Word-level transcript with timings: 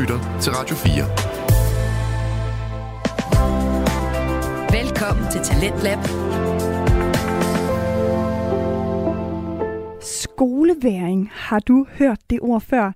lytter 0.00 0.38
til 0.40 0.52
Radio 0.52 0.76
4. 0.76 0.92
Velkommen 4.80 5.24
til 5.32 5.40
Talentlab. 5.40 5.98
Skoleværing, 10.02 11.30
har 11.32 11.58
du 11.58 11.86
hørt 11.98 12.18
det 12.30 12.38
ord 12.42 12.60
før? 12.60 12.92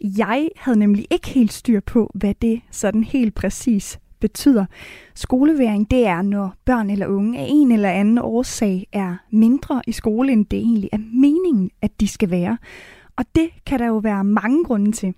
Jeg 0.00 0.48
havde 0.56 0.78
nemlig 0.78 1.06
ikke 1.10 1.28
helt 1.28 1.52
styr 1.52 1.80
på, 1.80 2.10
hvad 2.14 2.34
det 2.42 2.60
sådan 2.70 3.04
helt 3.04 3.34
præcis 3.34 3.98
betyder. 4.20 4.66
Skoleværing, 5.14 5.90
det 5.90 6.06
er, 6.06 6.22
når 6.22 6.54
børn 6.64 6.90
eller 6.90 7.06
unge 7.06 7.38
af 7.38 7.46
en 7.48 7.72
eller 7.72 7.90
anden 7.90 8.18
årsag 8.18 8.86
er 8.92 9.16
mindre 9.30 9.82
i 9.86 9.92
skole, 9.92 10.32
end 10.32 10.46
det 10.46 10.58
egentlig 10.58 10.90
er 10.92 10.98
meningen, 10.98 11.70
at 11.82 12.00
de 12.00 12.08
skal 12.08 12.30
være. 12.30 12.58
Og 13.16 13.24
det 13.34 13.50
kan 13.66 13.78
der 13.78 13.86
jo 13.86 13.96
være 13.96 14.24
mange 14.24 14.64
grunde 14.64 14.92
til. 14.92 15.14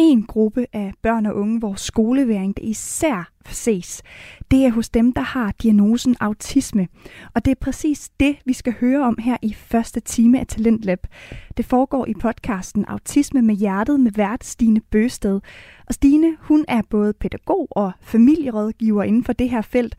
En 0.00 0.22
gruppe 0.22 0.66
af 0.72 0.92
børn 1.02 1.26
og 1.26 1.36
unge, 1.36 1.58
hvor 1.58 1.74
skoleværing 1.74 2.56
det 2.56 2.64
især 2.64 3.32
ses, 3.48 4.02
det 4.50 4.64
er 4.64 4.70
hos 4.70 4.88
dem, 4.88 5.12
der 5.12 5.20
har 5.20 5.52
diagnosen 5.62 6.16
autisme. 6.20 6.88
Og 7.34 7.44
det 7.44 7.50
er 7.50 7.54
præcis 7.60 8.10
det, 8.20 8.36
vi 8.44 8.52
skal 8.52 8.74
høre 8.80 9.04
om 9.04 9.18
her 9.18 9.36
i 9.42 9.52
første 9.54 10.00
time 10.00 10.40
af 10.40 10.46
Talentlab. 10.46 11.06
Det 11.56 11.64
foregår 11.64 12.06
i 12.06 12.14
podcasten 12.20 12.84
Autisme 12.84 13.42
med 13.42 13.54
hjertet 13.54 14.00
med 14.00 14.12
vært 14.12 14.44
Stine 14.44 14.80
Bøsted. 14.80 15.40
Og 15.86 15.94
Stine, 15.94 16.36
hun 16.40 16.64
er 16.68 16.82
både 16.90 17.12
pædagog 17.12 17.68
og 17.70 17.92
familierådgiver 18.00 19.02
inden 19.02 19.24
for 19.24 19.32
det 19.32 19.50
her 19.50 19.62
felt. 19.62 19.96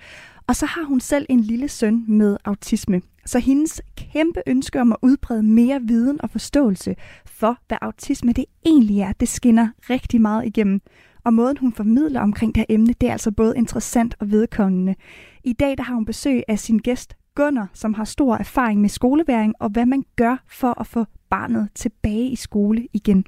Og 0.47 0.55
så 0.55 0.65
har 0.65 0.83
hun 0.83 0.99
selv 0.99 1.25
en 1.29 1.39
lille 1.39 1.67
søn 1.67 2.05
med 2.07 2.37
autisme. 2.45 3.01
Så 3.29 3.39
hendes 3.39 3.81
kæmpe 3.97 4.41
ønske 4.47 4.81
om 4.81 4.91
at 4.91 4.97
udbrede 5.01 5.43
mere 5.43 5.81
viden 5.81 6.21
og 6.21 6.29
forståelse 6.29 6.95
for, 7.25 7.57
hvad 7.67 7.77
autisme 7.81 8.33
det 8.33 8.45
egentlig 8.65 8.99
er, 8.99 9.13
det 9.19 9.27
skinner 9.27 9.67
rigtig 9.89 10.21
meget 10.21 10.45
igennem. 10.45 10.81
Og 11.23 11.33
måden 11.33 11.57
hun 11.57 11.73
formidler 11.73 12.21
omkring 12.21 12.55
det 12.55 12.59
her 12.61 12.75
emne, 12.75 12.93
det 13.01 13.09
er 13.09 13.11
altså 13.11 13.31
både 13.31 13.57
interessant 13.57 14.15
og 14.19 14.31
vedkommende. 14.31 14.95
I 15.43 15.53
dag 15.53 15.77
der 15.77 15.83
har 15.83 15.95
hun 15.95 16.05
besøg 16.05 16.43
af 16.47 16.59
sin 16.59 16.77
gæst 16.77 17.15
Gunnar, 17.35 17.69
som 17.73 17.93
har 17.93 18.03
stor 18.03 18.35
erfaring 18.35 18.81
med 18.81 18.89
skoleværing 18.89 19.53
og 19.59 19.69
hvad 19.69 19.85
man 19.85 20.03
gør 20.15 20.43
for 20.47 20.79
at 20.79 20.87
få 20.87 21.05
barnet 21.29 21.69
tilbage 21.75 22.29
i 22.29 22.35
skole 22.35 22.87
igen. 22.93 23.25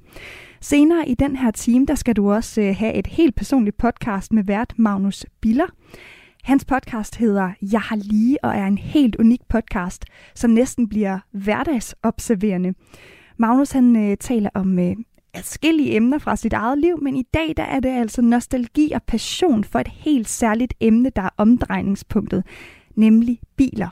Senere 0.61 1.09
i 1.09 1.15
den 1.15 1.35
her 1.35 1.51
time, 1.51 1.85
der 1.85 1.95
skal 1.95 2.15
du 2.15 2.31
også 2.31 2.61
øh, 2.61 2.75
have 2.75 2.93
et 2.93 3.07
helt 3.07 3.35
personligt 3.35 3.77
podcast 3.77 4.33
med 4.33 4.43
vært 4.43 4.73
Magnus 4.77 5.25
Biller. 5.41 5.67
Hans 6.43 6.65
podcast 6.65 7.15
hedder 7.15 7.51
Jeg 7.71 7.81
har 7.81 7.95
lige 7.95 8.43
og 8.43 8.55
er 8.55 8.65
en 8.65 8.77
helt 8.77 9.15
unik 9.15 9.41
podcast, 9.49 10.05
som 10.35 10.51
næsten 10.51 10.89
bliver 10.89 11.19
hverdagsobserverende. 11.31 12.73
Magnus 13.37 13.71
han 13.71 13.95
øh, 13.95 14.17
taler 14.17 14.49
om 14.53 14.79
øh, 14.79 14.95
forskellige 15.35 15.95
emner 15.95 16.17
fra 16.17 16.35
sit 16.35 16.53
eget 16.53 16.77
liv, 16.77 17.03
men 17.03 17.15
i 17.15 17.23
dag 17.33 17.53
der 17.57 17.63
er 17.63 17.79
det 17.79 17.89
altså 17.89 18.21
nostalgi 18.21 18.91
og 18.91 19.03
passion 19.03 19.63
for 19.63 19.79
et 19.79 19.87
helt 19.87 20.29
særligt 20.29 20.73
emne, 20.79 21.09
der 21.15 21.21
er 21.21 21.29
omdrejningspunktet, 21.37 22.43
nemlig 22.95 23.39
biler. 23.57 23.89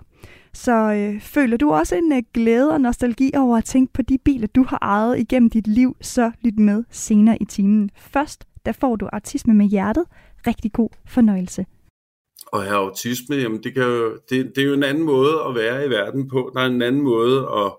Så 0.54 0.94
øh, 0.94 1.22
føler 1.22 1.58
du 1.58 1.72
også 1.72 1.96
en 1.96 2.14
øh, 2.14 2.24
glæde 2.34 2.72
og 2.72 2.82
nostalgi 2.82 3.32
over 3.38 3.58
at 3.58 3.66
tænke 3.66 3.94
på 3.94 4.02
de 4.02 4.18
biler, 4.18 4.48
du 4.48 4.64
har 4.64 4.80
ejet 4.82 5.20
igennem 5.20 5.50
dit 5.50 5.68
liv, 5.68 5.96
så 6.02 6.32
lyt 6.42 6.60
med 6.60 6.84
senere 6.92 7.42
i 7.42 7.46
timen. 7.46 7.90
Først, 7.96 8.46
der 8.66 8.72
får 8.72 8.96
du 8.96 9.10
artisme 9.14 9.54
med 9.54 9.66
hjertet. 9.66 10.06
Rigtig 10.48 10.72
god 10.72 10.90
fornøjelse. 11.06 11.66
Og 12.54 12.64
have 12.64 12.76
autisme, 12.76 13.36
jamen 13.36 13.64
det, 13.64 13.74
kan 13.74 13.84
jo, 13.84 14.18
det, 14.30 14.52
det 14.56 14.62
er 14.64 14.68
jo 14.68 14.74
en 14.74 14.84
anden 14.84 15.04
måde 15.04 15.34
at 15.48 15.56
være 15.56 15.86
i 15.86 15.90
verden 15.90 16.30
på. 16.30 16.52
Der 16.54 16.62
er 16.62 16.66
en 16.66 16.82
anden 16.82 17.02
måde 17.02 17.40
at 17.40 17.72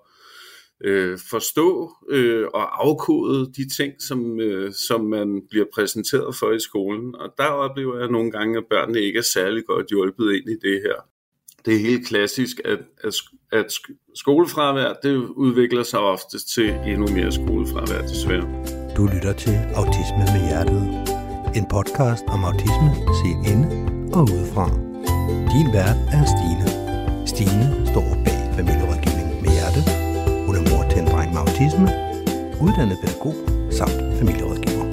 øh, 0.84 1.18
forstå 1.30 1.90
øh, 2.10 2.46
og 2.54 2.86
afkode 2.86 3.52
de 3.56 3.76
ting, 3.76 3.92
som, 4.08 4.41
øh, 4.41 4.72
som 4.72 5.04
man 5.04 5.42
bliver 5.50 5.66
præsenteret 5.74 6.36
for 6.36 6.52
i 6.52 6.60
skolen. 6.60 7.14
Og 7.14 7.28
der 7.38 7.46
oplever 7.46 7.98
jeg 7.98 8.08
nogle 8.08 8.30
gange, 8.30 8.58
at 8.58 8.64
børnene 8.70 9.00
ikke 9.00 9.18
er 9.18 9.22
særlig 9.34 9.64
godt 9.66 9.86
hjulpet 9.91 10.32
ind 10.32 10.50
i 10.50 10.68
det 10.68 10.82
her. 10.82 10.94
Det 11.64 11.75
er 11.75 11.78
helt 11.78 12.06
klassisk, 12.06 12.60
at, 12.64 12.78
at, 13.04 13.14
at 13.53 13.72
skolefravær, 14.14 14.92
det 15.03 15.16
udvikler 15.16 15.82
sig 15.82 16.00
oftest 16.00 16.54
til 16.54 16.70
endnu 16.86 17.06
mere 17.06 17.32
skolefravær, 17.32 18.03
desværre. 18.03 18.47
Du 18.97 19.09
lytter 19.14 19.32
til 19.32 19.56
Autisme 19.75 20.25
med 20.34 20.48
Hjertet. 20.48 20.82
En 21.56 21.66
podcast 21.70 22.25
om 22.28 22.44
autisme 22.44 22.91
set 23.20 23.53
inde 23.53 24.00
og 24.12 24.22
udefra. 24.22 24.66
Din 25.53 25.69
vært 25.76 25.98
er 26.16 26.25
Stine. 26.34 26.66
Stine 27.32 27.66
står 27.91 28.09
bag 28.25 28.41
familierådgivning 28.59 29.28
med 29.43 29.50
hjerte. 29.56 29.81
Hun 30.47 30.54
er 30.59 30.62
mor 30.71 30.82
til 30.91 30.98
en 31.03 31.06
dreng 31.12 31.31
med 31.34 31.41
autisme, 31.44 31.87
uddannet 32.65 32.98
pædagog 33.03 33.37
samt 33.78 33.98
familierådgiver. 34.19 34.87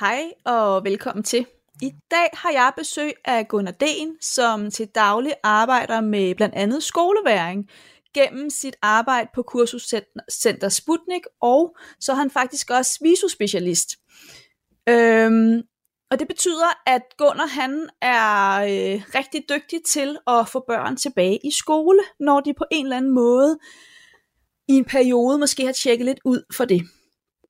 Hej 0.00 0.22
og 0.44 0.84
velkommen 0.84 1.24
til. 1.24 1.46
I 1.82 1.90
dag 2.10 2.28
har 2.32 2.50
jeg 2.50 2.72
besøg 2.76 3.12
af 3.24 3.48
Gunnar 3.48 3.72
Den, 3.72 4.16
som 4.20 4.70
til 4.70 4.86
daglig 4.86 5.32
arbejder 5.42 6.00
med 6.00 6.34
blandt 6.34 6.54
andet 6.54 6.82
skoleværing 6.82 7.68
gennem 8.14 8.50
sit 8.50 8.76
arbejde 8.82 9.28
på 9.34 9.42
kursuscenter 9.42 10.68
Sputnik, 10.68 11.22
og 11.40 11.76
så 12.00 12.12
er 12.12 12.16
han 12.16 12.30
faktisk 12.30 12.70
også 12.70 12.98
visuspecialist. 13.02 13.90
Øhm, 14.88 15.62
og 16.12 16.18
det 16.18 16.28
betyder, 16.28 16.66
at 16.86 17.02
Gunnar 17.18 17.46
han 17.46 17.88
er 18.02 18.62
øh, 18.62 19.02
rigtig 19.14 19.44
dygtig 19.48 19.80
til 19.86 20.18
at 20.26 20.48
få 20.48 20.64
børn 20.66 20.96
tilbage 20.96 21.38
i 21.44 21.50
skole, 21.50 22.00
når 22.20 22.40
de 22.40 22.54
på 22.54 22.64
en 22.70 22.86
eller 22.86 22.96
anden 22.96 23.14
måde 23.14 23.58
i 24.68 24.72
en 24.72 24.84
periode 24.84 25.38
måske 25.38 25.64
har 25.64 25.72
tjekket 25.72 26.06
lidt 26.06 26.20
ud 26.24 26.42
for 26.56 26.64
det. 26.64 26.82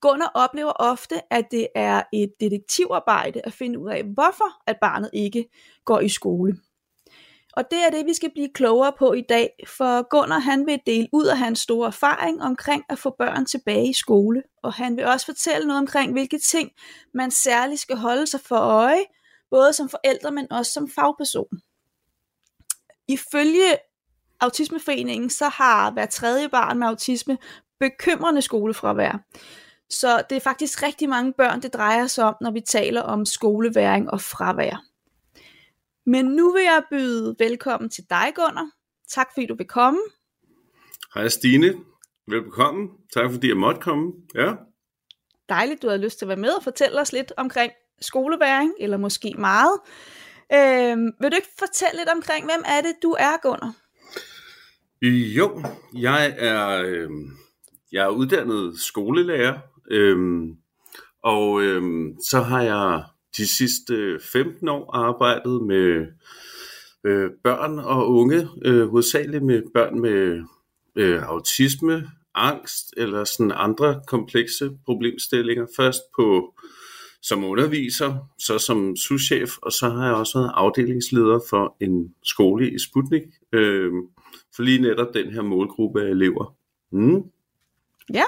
Gunnar 0.01 0.31
oplever 0.35 0.73
ofte, 0.73 1.15
at 1.31 1.45
det 1.51 1.69
er 1.75 2.03
et 2.13 2.33
detektivarbejde 2.41 3.41
at 3.45 3.53
finde 3.53 3.79
ud 3.79 3.91
af, 3.91 4.05
hvorfor 4.05 4.63
at 4.67 4.77
barnet 4.81 5.11
ikke 5.13 5.49
går 5.85 6.01
i 6.01 6.09
skole. 6.09 6.57
Og 7.53 7.65
det 7.71 7.79
er 7.87 7.91
det, 7.91 8.07
vi 8.07 8.15
skal 8.15 8.31
blive 8.31 8.49
klogere 8.55 8.93
på 8.99 9.13
i 9.13 9.21
dag, 9.29 9.51
for 9.67 10.09
Gunnar 10.09 10.39
han 10.39 10.67
vil 10.67 10.81
dele 10.87 11.09
ud 11.13 11.27
af 11.27 11.39
hans 11.39 11.59
store 11.59 11.87
erfaring 11.87 12.43
omkring 12.43 12.85
at 12.89 12.99
få 12.99 13.15
børn 13.19 13.47
tilbage 13.47 13.89
i 13.89 13.93
skole, 13.93 14.43
og 14.63 14.73
han 14.73 14.97
vil 14.97 15.07
også 15.07 15.27
fortælle 15.27 15.67
noget 15.67 15.79
omkring, 15.81 16.13
hvilke 16.13 16.39
ting 16.39 16.71
man 17.15 17.31
særligt 17.31 17.81
skal 17.81 17.97
holde 17.97 18.27
sig 18.27 18.41
for 18.41 18.57
øje, 18.57 19.05
både 19.51 19.73
som 19.73 19.89
forældre, 19.89 20.33
men 20.33 20.53
også 20.53 20.73
som 20.73 20.91
fagperson. 20.91 21.61
Ifølge 23.09 23.77
Autismeforeningen, 24.41 25.31
så 25.31 25.49
har 25.49 25.91
hver 25.91 26.07
tredje 26.07 26.49
barn 26.49 26.79
med 26.79 26.87
autisme 26.87 27.39
bekymrende 27.81 28.43
skolefravær. 28.43 29.25
Så 29.91 30.23
det 30.31 30.37
er 30.37 30.41
faktisk 30.41 30.83
rigtig 30.83 31.09
mange 31.09 31.33
børn, 31.33 31.63
det 31.63 31.75
drejer 31.75 32.07
sig 32.07 32.25
om, 32.25 32.35
når 32.41 32.51
vi 32.51 32.61
taler 32.61 33.03
om 33.03 33.27
skoleværing 33.27 34.11
og 34.11 34.21
fravær. 34.21 34.85
Men 36.07 36.25
nu 36.25 36.53
vil 36.53 36.63
jeg 36.63 36.83
byde 36.91 37.37
velkommen 37.39 37.91
til 37.91 38.05
dig, 38.11 38.33
Gunnar. 38.35 38.71
Tak 39.09 39.29
fordi 39.35 39.47
du 39.47 39.55
vil 39.55 39.67
komme. 39.67 40.01
Hej 41.15 41.29
Stine. 41.29 41.75
Velkommen. 42.29 42.89
Tak 43.15 43.31
fordi 43.33 43.49
jeg 43.49 43.57
måtte 43.57 43.81
komme. 43.81 44.13
Ja. 44.35 44.55
Dejligt, 45.49 45.83
du 45.83 45.89
har 45.89 45.97
lyst 45.97 46.19
til 46.19 46.25
at 46.25 46.29
være 46.29 46.37
med 46.37 46.51
og 46.51 46.63
fortælle 46.63 47.01
os 47.01 47.13
lidt 47.13 47.33
omkring 47.37 47.73
skoleværing, 48.01 48.73
eller 48.81 48.97
måske 48.97 49.35
meget. 49.39 49.81
Øhm, 50.55 51.13
vil 51.21 51.31
du 51.31 51.37
ikke 51.37 51.55
fortælle 51.59 51.99
lidt 51.99 52.09
omkring, 52.09 52.45
hvem 52.45 52.63
er 52.67 52.81
det, 52.81 52.95
du 53.03 53.17
er, 53.19 53.37
Gunnar? 53.43 53.75
Jo, 55.37 55.65
jeg 55.99 56.35
er, 56.39 56.83
øh, 56.87 57.11
jeg 57.93 58.05
er 58.05 58.09
uddannet 58.09 58.81
skolelærer, 58.81 59.59
øh, 59.91 60.17
og 61.23 61.63
øh, 61.63 61.83
så 62.31 62.41
har 62.41 62.63
jeg 62.63 63.05
de 63.37 63.47
sidste 63.57 64.19
15 64.33 64.69
år 64.69 64.97
arbejdet 64.97 65.63
med 65.63 66.07
øh, 67.05 67.31
børn 67.45 67.79
og 67.79 68.11
unge, 68.11 68.49
øh, 68.65 68.89
hovedsageligt 68.89 69.45
med 69.45 69.63
børn 69.75 70.01
med 70.01 70.43
øh, 70.97 71.23
autisme, 71.23 72.11
angst 72.35 72.95
eller 72.97 73.25
sådan 73.25 73.53
andre 73.55 74.01
komplekse 74.07 74.71
problemstillinger. 74.85 75.67
Først 75.77 76.01
på 76.17 76.55
som 77.23 77.45
underviser, 77.45 78.29
så 78.39 78.59
som 78.59 78.97
souschef, 78.97 79.51
og 79.63 79.73
så 79.73 79.89
har 79.89 80.07
jeg 80.07 80.15
også 80.15 80.39
været 80.39 80.51
afdelingsleder 80.55 81.41
for 81.51 81.77
en 81.81 82.15
skole 82.23 82.71
i 82.71 82.79
Sputnik, 82.79 83.23
øh, 83.53 83.93
for 84.57 84.63
lige 84.63 84.83
netop 84.83 85.15
den 85.15 85.33
her 85.33 85.43
målgruppe 85.43 86.03
af 86.03 86.11
elever. 86.11 86.55
Mm. 86.93 87.23
Ja, 88.15 88.25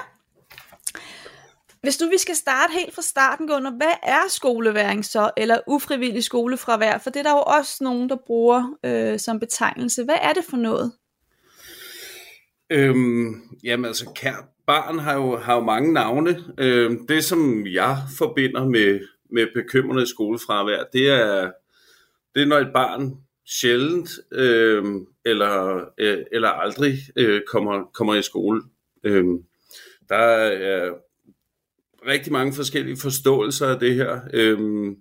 hvis 1.85 1.97
du 1.97 2.09
vi 2.09 2.17
skal 2.17 2.35
starte 2.35 2.73
helt 2.73 2.95
fra 2.95 3.01
starten, 3.01 3.47
Gunnar, 3.47 3.71
hvad 3.77 3.93
er 4.03 4.29
skoleværing 4.29 5.05
så, 5.05 5.31
eller 5.37 5.59
ufrivillig 5.67 6.23
skolefravær? 6.23 6.97
For 6.97 7.09
det 7.09 7.19
er 7.19 7.23
der 7.23 7.31
jo 7.31 7.43
også 7.59 7.83
nogen, 7.83 8.09
der 8.09 8.15
bruger 8.27 8.77
øh, 8.85 9.19
som 9.19 9.39
betegnelse. 9.39 10.03
Hvad 10.03 10.15
er 10.21 10.33
det 10.33 10.43
for 10.49 10.57
noget? 10.57 10.91
Øhm, 12.69 13.41
jamen 13.63 13.85
altså, 13.85 14.11
kært 14.15 14.43
barn 14.67 14.99
har 14.99 15.13
jo, 15.13 15.37
har 15.37 15.55
jo 15.55 15.61
mange 15.61 15.93
navne. 15.93 16.43
Øhm, 16.57 17.07
det, 17.07 17.23
som 17.23 17.67
jeg 17.67 17.97
forbinder 18.17 18.65
med, 18.65 18.99
med 19.31 19.47
bekymrende 19.53 20.07
skolefravær, 20.07 20.83
det 20.93 21.09
er, 21.09 21.51
det 22.35 22.41
er, 22.41 22.45
når 22.45 22.57
et 22.57 22.73
barn 22.73 23.13
sjældent 23.45 24.09
øh, 24.31 24.83
eller, 25.25 25.85
øh, 25.97 26.17
eller 26.31 26.49
aldrig 26.49 26.97
øh, 27.15 27.41
kommer, 27.47 27.83
kommer 27.93 28.15
i 28.15 28.21
skole. 28.21 28.61
Øh, 29.03 29.25
der 30.09 30.15
er 30.15 30.91
rigtig 32.07 32.31
mange 32.31 32.53
forskellige 32.53 32.97
forståelser 32.97 33.67
af 33.67 33.79
det 33.79 33.95
her. 33.95 34.19
Øhm, 34.33 34.95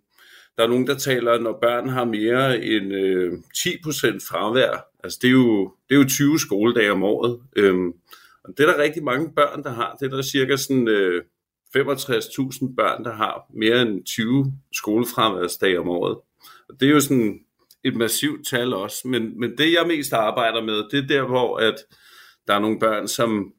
der 0.57 0.65
er 0.65 0.69
nogen, 0.69 0.87
der 0.87 0.95
taler, 0.95 1.33
at 1.33 1.43
når 1.43 1.59
børn 1.63 1.89
har 1.89 2.05
mere 2.05 2.65
end 2.65 2.95
øh, 2.95 3.33
10% 3.33 4.29
fravær, 4.29 4.87
altså 5.05 5.19
det 5.23 5.29
er, 5.29 5.33
jo, 5.33 5.73
det 5.89 5.95
er 5.95 5.99
jo 5.99 6.09
20 6.09 6.39
skoledage 6.39 6.93
om 6.93 7.03
året, 7.03 7.41
øhm, 7.57 7.93
og 8.45 8.55
det 8.57 8.61
er 8.61 8.73
der 8.73 8.83
rigtig 8.83 9.05
mange 9.05 9.33
børn, 9.37 9.63
der 9.63 9.71
har. 9.71 9.97
Det 10.01 10.07
er 10.13 10.17
der 10.17 10.23
cirka 10.23 10.57
sådan, 10.57 10.89
øh, 10.89 11.23
65.000 11.77 12.75
børn, 12.77 13.05
der 13.05 13.13
har 13.13 13.47
mere 13.55 13.83
end 13.83 14.05
20 14.05 14.53
skolefraværsdage 14.73 15.81
om 15.81 15.89
året. 15.89 16.17
Og 16.69 16.81
det 16.81 16.89
er 16.89 16.93
jo 16.93 17.01
sådan 17.01 17.41
et 17.85 17.97
massivt 17.97 18.47
tal 18.47 18.75
også, 18.75 19.09
men, 19.09 19.41
men 19.41 19.59
det 19.59 19.73
jeg 19.73 19.87
mest 19.87 20.13
arbejder 20.13 20.63
med, 20.63 20.85
det 20.91 20.99
er 20.99 21.07
der, 21.07 21.27
hvor 21.27 21.57
at 21.57 21.75
der 22.47 22.55
er 22.55 22.59
nogle 22.59 22.79
børn, 22.79 23.09
som 23.09 23.53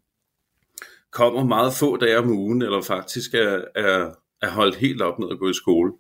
kommer 1.16 1.44
meget 1.44 1.74
få 1.74 1.98
dage 1.98 2.18
om 2.18 2.30
ugen, 2.30 2.62
eller 2.62 2.82
faktisk 2.82 3.34
er, 3.34 3.62
er, 3.76 4.12
er 4.42 4.50
holdt 4.50 4.76
helt 4.76 5.02
op 5.02 5.20
med 5.20 5.28
at 5.32 5.40
gå 5.40 5.50
i 5.50 5.54
skole. 5.54 5.92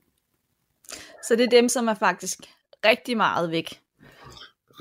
Så 1.28 1.36
det 1.36 1.44
er 1.44 1.50
dem, 1.50 1.70
som 1.70 1.88
er 1.88 1.94
faktisk 1.94 2.40
rigtig 2.86 3.18
meget 3.18 3.52
væk. 3.52 3.80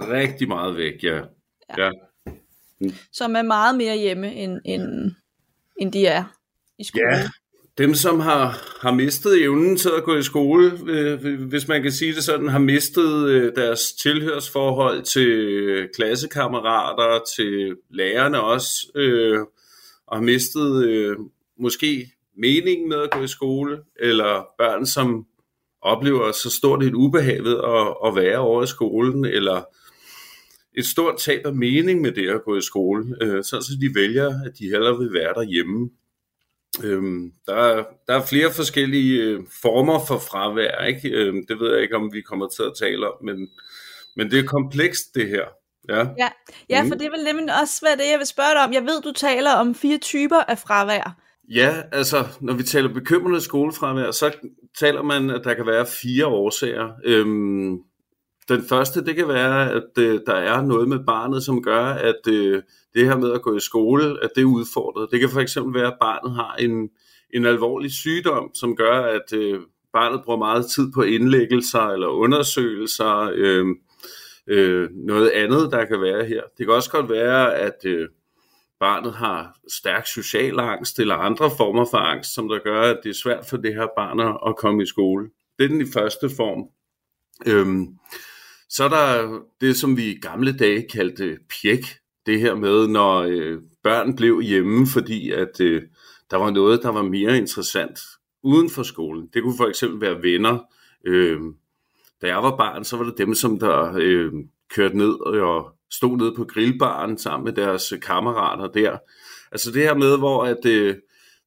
Rigtig 0.00 0.48
meget 0.48 0.76
væk, 0.76 1.02
ja. 1.02 1.20
ja. 1.78 1.84
ja. 1.84 1.90
Som 3.12 3.36
er 3.36 3.42
meget 3.42 3.76
mere 3.76 3.96
hjemme, 3.96 4.34
end, 4.34 4.60
end, 4.64 5.14
end 5.76 5.92
de 5.92 6.06
er 6.06 6.24
i 6.78 6.84
skole. 6.84 7.16
Ja, 7.16 7.28
dem 7.78 7.94
som 7.94 8.20
har, 8.20 8.58
har 8.80 8.92
mistet 8.92 9.42
evnen 9.42 9.76
til 9.76 9.90
at 9.96 10.04
gå 10.04 10.16
i 10.16 10.22
skole, 10.22 10.72
øh, 10.86 11.38
hvis 11.48 11.68
man 11.68 11.82
kan 11.82 11.92
sige 11.92 12.14
det 12.14 12.24
sådan, 12.24 12.48
har 12.48 12.58
mistet 12.58 13.28
øh, 13.28 13.52
deres 13.56 13.92
tilhørsforhold 13.92 15.02
til 15.02 15.88
klassekammerater, 15.96 17.24
til 17.36 17.76
lærerne 17.90 18.40
også, 18.40 18.90
øh, 18.94 19.38
og 20.14 20.20
har 20.20 20.24
mistet 20.24 20.84
øh, 20.84 21.16
måske 21.58 22.12
meningen 22.36 22.88
med 22.88 22.96
at 23.02 23.10
gå 23.10 23.22
i 23.22 23.28
skole, 23.28 23.78
eller 24.00 24.46
børn, 24.58 24.86
som 24.86 25.26
oplever 25.82 26.32
så 26.32 26.50
stort 26.50 26.82
et 26.82 26.94
ubehag 26.94 27.44
ved 27.44 27.56
at, 27.56 27.96
at 28.06 28.16
være 28.16 28.38
over 28.38 28.62
i 28.62 28.66
skolen, 28.66 29.24
eller 29.24 29.62
et 30.78 30.86
stort 30.86 31.18
tab 31.18 31.46
af 31.46 31.54
mening 31.54 32.00
med 32.00 32.12
det 32.12 32.28
at 32.28 32.44
gå 32.44 32.56
i 32.56 32.62
skole, 32.62 33.16
øh, 33.20 33.44
så 33.44 33.76
de 33.80 34.00
vælger, 34.00 34.40
at 34.46 34.58
de 34.58 34.64
hellere 34.64 34.98
vil 34.98 35.12
være 35.12 35.34
derhjemme. 35.34 35.90
Øhm, 36.84 37.32
der, 37.46 37.54
er, 37.54 37.84
der 38.06 38.14
er 38.14 38.26
flere 38.26 38.52
forskellige 38.52 39.22
øh, 39.22 39.40
former 39.62 40.06
for 40.08 40.18
fravær, 40.18 40.84
ikke? 40.84 41.10
Øhm, 41.10 41.46
det 41.46 41.60
ved 41.60 41.72
jeg 41.72 41.82
ikke, 41.82 41.96
om 41.96 42.12
vi 42.12 42.20
kommer 42.20 42.48
til 42.48 42.62
at 42.62 42.72
tale 42.78 43.12
om, 43.12 43.24
men, 43.24 43.48
men 44.16 44.30
det 44.30 44.38
er 44.38 44.44
komplekst 44.44 45.14
det 45.14 45.28
her. 45.28 45.44
Ja, 45.88 46.06
ja, 46.18 46.28
ja 46.70 46.82
mm. 46.82 46.88
for 46.88 46.94
det 46.94 47.10
vil 47.10 47.24
nemlig 47.24 47.60
også 47.62 47.80
være 47.86 47.96
det, 47.96 48.10
jeg 48.10 48.18
vil 48.18 48.26
spørge 48.26 48.54
dig 48.54 48.64
om. 48.64 48.72
Jeg 48.72 48.82
ved, 48.82 49.02
du 49.02 49.12
taler 49.12 49.52
om 49.52 49.74
fire 49.74 49.98
typer 49.98 50.40
af 50.48 50.58
fravær. 50.58 51.16
Ja, 51.48 51.82
altså, 51.92 52.26
når 52.40 52.54
vi 52.54 52.62
taler 52.62 52.88
bekymrende 52.88 53.40
skolefravær, 53.40 54.10
så 54.10 54.32
taler 54.78 55.02
man, 55.02 55.30
at 55.30 55.40
der 55.44 55.54
kan 55.54 55.66
være 55.66 55.86
fire 55.86 56.26
årsager. 56.26 56.90
Øhm, 57.04 57.78
den 58.48 58.64
første, 58.68 59.04
det 59.04 59.16
kan 59.16 59.28
være, 59.28 59.70
at 59.72 59.98
øh, 59.98 60.20
der 60.26 60.34
er 60.34 60.62
noget 60.62 60.88
med 60.88 60.98
barnet, 61.06 61.42
som 61.42 61.62
gør, 61.62 61.84
at 61.84 62.28
øh, 62.28 62.62
det 62.94 63.06
her 63.06 63.16
med 63.16 63.32
at 63.32 63.42
gå 63.42 63.56
i 63.56 63.60
skole, 63.60 64.24
at 64.24 64.30
det 64.34 64.42
er 64.42 64.46
udfordret. 64.46 65.08
Det 65.10 65.20
kan 65.20 65.30
for 65.30 65.40
eksempel 65.40 65.80
være, 65.80 65.92
at 65.92 65.98
barnet 66.00 66.34
har 66.34 66.54
en, 66.54 66.90
en 67.34 67.46
alvorlig 67.46 67.92
sygdom, 67.92 68.50
som 68.54 68.76
gør, 68.76 69.00
at 69.00 69.32
øh, 69.32 69.60
barnet 69.92 70.20
bruger 70.24 70.38
meget 70.38 70.66
tid 70.66 70.92
på 70.92 71.02
indlæggelser 71.02 71.86
eller 71.86 72.06
undersøgelser, 72.08 73.30
øh, 73.34 73.66
øh, 74.46 74.90
noget 74.92 75.30
andet, 75.30 75.72
der 75.72 75.84
kan 75.84 76.00
være 76.00 76.24
her. 76.24 76.42
Det 76.58 76.66
kan 76.66 76.74
også 76.74 76.90
godt 76.90 77.10
være, 77.10 77.54
at 77.54 77.84
øh, 77.84 78.08
barnet 78.80 79.14
har 79.14 79.56
stærk 79.68 80.06
social 80.06 80.60
angst 80.60 80.98
eller 80.98 81.14
andre 81.14 81.50
former 81.56 81.84
for 81.90 81.98
angst, 81.98 82.34
som 82.34 82.48
der 82.48 82.58
gør, 82.64 82.80
at 82.80 83.00
det 83.02 83.10
er 83.10 83.14
svært 83.22 83.46
for 83.50 83.56
det 83.56 83.74
her 83.74 83.86
barn 83.96 84.20
at 84.50 84.56
komme 84.56 84.82
i 84.82 84.86
skole. 84.86 85.28
Det 85.58 85.64
er 85.64 85.68
den 85.68 85.92
første 85.92 86.30
form. 86.36 86.68
Øhm, 87.46 87.86
så 88.68 88.84
er 88.84 88.88
der 88.88 89.38
det, 89.60 89.76
som 89.76 89.96
vi 89.96 90.04
i 90.04 90.20
gamle 90.20 90.56
dage 90.56 90.88
kaldte 90.88 91.38
pjek. 91.48 91.80
Det 92.26 92.40
her 92.40 92.54
med, 92.54 92.88
når 92.88 93.22
øh, 93.22 93.58
børn 93.82 94.16
blev 94.16 94.40
hjemme, 94.40 94.86
fordi 94.86 95.30
at 95.30 95.60
øh, 95.60 95.82
der 96.30 96.36
var 96.36 96.50
noget, 96.50 96.82
der 96.82 96.88
var 96.88 97.02
mere 97.02 97.38
interessant 97.38 97.98
uden 98.42 98.70
for 98.70 98.82
skolen. 98.82 99.28
Det 99.34 99.42
kunne 99.42 99.56
for 99.56 99.66
eksempel 99.66 100.00
være 100.00 100.22
venner. 100.22 100.58
Øh, 101.06 101.40
da 102.24 102.28
jeg 102.28 102.42
var 102.42 102.56
barn, 102.56 102.84
så 102.84 102.96
var 102.96 103.04
det 103.04 103.18
dem, 103.18 103.34
som 103.34 103.58
der 103.58 103.94
øh, 104.00 104.32
kørte 104.74 104.96
ned 104.96 105.20
og 105.20 105.72
stod 105.90 106.16
nede 106.16 106.34
på 106.36 106.44
grillbaren 106.44 107.18
sammen 107.18 107.44
med 107.44 107.52
deres 107.52 107.92
kammerater 108.02 108.66
der. 108.66 108.98
Altså 109.52 109.70
det 109.70 109.82
her 109.82 109.94
med, 109.94 110.18
hvor 110.18 110.44
at, 110.44 110.66
øh, 110.66 110.96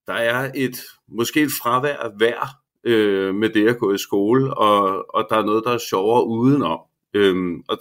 der 0.08 0.14
er 0.14 0.52
et 0.56 0.78
måske 1.08 1.42
et 1.42 1.52
fravær 1.62 1.96
af 1.96 2.12
vær 2.20 2.58
øh, 2.84 3.36
med 3.36 3.50
det 3.50 3.68
at 3.68 3.78
gå 3.78 3.94
i 3.94 3.98
skole, 3.98 4.54
og, 4.54 5.06
og 5.16 5.28
der 5.30 5.38
er 5.38 5.46
noget, 5.46 5.64
der 5.66 5.72
er 5.72 5.78
sjovere 5.90 6.28
udenom. 6.28 6.80
Øhm, 7.14 7.64
og 7.68 7.78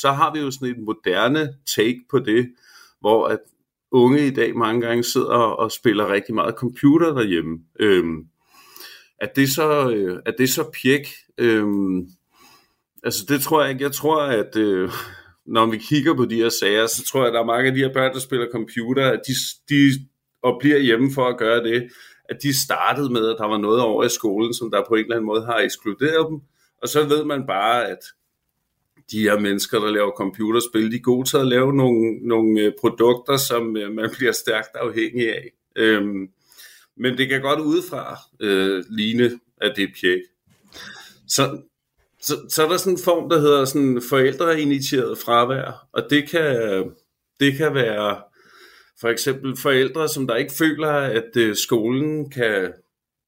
så 0.00 0.12
har 0.12 0.32
vi 0.32 0.40
jo 0.40 0.50
sådan 0.50 0.68
et 0.68 0.84
moderne 0.84 1.54
take 1.76 2.00
på 2.10 2.18
det, 2.18 2.48
hvor 3.00 3.26
at 3.26 3.38
unge 3.90 4.26
i 4.26 4.30
dag 4.30 4.56
mange 4.56 4.80
gange 4.80 5.04
sidder 5.04 5.36
og 5.36 5.72
spiller 5.72 6.12
rigtig 6.12 6.34
meget 6.34 6.54
computer 6.54 7.14
derhjemme. 7.14 7.58
Øhm, 7.80 8.26
at 9.20 9.36
det 9.36 9.50
så, 9.50 9.90
øh, 9.90 10.22
at 10.26 10.34
det 10.38 10.50
så 10.50 10.70
pjek, 10.82 11.06
øhm, 11.38 12.08
altså 13.04 13.24
det 13.28 13.40
tror 13.40 13.62
jeg 13.62 13.70
ikke. 13.70 13.84
Jeg 13.84 13.92
tror, 13.92 14.22
at 14.22 14.56
øh, 14.56 14.90
når 15.46 15.66
vi 15.66 15.78
kigger 15.78 16.14
på 16.14 16.24
de 16.24 16.36
her 16.36 16.48
sager, 16.48 16.86
så 16.86 17.04
tror 17.04 17.20
jeg, 17.20 17.28
at 17.28 17.34
der 17.34 17.40
er 17.40 17.44
mange 17.44 17.68
af 17.68 17.74
de 17.74 17.80
her 17.80 17.92
børn, 17.92 18.14
der 18.14 18.20
spiller 18.20 18.46
computer, 18.52 19.10
at 19.10 19.20
de, 19.26 19.32
de 19.68 19.90
og 20.42 20.56
bliver 20.60 20.78
hjemme 20.78 21.12
for 21.14 21.28
at 21.28 21.38
gøre 21.38 21.62
det, 21.64 21.88
at 22.28 22.42
de 22.42 22.62
startede 22.64 23.12
med, 23.12 23.28
at 23.28 23.36
der 23.38 23.46
var 23.46 23.58
noget 23.58 23.80
over 23.80 24.04
i 24.04 24.08
skolen, 24.08 24.54
som 24.54 24.70
der 24.70 24.84
på 24.88 24.94
en 24.94 25.00
eller 25.00 25.16
anden 25.16 25.26
måde 25.26 25.44
har 25.44 25.58
ekskluderet 25.58 26.26
dem, 26.30 26.40
og 26.82 26.88
så 26.88 27.04
ved 27.04 27.24
man 27.24 27.46
bare, 27.46 27.88
at 27.88 27.98
de 29.10 29.20
her 29.20 29.38
mennesker, 29.38 29.80
der 29.80 29.90
laver 29.90 30.10
computerspil, 30.10 30.90
de 30.90 30.96
er 30.96 31.00
gode 31.00 31.28
til 31.28 31.36
at 31.36 31.46
lave 31.46 31.72
nogle, 31.72 32.28
nogle 32.28 32.60
øh, 32.60 32.72
produkter, 32.80 33.36
som 33.36 33.76
øh, 33.76 33.92
man 33.92 34.10
bliver 34.16 34.32
stærkt 34.32 34.74
afhængig 34.74 35.28
af. 35.28 35.50
Øhm, 35.76 36.28
men 36.96 37.18
det 37.18 37.28
kan 37.28 37.40
godt 37.40 37.60
udefra 37.60 38.18
øh, 38.40 38.84
ligne, 38.90 39.40
at 39.60 39.72
det 39.76 39.84
er 39.84 39.88
pjek. 40.00 40.20
Så, 41.28 41.62
så, 42.20 42.34
så 42.48 42.64
er 42.64 42.68
der 42.68 42.76
sådan 42.76 42.92
en 42.92 43.04
form, 43.04 43.30
der 43.30 43.40
hedder 43.40 43.64
sådan 43.64 44.02
forældreinitieret 44.08 45.18
fravær, 45.18 45.88
og 45.92 46.02
det 46.10 46.30
kan, 46.30 46.84
det 47.40 47.56
kan 47.56 47.74
være 47.74 48.22
for 49.00 49.08
eksempel 49.08 49.56
forældre, 49.56 50.08
som 50.08 50.26
der 50.26 50.36
ikke 50.36 50.52
føler, 50.52 50.90
at 50.90 51.36
øh, 51.36 51.56
skolen 51.56 52.30
kan 52.30 52.72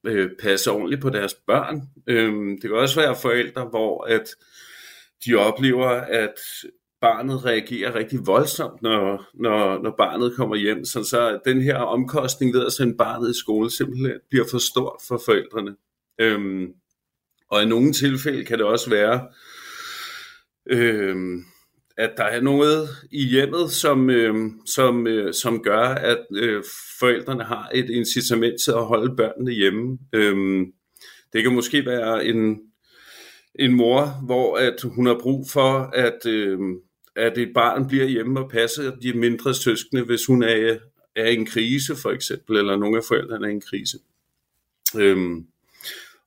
øh, 0.05 0.29
passe 0.41 0.71
ordentligt 0.71 1.01
på 1.01 1.09
deres 1.09 1.33
børn. 1.33 1.81
Øhm, 2.07 2.49
det 2.61 2.69
kan 2.69 2.79
også 2.79 3.01
være 3.01 3.15
forældre, 3.21 3.65
hvor 3.65 4.03
at 4.03 4.35
de 5.25 5.35
oplever, 5.35 5.89
at 5.89 6.35
barnet 7.01 7.45
reagerer 7.45 7.95
rigtig 7.95 8.19
voldsomt, 8.25 8.81
når, 8.81 9.25
når, 9.33 9.81
når 9.83 9.95
barnet 9.97 10.35
kommer 10.35 10.55
hjem. 10.55 10.85
Så, 10.85 11.03
så 11.03 11.39
den 11.45 11.61
her 11.61 11.77
omkostning 11.77 12.53
ved 12.53 12.65
at 12.65 12.73
sende 12.73 12.97
barnet 12.97 13.31
i 13.31 13.39
skole 13.39 13.71
simpelthen 13.71 14.11
bliver 14.29 14.45
for 14.51 14.57
stort 14.57 15.01
for 15.07 15.21
forældrene. 15.25 15.75
Øhm, 16.19 16.73
og 17.51 17.63
i 17.63 17.65
nogle 17.65 17.93
tilfælde 17.93 18.45
kan 18.45 18.57
det 18.57 18.65
også 18.65 18.89
være, 18.89 19.27
øh, 20.69 21.15
at 21.97 22.13
der 22.17 22.23
er 22.23 22.41
noget 22.41 22.89
i 23.11 23.23
hjemmet, 23.23 23.71
som, 23.71 24.09
øh, 24.09 24.35
som, 24.65 25.07
øh, 25.07 25.33
som 25.33 25.63
gør, 25.63 25.83
at 25.83 26.25
øh, 26.35 26.63
forældrene 26.99 27.43
har 27.43 27.69
et 27.73 27.89
incitament 27.89 28.61
til 28.61 28.71
at 28.71 28.85
holde 28.85 29.15
børnene 29.15 29.51
hjemme. 29.51 29.97
Øh, 30.13 30.67
det 31.33 31.43
kan 31.43 31.53
måske 31.53 31.85
være 31.85 32.25
en, 32.25 32.59
en 33.59 33.73
mor, 33.73 34.25
hvor 34.25 34.57
at 34.57 34.75
hun 34.83 35.05
har 35.05 35.19
brug 35.21 35.49
for, 35.49 35.89
at, 35.93 36.25
øh, 36.25 36.59
at 37.15 37.37
et 37.37 37.51
barn 37.53 37.87
bliver 37.87 38.05
hjemme 38.05 38.39
og 38.39 38.49
passer 38.49 38.95
de 38.95 39.13
mindre 39.13 39.53
søskende, 39.53 40.03
hvis 40.03 40.25
hun 40.25 40.43
er, 40.43 40.77
er 41.15 41.25
i 41.25 41.35
en 41.35 41.45
krise 41.45 41.95
for 41.95 42.09
eksempel, 42.09 42.57
eller 42.57 42.77
nogle 42.77 42.97
af 42.97 43.03
forældrene 43.07 43.45
er 43.45 43.49
i 43.49 43.53
en 43.53 43.61
krise. 43.61 43.97
Øh, 44.97 45.41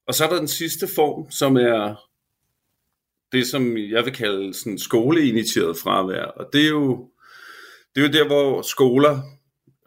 og 0.07 0.15
så 0.15 0.25
er 0.25 0.29
der 0.29 0.39
den 0.39 0.49
sidste 0.49 0.89
form, 0.95 1.31
som 1.31 1.57
er 1.57 2.05
det, 3.33 3.47
som 3.47 3.77
jeg 3.77 4.05
vil 4.05 4.13
kalde 4.13 4.55
sådan 4.55 4.79
skoleinitieret 4.79 5.77
fravær. 5.77 6.25
Og 6.25 6.49
det 6.53 6.65
er 6.65 6.69
jo, 6.69 7.09
det 7.95 8.05
er 8.05 8.07
jo 8.07 8.13
der, 8.13 8.27
hvor 8.27 8.63
skoler 8.63 9.21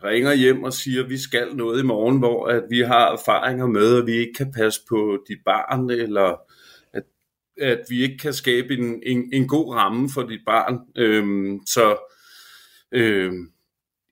ringer 0.03 0.33
hjem 0.33 0.63
og 0.63 0.73
siger, 0.73 1.03
at 1.03 1.09
vi 1.09 1.17
skal 1.17 1.55
noget 1.55 1.79
i 1.79 1.85
morgen, 1.85 2.17
hvor 2.17 2.47
at 2.47 2.63
vi 2.69 2.79
har 2.79 3.11
erfaringer 3.11 3.67
med, 3.67 3.97
at 3.97 4.05
vi 4.05 4.11
ikke 4.11 4.33
kan 4.33 4.51
passe 4.51 4.81
på 4.89 5.23
dit 5.27 5.37
barn, 5.45 5.89
eller 5.89 6.41
at, 6.93 7.03
at 7.61 7.79
vi 7.89 8.01
ikke 8.01 8.17
kan 8.17 8.33
skabe 8.33 8.73
en, 8.73 9.01
en, 9.05 9.29
en 9.33 9.47
god 9.47 9.75
ramme 9.75 10.09
for 10.13 10.23
dit 10.23 10.41
barn. 10.45 10.79
Øhm, 10.95 11.59
så 11.65 11.97
øhm, 12.91 13.51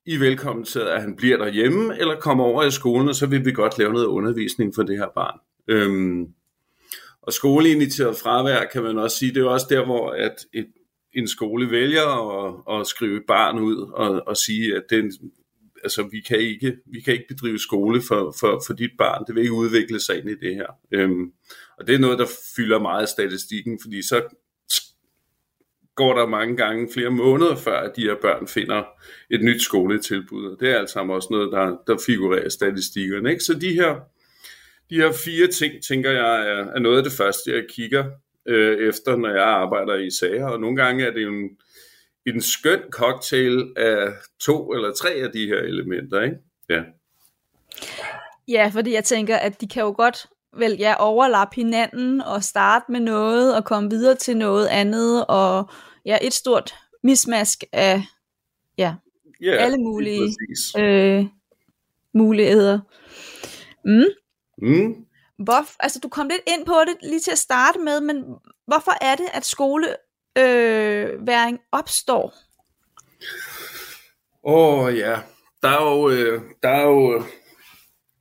I 0.06 0.14
er 0.14 0.20
velkommen 0.20 0.66
til, 0.66 0.80
at 0.80 1.02
han 1.02 1.16
bliver 1.16 1.38
derhjemme, 1.38 2.00
eller 2.00 2.20
kommer 2.20 2.44
over 2.44 2.64
i 2.64 2.72
skolen, 2.72 3.10
og 3.10 3.16
så 3.16 3.28
vil 3.28 3.46
vi 3.46 3.52
godt 3.52 3.78
lave 3.78 3.94
noget 3.94 4.06
undervisning 4.06 4.76
for 4.76 4.84
det 4.84 4.98
her 4.98 5.10
barn. 5.16 5.40
Øhm, 5.68 6.28
og 7.22 7.34
skoleinitieret 7.34 8.18
fravær, 8.18 8.66
kan 8.66 8.84
man 8.84 8.98
også 8.98 9.18
sige, 9.18 9.34
det 9.34 9.42
er 9.42 9.48
også 9.48 9.68
der, 9.70 9.86
hvor 9.86 10.10
at 10.10 10.36
et, 10.54 10.68
en 11.14 11.28
skole 11.28 11.72
vælger 11.72 12.08
at, 12.46 12.80
at 12.80 12.88
skrive 12.88 13.18
et 13.18 13.26
barn 13.28 13.60
ud 13.60 13.92
og, 13.94 14.28
og 14.28 14.38
sige, 14.38 14.76
at, 14.76 14.84
den, 14.90 15.14
altså 15.84 16.04
vi 16.04 16.20
kan 16.20 16.40
ikke, 16.40 16.78
vi 16.86 17.00
kan 17.02 17.14
ikke 17.14 17.28
bedrive 17.28 17.60
skole 17.60 18.02
for, 18.02 18.36
for, 18.40 18.64
for 18.68 18.74
dit 18.74 18.92
barn, 18.98 19.24
det 19.28 19.36
vil 19.36 19.42
ikke 19.42 19.54
udvikle 19.54 20.00
sig 20.00 20.18
ind 20.18 20.30
i 20.30 20.36
det 20.36 20.56
her. 20.56 20.68
Øhm, 20.92 21.32
og 21.78 21.88
det 21.88 21.96
er 21.96 22.00
noget, 22.00 22.20
der 22.20 22.28
fylder 22.56 22.80
meget 22.80 23.02
af 23.02 23.08
statistikken, 23.08 23.80
fordi 23.84 24.02
så 24.02 24.22
går 25.96 26.14
der 26.14 26.28
mange 26.28 26.58
gange 26.58 26.90
flere 26.94 27.10
måneder 27.10 27.56
før, 27.56 27.80
at 27.80 27.96
de 27.96 28.02
her 28.02 28.16
børn 28.22 28.48
finder 28.48 28.84
et 29.30 29.44
nyt 29.44 29.62
skoletilbud. 29.62 30.46
Og 30.46 30.58
det 30.60 30.70
er 30.70 30.80
altså 30.80 31.00
også 31.00 31.28
noget, 31.32 31.52
der, 31.52 31.78
der 31.88 31.98
figurerer 32.06 32.46
i 32.46 32.50
statistikkerne. 32.50 33.30
Ikke? 33.32 33.44
Så 33.44 33.54
de 33.54 33.74
her, 33.74 33.96
de 34.90 34.96
her 34.96 35.12
fire 35.26 35.48
ting, 35.48 35.84
tænker 35.84 36.12
jeg, 36.12 36.48
er, 36.48 36.66
er 36.76 36.80
noget 36.80 36.98
af 36.98 37.04
det 37.04 37.14
første, 37.14 37.52
jeg 37.56 37.64
kigger 37.70 38.06
øh, 38.46 38.90
efter, 38.90 39.16
når 39.16 39.30
jeg 39.30 39.44
arbejder 39.44 39.96
i 39.96 40.10
sager. 40.10 40.48
Og 40.48 40.60
nogle 40.60 40.76
gange 40.76 41.06
er 41.06 41.12
det 41.12 41.22
en, 41.22 41.50
en 42.26 42.42
skøn 42.42 42.80
cocktail 42.92 43.74
af 43.78 44.08
to 44.40 44.74
eller 44.74 44.94
tre 44.94 45.10
af 45.10 45.32
de 45.32 45.48
her 45.48 45.58
elementer. 45.58 46.22
Ikke? 46.22 46.38
Ja. 46.70 46.82
Ja, 48.48 48.72
fordi 48.74 48.94
jeg 48.94 49.04
tænker, 49.04 49.38
at 49.38 49.62
de 49.62 49.68
kan 49.68 49.84
jo 49.84 49.94
godt 49.98 50.26
vel 50.58 50.76
ja, 50.80 50.96
overlappe 51.00 51.56
hinanden 51.56 52.22
og 52.22 52.44
starte 52.44 52.92
med 52.92 53.00
noget 53.00 53.56
og 53.56 53.66
komme 53.66 53.90
videre 53.90 54.16
til 54.16 54.38
noget 54.38 54.68
andet 54.68 55.26
og 55.28 55.70
ja, 56.06 56.18
et 56.22 56.34
stort 56.34 56.74
mismask 57.04 57.64
af 57.72 58.02
ja, 58.78 58.96
Ja, 59.42 59.52
alle 59.52 59.78
lige 59.78 59.84
mulige 59.84 60.36
øh, 60.78 61.26
muligheder. 62.14 62.80
Mm. 63.86 64.04
Mm. 64.58 64.96
Hvor, 65.40 65.84
altså, 65.84 66.00
du 66.00 66.10
kom 66.10 66.28
lidt 66.28 66.42
ind 66.48 66.66
på 66.66 66.76
det 66.88 67.10
lige 67.10 67.20
til 67.20 67.32
at 67.32 67.38
starte 67.38 67.80
med, 67.80 68.02
men 68.02 68.24
hvorfor 68.68 68.92
er 69.02 69.16
det, 69.16 69.26
at 69.34 69.46
skoleværing 69.46 71.54
øh, 71.54 71.60
opstår? 71.72 72.34
Åh 74.44 74.80
oh, 74.80 74.98
ja, 74.98 75.20
der 75.62 75.70
er, 75.70 75.84
jo, 75.84 76.10
øh, 76.10 76.42
der 76.64 76.70
er 76.70 76.84
jo 76.84 77.24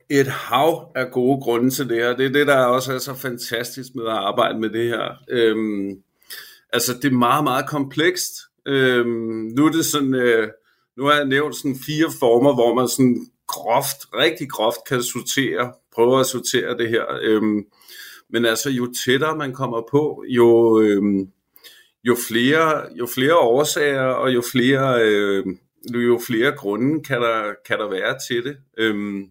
et 0.09 0.27
hav 0.27 0.91
af 0.95 1.11
gode 1.11 1.41
grunde 1.41 1.69
til 1.69 1.89
det 1.89 1.97
her. 1.97 2.15
Det 2.15 2.25
er 2.25 2.29
det, 2.29 2.47
der 2.47 2.65
også 2.65 2.93
er 2.93 2.97
så 2.97 3.13
fantastisk 3.13 3.89
med 3.95 4.05
at 4.05 4.11
arbejde 4.11 4.59
med 4.59 4.69
det 4.69 4.87
her. 4.87 5.13
Øhm, 5.29 6.03
altså, 6.73 6.93
det 6.93 7.05
er 7.05 7.17
meget, 7.17 7.43
meget 7.43 7.69
komplekst. 7.69 8.31
Øhm, 8.67 9.51
nu 9.57 9.65
er 9.65 9.71
det 9.71 9.85
sådan, 9.85 10.13
øh, 10.13 10.49
nu 10.97 11.05
har 11.05 11.13
jeg 11.13 11.25
nævnt 11.25 11.55
sådan 11.55 11.79
fire 11.85 12.11
former, 12.19 12.53
hvor 12.53 12.73
man 12.73 12.87
sådan 12.87 13.27
groft, 13.47 13.97
rigtig 14.13 14.49
groft 14.49 14.87
kan 14.87 15.03
sortere, 15.03 15.73
prøver 15.95 16.19
at 16.19 16.25
sortere 16.25 16.77
det 16.77 16.89
her. 16.89 17.05
Øhm, 17.21 17.65
men 18.29 18.45
altså, 18.45 18.69
jo 18.69 18.93
tættere 19.05 19.37
man 19.37 19.53
kommer 19.53 19.81
på, 19.91 20.23
jo, 20.27 20.81
øhm, 20.81 21.27
jo, 22.03 22.15
flere, 22.29 22.97
jo 22.99 23.07
flere 23.15 23.37
årsager 23.37 24.01
og 24.01 24.33
jo 24.33 24.41
flere, 24.51 25.03
øh, 25.03 25.45
jo 25.93 26.19
flere 26.27 26.51
grunde 26.51 27.03
kan 27.03 27.21
der, 27.21 27.53
kan 27.67 27.79
der 27.79 27.89
være 27.89 28.17
til 28.29 28.43
det. 28.43 28.57
Øhm, 28.77 29.25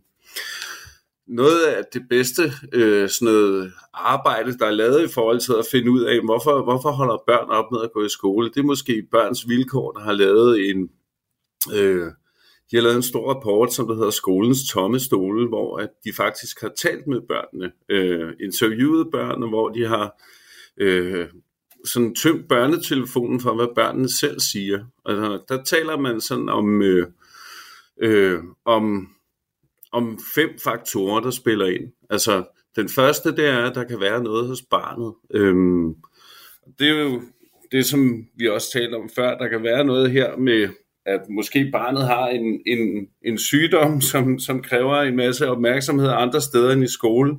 noget 1.26 1.64
af 1.64 1.82
det 1.92 2.02
bedste 2.10 2.42
øh, 2.72 3.08
sådan 3.08 3.34
noget 3.34 3.72
arbejde, 3.94 4.58
der 4.58 4.66
er 4.66 4.70
lavet 4.70 5.04
i 5.04 5.12
forhold 5.12 5.40
til 5.40 5.52
at 5.58 5.66
finde 5.70 5.90
ud 5.90 6.02
af, 6.02 6.20
hvorfor, 6.24 6.62
hvorfor 6.62 6.90
holder 6.90 7.22
børn 7.26 7.50
op 7.50 7.72
med 7.72 7.80
at 7.82 7.92
gå 7.92 8.04
i 8.04 8.08
skole, 8.08 8.48
det 8.48 8.56
er 8.56 8.64
måske 8.64 9.06
Børns 9.10 9.48
Vilkår, 9.48 9.92
der 9.92 10.00
har 10.00 10.12
lavet 10.12 10.70
en, 10.70 10.90
øh, 11.74 12.12
de 12.70 12.76
har 12.76 12.82
lavet 12.82 12.96
en 12.96 13.02
stor 13.02 13.34
rapport, 13.34 13.72
som 13.72 13.86
der 13.86 13.94
hedder 13.94 14.10
Skolens 14.10 14.58
Tomme 14.70 15.00
Stole, 15.00 15.48
hvor 15.48 15.78
at 15.78 15.90
de 16.04 16.12
faktisk 16.12 16.60
har 16.60 16.72
talt 16.76 17.06
med 17.06 17.20
børnene, 17.28 17.72
øh, 17.88 18.32
interviewet 18.40 19.10
børnene, 19.12 19.48
hvor 19.48 19.68
de 19.68 19.86
har 19.86 20.22
øh, 20.76 21.28
sådan 21.84 22.14
tømt 22.14 22.48
børnetelefonen 22.48 23.40
for, 23.40 23.54
hvad 23.54 23.74
børnene 23.74 24.08
selv 24.08 24.40
siger. 24.40 24.84
Altså, 25.06 25.42
der 25.48 25.62
taler 25.62 25.96
man 25.96 26.20
sådan 26.20 26.48
om, 26.48 26.82
øh, 26.82 27.06
øh, 28.02 28.38
om, 28.64 29.08
om 29.92 30.18
fem 30.34 30.50
faktorer, 30.64 31.20
der 31.20 31.30
spiller 31.30 31.66
ind. 31.66 31.92
Altså, 32.10 32.44
den 32.76 32.88
første, 32.88 33.36
det 33.36 33.46
er, 33.46 33.58
at 33.58 33.74
der 33.74 33.84
kan 33.84 34.00
være 34.00 34.22
noget 34.22 34.48
hos 34.48 34.62
barnet. 34.62 35.14
Øhm, 35.34 35.94
det 36.78 36.88
er 36.88 37.02
jo 37.02 37.22
det, 37.72 37.86
som 37.86 38.26
vi 38.36 38.48
også 38.48 38.72
talte 38.72 38.94
om 38.94 39.10
før. 39.16 39.38
Der 39.38 39.48
kan 39.48 39.62
være 39.62 39.84
noget 39.84 40.10
her 40.10 40.36
med, 40.36 40.68
at 41.06 41.20
måske 41.30 41.68
barnet 41.72 42.06
har 42.06 42.26
en, 42.28 42.60
en, 42.66 43.08
en 43.24 43.38
sygdom, 43.38 44.00
som, 44.00 44.38
som 44.38 44.62
kræver 44.62 44.96
en 44.96 45.16
masse 45.16 45.48
opmærksomhed 45.48 46.08
andre 46.08 46.40
steder 46.40 46.72
end 46.72 46.84
i 46.84 46.92
skole. 46.92 47.36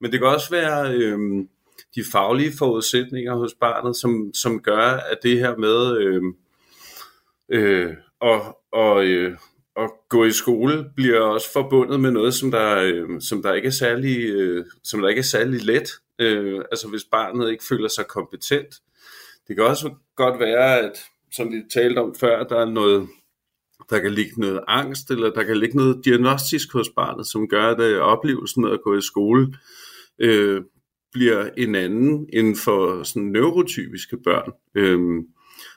Men 0.00 0.12
det 0.12 0.20
kan 0.20 0.28
også 0.28 0.50
være 0.50 0.94
øh, 0.94 1.18
de 1.94 2.02
faglige 2.12 2.52
forudsætninger 2.58 3.34
hos 3.34 3.54
barnet, 3.60 3.96
som, 3.96 4.30
som 4.34 4.60
gør, 4.60 5.00
at 5.10 5.18
det 5.22 5.38
her 5.38 5.56
med 5.56 5.96
øhm, 5.96 6.36
øh, 7.48 7.88
øh, 7.88 7.94
og, 8.20 8.58
og, 8.72 9.04
øh, 9.04 9.38
at 9.76 9.90
gå 10.08 10.24
i 10.24 10.32
skole 10.32 10.90
bliver 10.96 11.20
også 11.20 11.52
forbundet 11.52 12.00
med 12.00 12.10
noget, 12.10 12.34
som 12.34 12.50
der, 12.50 12.76
øh, 12.76 13.20
som 13.20 13.42
der 13.42 13.52
ikke 13.54 13.66
er 13.66 13.72
særlig, 13.72 14.18
øh, 14.18 14.64
som 14.84 15.00
der 15.00 15.08
ikke 15.08 15.18
er 15.18 15.22
særlig 15.22 15.64
let. 15.64 15.90
Øh, 16.18 16.60
altså 16.70 16.88
hvis 16.88 17.04
barnet 17.10 17.50
ikke 17.50 17.64
føler 17.64 17.88
sig 17.88 18.06
kompetent. 18.06 18.74
Det 19.48 19.56
kan 19.56 19.64
også 19.64 19.90
godt 20.16 20.40
være, 20.40 20.78
at 20.78 21.04
som 21.32 21.52
vi 21.52 21.62
talte 21.72 21.98
om 21.98 22.14
før, 22.14 22.44
der 22.44 22.60
er 22.60 22.70
noget, 22.70 23.08
der 23.90 24.00
kan 24.00 24.12
ligge 24.12 24.40
noget 24.40 24.60
angst, 24.68 25.10
eller 25.10 25.30
der 25.30 25.42
kan 25.42 25.56
ligge 25.56 25.76
noget 25.76 26.04
diagnostisk 26.04 26.72
hos 26.72 26.88
barnet, 26.88 27.26
som 27.26 27.48
gør, 27.48 27.70
at 27.70 27.80
øh, 27.80 28.00
oplevelsen 28.00 28.62
med 28.62 28.70
at 28.70 28.82
gå 28.82 28.96
i 28.96 29.02
skole 29.02 29.54
øh, 30.18 30.62
bliver 31.12 31.50
en 31.56 31.74
anden 31.74 32.28
end 32.32 32.56
for 32.56 33.02
sådan 33.02 33.22
neurotypiske 33.22 34.16
børn. 34.24 34.52
Øhm, 34.74 35.26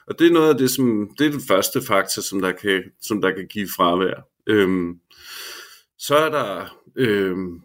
og 0.06 0.18
det 0.18 0.26
er 0.26 0.32
noget 0.32 0.48
af 0.48 0.58
det, 0.58 0.70
som 0.70 1.10
det 1.18 1.26
er 1.26 1.30
den 1.30 1.40
første 1.48 1.82
faktor, 1.82 2.22
som 2.22 2.40
der 2.40 2.52
kan, 2.52 2.82
som 3.02 3.20
der 3.20 3.30
kan 3.30 3.46
give 3.46 3.68
fravær. 3.76 4.28
Øhm, 4.46 5.00
så 5.98 6.16
er 6.16 6.28
der 6.28 6.76
øhm, 6.96 7.60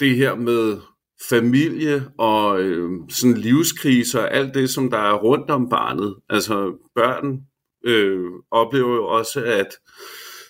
det 0.00 0.16
her 0.16 0.34
med 0.34 0.78
familie 1.28 2.04
og 2.18 2.60
øh, 2.60 2.90
sådan 3.08 3.36
livskriser 3.36 4.20
og 4.20 4.34
alt 4.34 4.54
det, 4.54 4.70
som 4.70 4.90
der 4.90 4.98
er 4.98 5.14
rundt 5.14 5.50
om 5.50 5.68
barnet. 5.68 6.14
Altså 6.30 6.72
børn 6.94 7.40
øh, 7.86 8.30
oplever 8.50 8.94
jo 8.94 9.06
også, 9.06 9.44
at 9.44 9.68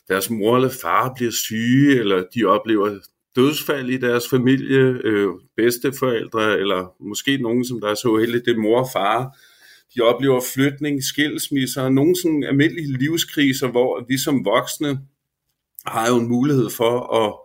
deres 0.09 0.31
mor 0.31 0.57
eller 0.57 0.71
far 0.83 1.13
bliver 1.17 1.33
syge, 1.33 1.99
eller 1.99 2.25
de 2.35 2.45
oplever 2.45 2.99
dødsfald 3.37 3.91
i 3.91 3.97
deres 3.97 4.29
familie, 4.31 4.81
øh, 4.81 5.29
bedsteforældre, 5.57 6.59
eller 6.59 6.95
måske 7.01 7.37
nogen, 7.37 7.65
som 7.65 7.81
der 7.81 7.89
er 7.89 7.95
så 7.95 8.09
uheldige, 8.09 8.43
det 8.45 8.57
er 8.57 8.63
mor 8.63 8.81
og 8.81 8.89
far, 8.93 9.37
de 9.95 10.01
oplever 10.01 10.41
flytning, 10.55 11.05
skilsmisser, 11.05 11.89
nogle 11.89 12.17
sådan 12.17 12.45
almindelige 12.45 12.99
livskriser, 12.99 13.69
hvor 13.69 14.05
vi 14.09 14.19
som 14.19 14.45
voksne 14.45 14.99
har 15.87 16.09
jo 16.09 16.17
en 16.17 16.29
mulighed 16.29 16.71
for 16.71 16.95
at, 17.23 17.44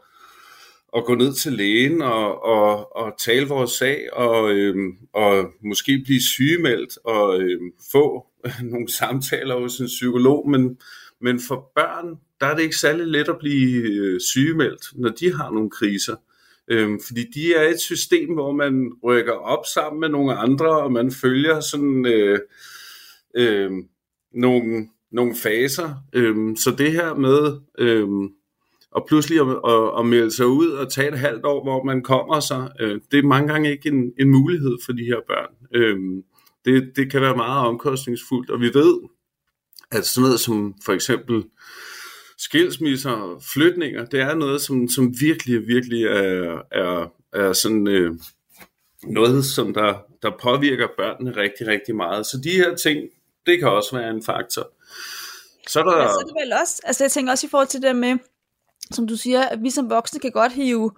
at 0.97 1.05
gå 1.05 1.15
ned 1.15 1.33
til 1.33 1.53
lægen 1.53 2.01
og, 2.01 2.43
og, 2.43 2.95
og 2.95 3.13
tale 3.19 3.47
vores 3.47 3.71
sag 3.71 4.13
og, 4.13 4.51
øhm, 4.51 4.91
og 5.13 5.45
måske 5.63 6.01
blive 6.05 6.21
sygemeldt 6.21 6.97
og 7.03 7.41
øhm, 7.41 7.71
få 7.91 8.25
nogle 8.71 8.91
samtaler 8.91 9.59
hos 9.59 9.79
en 9.79 9.85
psykolog, 9.85 10.49
men, 10.49 10.77
men 11.21 11.39
for 11.47 11.71
børn, 11.75 12.19
der 12.39 12.45
er 12.45 12.55
det 12.55 12.63
ikke 12.63 12.77
særlig 12.77 13.07
let 13.07 13.29
at 13.29 13.37
blive 13.39 13.83
øh, 13.83 14.19
sygemeldt, 14.19 14.85
når 14.95 15.09
de 15.09 15.33
har 15.33 15.51
nogle 15.51 15.69
kriser. 15.69 16.15
Øhm, 16.67 16.99
fordi 17.07 17.23
de 17.33 17.53
er 17.53 17.69
et 17.69 17.79
system, 17.79 18.33
hvor 18.33 18.51
man 18.51 18.91
rykker 19.03 19.33
op 19.33 19.65
sammen 19.73 19.99
med 19.99 20.09
nogle 20.09 20.35
andre, 20.35 20.81
og 20.81 20.91
man 20.91 21.11
følger 21.11 21.59
sådan 21.59 22.05
øh, 22.05 22.39
øh, 23.35 23.71
nogle, 24.33 24.87
nogle 25.11 25.35
faser. 25.35 25.95
Øhm, 26.13 26.55
så 26.55 26.75
det 26.77 26.91
her 26.91 27.13
med 27.13 27.59
øh, 27.77 28.07
og 28.91 29.05
pludselig 29.07 29.39
at, 29.39 29.47
at, 29.47 29.99
at 29.99 30.05
melde 30.05 30.35
sig 30.35 30.47
ud 30.47 30.69
og 30.69 30.91
tage 30.91 31.07
et 31.07 31.19
halvt 31.19 31.45
år, 31.45 31.63
hvor 31.63 31.83
man 31.83 32.03
kommer 32.03 32.39
sig, 32.39 32.71
øh, 32.79 33.01
det 33.11 33.19
er 33.19 33.23
mange 33.23 33.47
gange 33.47 33.71
ikke 33.71 33.89
en, 33.89 34.11
en 34.19 34.29
mulighed 34.29 34.77
for 34.85 34.91
de 34.91 35.03
her 35.03 35.19
børn. 35.27 35.53
Øh, 35.75 35.97
det, 36.65 36.91
det 36.95 37.11
kan 37.11 37.21
være 37.21 37.35
meget 37.35 37.67
omkostningsfuldt, 37.67 38.49
og 38.49 38.61
vi 38.61 38.73
ved, 38.73 38.99
at 39.91 40.05
sådan 40.05 40.25
noget 40.25 40.39
som 40.39 40.75
for 40.85 40.93
eksempel 40.93 41.43
skilsmisser 42.37 43.11
og 43.11 43.41
flytninger, 43.53 44.05
det 44.05 44.19
er 44.19 44.35
noget, 44.35 44.61
som, 44.61 44.89
som 44.89 45.13
virkelig, 45.21 45.67
virkelig 45.67 46.03
er, 46.03 46.61
er, 46.71 47.13
er 47.33 47.53
sådan 47.53 47.87
øh, 47.87 48.11
noget, 49.03 49.45
som 49.45 49.73
der, 49.73 49.93
der 50.21 50.31
påvirker 50.41 50.87
børnene 50.97 51.31
rigtig, 51.35 51.67
rigtig 51.67 51.95
meget. 51.95 52.25
Så 52.25 52.37
de 52.43 52.51
her 52.51 52.75
ting, 52.75 53.09
det 53.45 53.59
kan 53.59 53.67
også 53.67 53.97
være 53.97 54.09
en 54.09 54.23
faktor. 54.23 54.71
Så 55.67 55.79
er 55.79 55.83
der... 55.83 55.97
Ja, 55.97 56.07
så 56.07 56.19
er 56.19 56.25
det 56.25 56.35
vel 56.43 56.53
også, 56.61 56.81
altså 56.83 57.03
jeg 57.03 57.11
tænker 57.11 57.31
også 57.31 57.47
i 57.47 57.49
forhold 57.49 57.67
til 57.67 57.81
det 57.81 57.95
med, 57.95 58.17
som 58.93 59.07
du 59.07 59.17
siger, 59.17 59.41
at 59.41 59.59
vi 59.63 59.69
som 59.69 59.89
voksne 59.89 60.19
kan 60.19 60.31
godt 60.31 60.53
hive 60.53 60.91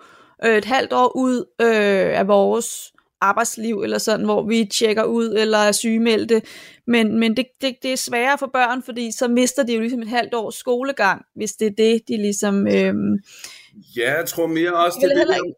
øh, 0.45 0.57
et 0.57 0.65
halvt 0.65 0.93
år 0.93 1.17
ud 1.17 1.37
øh, 1.61 2.19
af 2.19 2.27
vores 2.27 2.93
arbejdsliv, 3.21 3.81
eller 3.81 3.97
sådan, 3.97 4.25
hvor 4.25 4.47
vi 4.47 4.65
tjekker 4.65 5.03
ud, 5.03 5.35
eller 5.37 5.57
er 5.57 5.71
sygemeldte, 5.71 6.41
men, 6.87 7.19
men 7.19 7.37
det, 7.37 7.45
det, 7.61 7.75
det 7.83 7.93
er 7.93 7.97
sværere 7.97 8.37
for 8.37 8.49
børn, 8.53 8.83
fordi 8.83 9.11
så 9.11 9.27
mister 9.27 9.63
de 9.63 9.73
jo 9.73 9.79
ligesom 9.79 10.01
et 10.01 10.07
halvt 10.07 10.33
års 10.33 10.55
skolegang, 10.55 11.21
hvis 11.35 11.51
det 11.51 11.67
er 11.67 11.71
det, 11.77 12.01
de 12.07 12.17
ligesom... 12.17 12.67
Øh, 12.67 12.93
Ja, 13.97 14.17
jeg 14.17 14.25
tror 14.25 14.47
mere 14.47 14.73
også, 14.73 14.97
det 15.01 15.11
er 15.11 15.15
det 15.15 15.27
der, 15.27 15.53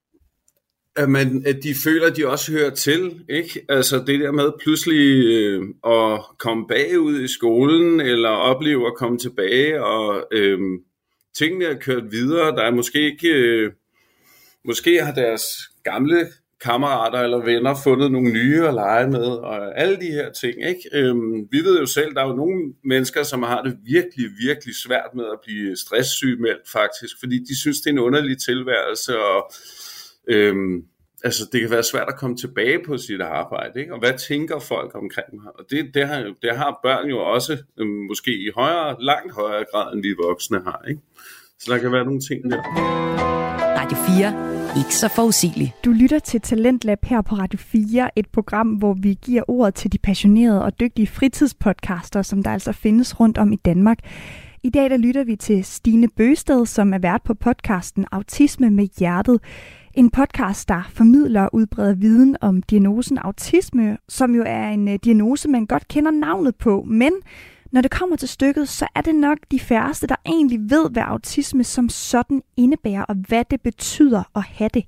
at, 0.95 1.09
man, 1.09 1.43
at 1.45 1.63
de 1.63 1.75
føler, 1.83 2.07
at 2.07 2.17
de 2.17 2.27
også 2.27 2.51
hører 2.51 2.69
til. 2.69 3.19
Ikke? 3.29 3.65
Altså 3.69 4.03
det 4.07 4.19
der 4.19 4.31
med 4.31 4.51
pludselig 4.59 5.25
øh, 5.25 5.61
at 5.85 6.19
komme 6.39 6.67
bagud 6.67 7.21
i 7.21 7.27
skolen, 7.27 8.01
eller 8.01 8.29
opleve 8.29 8.87
at 8.87 8.95
komme 8.95 9.17
tilbage 9.17 9.83
og 9.83 10.27
øh, 10.31 10.59
tingene 11.37 11.65
er 11.65 11.79
kørt 11.79 12.11
videre. 12.11 12.55
Der 12.55 12.63
er 12.63 12.71
måske 12.71 13.01
ikke... 13.11 13.27
Øh, 13.27 13.71
måske 14.65 15.03
har 15.03 15.13
deres 15.13 15.43
gamle 15.83 16.27
kammerater 16.63 17.19
eller 17.19 17.37
venner 17.37 17.75
fundet 17.83 18.11
nogle 18.11 18.31
nye 18.31 18.67
at 18.67 18.73
lege 18.73 19.09
med, 19.09 19.25
og 19.25 19.79
alle 19.79 19.95
de 19.95 20.11
her 20.11 20.31
ting. 20.31 20.67
Ikke? 20.67 20.81
Øhm, 20.93 21.47
vi 21.51 21.59
ved 21.59 21.79
jo 21.79 21.85
selv, 21.85 22.15
der 22.15 22.21
er 22.21 22.27
jo 22.27 22.35
nogle 22.35 22.73
mennesker, 22.83 23.23
som 23.23 23.43
har 23.43 23.61
det 23.61 23.77
virkelig, 23.85 24.25
virkelig 24.47 24.75
svært 24.75 25.09
med 25.15 25.25
at 25.25 25.39
blive 25.43 25.77
stresssygemeldt 25.77 26.69
faktisk, 26.69 27.15
fordi 27.19 27.39
de 27.39 27.59
synes, 27.59 27.81
det 27.81 27.87
er 27.87 27.93
en 27.93 27.99
underlig 27.99 28.37
tilværelse, 28.41 29.19
og 29.19 29.51
øhm, 30.27 30.83
altså, 31.23 31.49
det 31.51 31.61
kan 31.61 31.71
være 31.71 31.83
svært 31.83 32.07
at 32.07 32.17
komme 32.17 32.37
tilbage 32.37 32.79
på 32.85 32.97
sit 32.97 33.21
arbejde, 33.21 33.79
ikke? 33.79 33.93
og 33.93 33.99
hvad 33.99 34.13
tænker 34.17 34.59
folk 34.59 34.95
omkring 34.95 35.43
mig? 35.43 35.51
Og 35.59 35.65
det, 35.69 35.93
det, 35.93 36.07
har, 36.07 36.33
det 36.41 36.57
har 36.57 36.79
børn 36.83 37.09
jo 37.09 37.19
også, 37.19 37.57
øhm, 37.79 37.89
måske 37.89 38.31
i 38.31 38.49
højere, 38.55 38.95
langt 38.99 39.33
højere 39.33 39.65
grad, 39.71 39.93
end 39.93 40.01
vi 40.01 40.13
voksne 40.27 40.61
har. 40.63 40.85
Ikke? 40.89 41.01
Så 41.63 41.73
der 41.73 41.79
kan 41.79 41.91
være 41.91 42.05
nogle 42.05 42.19
ting 42.19 42.51
der. 42.51 42.61
Radio 43.79 43.97
4 43.97 44.77
ikke 44.77 44.95
så 44.95 45.07
forudsigelig. 45.07 45.73
Du 45.85 45.91
lytter 45.91 46.19
til 46.19 46.41
Talentlab 46.41 47.05
her 47.05 47.21
på 47.21 47.35
Radio 47.35 47.59
4, 47.59 48.19
et 48.19 48.27
program, 48.29 48.67
hvor 48.67 48.93
vi 48.93 49.17
giver 49.21 49.43
ordet 49.47 49.75
til 49.75 49.91
de 49.91 49.97
passionerede 49.97 50.63
og 50.65 50.79
dygtige 50.79 51.07
fritidspodcaster, 51.07 52.21
som 52.21 52.43
der 52.43 52.51
altså 52.51 52.71
findes 52.71 53.19
rundt 53.19 53.37
om 53.37 53.51
i 53.51 53.55
Danmark. 53.55 53.97
I 54.63 54.69
dag 54.69 54.89
der 54.89 54.97
lytter 54.97 55.23
vi 55.23 55.35
til 55.35 55.63
Stine 55.63 56.07
Bøsted, 56.17 56.65
som 56.65 56.93
er 56.93 56.97
vært 56.97 57.21
på 57.23 57.33
podcasten 57.33 58.05
Autisme 58.11 58.69
med 58.69 58.87
Hjertet. 58.99 59.39
En 59.93 60.09
podcast, 60.09 60.69
der 60.69 60.89
formidler 60.93 61.41
og 61.41 61.49
udbreder 61.55 61.93
viden 61.93 62.37
om 62.41 62.61
diagnosen 62.61 63.17
autisme, 63.17 63.97
som 64.09 64.35
jo 64.35 64.43
er 64.45 64.69
en 64.69 64.87
øh, 64.87 64.99
diagnose, 65.03 65.49
man 65.49 65.65
godt 65.65 65.87
kender 65.87 66.11
navnet 66.11 66.55
på, 66.55 66.83
men 66.87 67.13
når 67.73 67.81
det 67.81 67.91
kommer 67.91 68.15
til 68.15 68.29
stykket, 68.29 68.69
så 68.69 68.87
er 68.95 69.01
det 69.01 69.15
nok 69.15 69.37
de 69.51 69.59
færreste, 69.59 70.07
der 70.07 70.15
egentlig 70.25 70.59
ved, 70.69 70.89
hvad 70.91 71.03
autisme 71.03 71.63
som 71.63 71.89
sådan 71.89 72.41
indebærer, 72.57 73.03
og 73.03 73.15
hvad 73.15 73.45
det 73.51 73.61
betyder 73.61 74.23
at 74.35 74.43
have 74.43 74.69
det. 74.73 74.85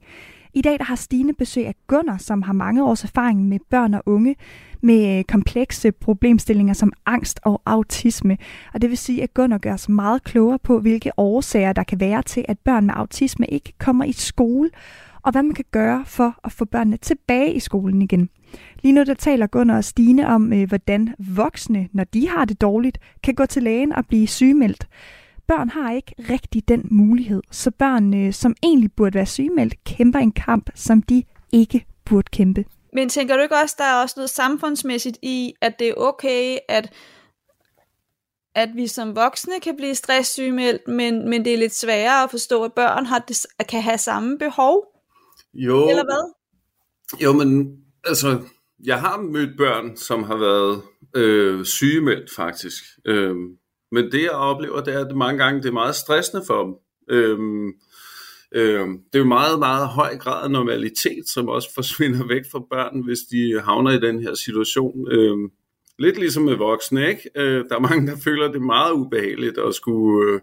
I 0.54 0.62
dag 0.62 0.80
der 0.80 0.84
har 0.84 0.96
Stine 0.96 1.34
besøg 1.34 1.68
af 1.68 1.76
Gunnar, 1.88 2.18
som 2.18 2.42
har 2.42 2.54
mange 2.54 2.84
års 2.84 3.04
erfaring 3.04 3.48
med 3.48 3.60
børn 3.70 3.94
og 3.94 4.04
unge 4.06 4.36
med 4.82 5.18
øh, 5.18 5.24
komplekse 5.24 5.92
problemstillinger 5.92 6.74
som 6.74 6.94
angst 7.06 7.40
og 7.44 7.62
autisme. 7.66 8.38
Og 8.74 8.82
det 8.82 8.90
vil 8.90 8.98
sige, 8.98 9.24
at 9.24 9.34
Gunnar 9.34 9.58
gør 9.58 9.74
os 9.74 9.90
meget 9.90 10.24
klogere 10.24 10.60
på, 10.60 10.80
hvilke 10.80 11.12
årsager 11.18 11.74
der 11.74 11.84
kan 11.84 12.00
være 12.00 12.22
til, 12.22 12.46
at 12.48 12.60
børn 12.60 12.86
med 12.86 12.94
autisme 12.98 13.46
ikke 13.48 13.74
kommer 13.80 14.06
i 14.06 14.12
skole, 14.12 14.70
og 15.24 15.32
hvad 15.32 15.44
man 15.44 15.54
kan 15.54 15.66
gøre 15.72 16.04
for 16.06 16.36
at 16.44 16.52
få 16.52 16.66
børnene 16.66 16.98
tilbage 16.98 17.54
i 17.54 17.60
skolen 17.60 18.02
igen. 18.02 18.30
Lige 18.84 18.92
nu 18.92 19.04
der 19.04 19.14
taler 19.14 19.48
Gunnar 19.48 19.78
og 19.78 19.84
Stine 19.84 20.28
om, 20.28 20.54
øh, 20.54 20.68
hvordan 20.68 21.16
voksne, 21.36 21.90
når 21.94 22.04
de 22.04 22.30
har 22.30 22.46
det 22.46 22.62
dårligt, 22.62 22.98
kan 23.24 23.36
gå 23.36 23.46
til 23.46 23.64
lægen 23.64 23.94
og 23.94 24.08
blive 24.08 24.28
sygemeldt. 24.28 24.88
Børn 25.48 25.70
har 25.70 25.92
ikke 25.92 26.16
rigtig 26.30 26.68
den 26.68 26.88
mulighed, 26.92 27.42
så 27.52 27.72
børn, 27.72 28.14
øh, 28.14 28.34
som 28.34 28.56
egentlig 28.64 28.92
burde 28.92 29.14
være 29.14 29.26
sygemeldt, 29.26 29.84
kæmper 29.84 30.20
en 30.20 30.32
kamp, 30.32 30.70
som 30.76 31.02
de 31.02 31.24
ikke 31.52 31.86
burde 32.06 32.30
kæmpe. 32.32 32.66
Men 32.94 33.10
tænker 33.10 33.36
du 33.36 33.42
ikke 33.42 33.56
også, 33.64 33.76
der 33.78 33.84
er 33.84 34.02
også 34.02 34.14
noget 34.18 34.30
samfundsmæssigt 34.30 35.18
i, 35.22 35.54
at 35.62 35.80
det 35.80 35.90
er 35.90 35.94
okay, 35.98 36.58
at 36.70 36.94
at 38.56 38.70
vi 38.76 38.88
som 38.88 39.16
voksne 39.16 39.60
kan 39.60 39.76
blive 39.76 39.96
stresssygemeldt, 39.96 40.88
men, 40.88 41.30
men 41.30 41.46
det 41.46 41.54
er 41.54 41.58
lidt 41.58 41.76
sværere 41.76 42.24
at 42.24 42.32
forstå, 42.32 42.64
at 42.64 42.74
børn 42.74 43.06
har 43.06 43.20
det, 43.20 43.46
kan 43.70 43.82
have 43.82 43.98
samme 43.98 44.38
behov? 44.38 44.86
Jo, 45.54 45.90
Eller 45.90 46.04
hvad? 46.04 46.34
Jo, 47.24 47.34
men 47.34 47.78
altså, 48.06 48.42
jeg 48.86 49.00
har 49.00 49.22
mødt 49.22 49.58
børn, 49.58 49.98
som 49.98 50.24
har 50.24 50.38
været 50.38 50.82
øh, 51.16 51.66
sygemeldt 51.66 52.32
faktisk. 52.36 52.84
Øh, 53.06 53.36
men 53.92 54.12
det 54.12 54.22
jeg 54.22 54.32
oplever, 54.32 54.82
det 54.82 54.94
er, 54.94 55.00
at 55.00 55.08
det 55.08 55.18
mange 55.18 55.44
gange 55.44 55.62
det 55.62 55.68
er 55.68 55.74
meget 55.74 55.96
stressende 55.96 56.44
for 56.48 56.64
dem. 56.64 56.74
Øh, 57.10 57.40
øh, 58.56 58.88
det 58.88 59.16
er 59.16 59.20
jo 59.20 59.26
meget, 59.26 59.60
meget 59.60 59.88
høj 59.88 60.18
grad 60.18 60.44
af 60.44 60.52
normalitet, 60.52 61.30
som 61.30 61.50
også 61.50 61.70
forsvinder 61.76 62.28
væk 62.28 62.44
fra 62.52 62.66
børn, 62.70 63.04
hvis 63.06 63.20
de 63.32 63.62
havner 63.64 63.92
i 63.92 64.00
den 64.00 64.22
her 64.22 64.34
situation. 64.34 65.12
Øh, 65.12 65.38
lidt 66.00 66.18
ligesom 66.18 66.44
med 66.44 66.56
voksne, 66.56 67.10
ikke? 67.10 67.30
Øh, 67.36 67.66
der 67.70 67.76
er 67.76 67.80
mange, 67.80 68.08
der 68.08 68.18
føler, 68.24 68.48
det 68.48 68.56
er 68.56 68.60
meget 68.60 68.92
ubehageligt 68.92 69.58
at 69.58 69.76
skulle... 69.76 70.34
Øh, 70.34 70.40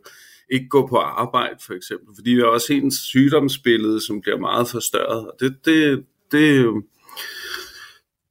ikke 0.53 0.69
gå 0.69 0.87
på 0.87 0.97
arbejde, 0.97 1.57
for 1.67 1.75
eksempel. 1.75 2.15
Fordi 2.17 2.37
der 2.37 2.45
er 2.45 2.49
også 2.49 2.73
en 2.73 2.91
sygdomsbillede, 2.91 4.01
som 4.07 4.21
bliver 4.21 4.39
meget 4.39 4.69
forstørret. 4.69 5.27
Og 5.31 5.37
det, 5.41 5.57
det, 5.65 6.05
det, 6.33 6.67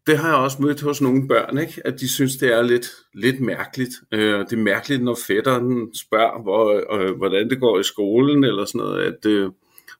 det 0.07 0.17
har 0.17 0.27
jeg 0.27 0.37
også 0.37 0.61
mødt 0.61 0.81
hos 0.81 1.01
nogle 1.01 1.27
børn, 1.27 1.57
ikke? 1.57 1.81
at 1.85 1.99
de 1.99 2.09
synes, 2.09 2.35
det 2.35 2.53
er 2.53 2.61
lidt, 2.61 2.87
lidt 3.13 3.39
mærkeligt. 3.39 3.93
Øh, 4.11 4.39
det 4.39 4.53
er 4.53 4.57
mærkeligt, 4.57 5.03
når 5.03 5.17
fætteren 5.27 5.95
spørger, 5.95 6.41
hvor, 6.41 6.95
øh, 6.95 7.17
hvordan 7.17 7.49
det 7.49 7.59
går 7.59 7.79
i 7.79 7.83
skolen, 7.83 8.43
eller 8.43 8.65
sådan 8.65 8.79
noget, 8.79 9.03
at, 9.03 9.25
øh, 9.25 9.51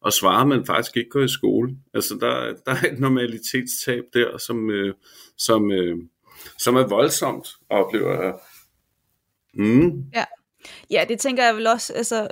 og 0.02 0.14
svarer, 0.14 0.46
man 0.46 0.66
faktisk 0.66 0.98
ikke 0.98 1.10
går 1.10 1.22
i 1.22 1.28
skole. 1.28 1.78
Altså, 1.94 2.18
der, 2.22 2.54
der 2.66 2.72
er 2.72 2.92
et 2.94 3.00
normalitetstab 3.00 4.04
der, 4.14 4.38
som, 4.38 4.70
øh, 4.70 4.94
som, 5.38 5.72
øh, 5.72 5.98
som 6.58 6.76
er 6.76 6.88
voldsomt, 6.88 7.48
oplever 7.70 8.24
jeg. 8.24 8.34
Mm. 9.54 10.04
Ja. 10.16 10.24
Ja, 10.92 11.06
det 11.10 11.20
tænker 11.20 11.44
jeg 11.44 11.56
vel 11.56 11.68
også, 11.68 11.94
altså, 11.94 12.28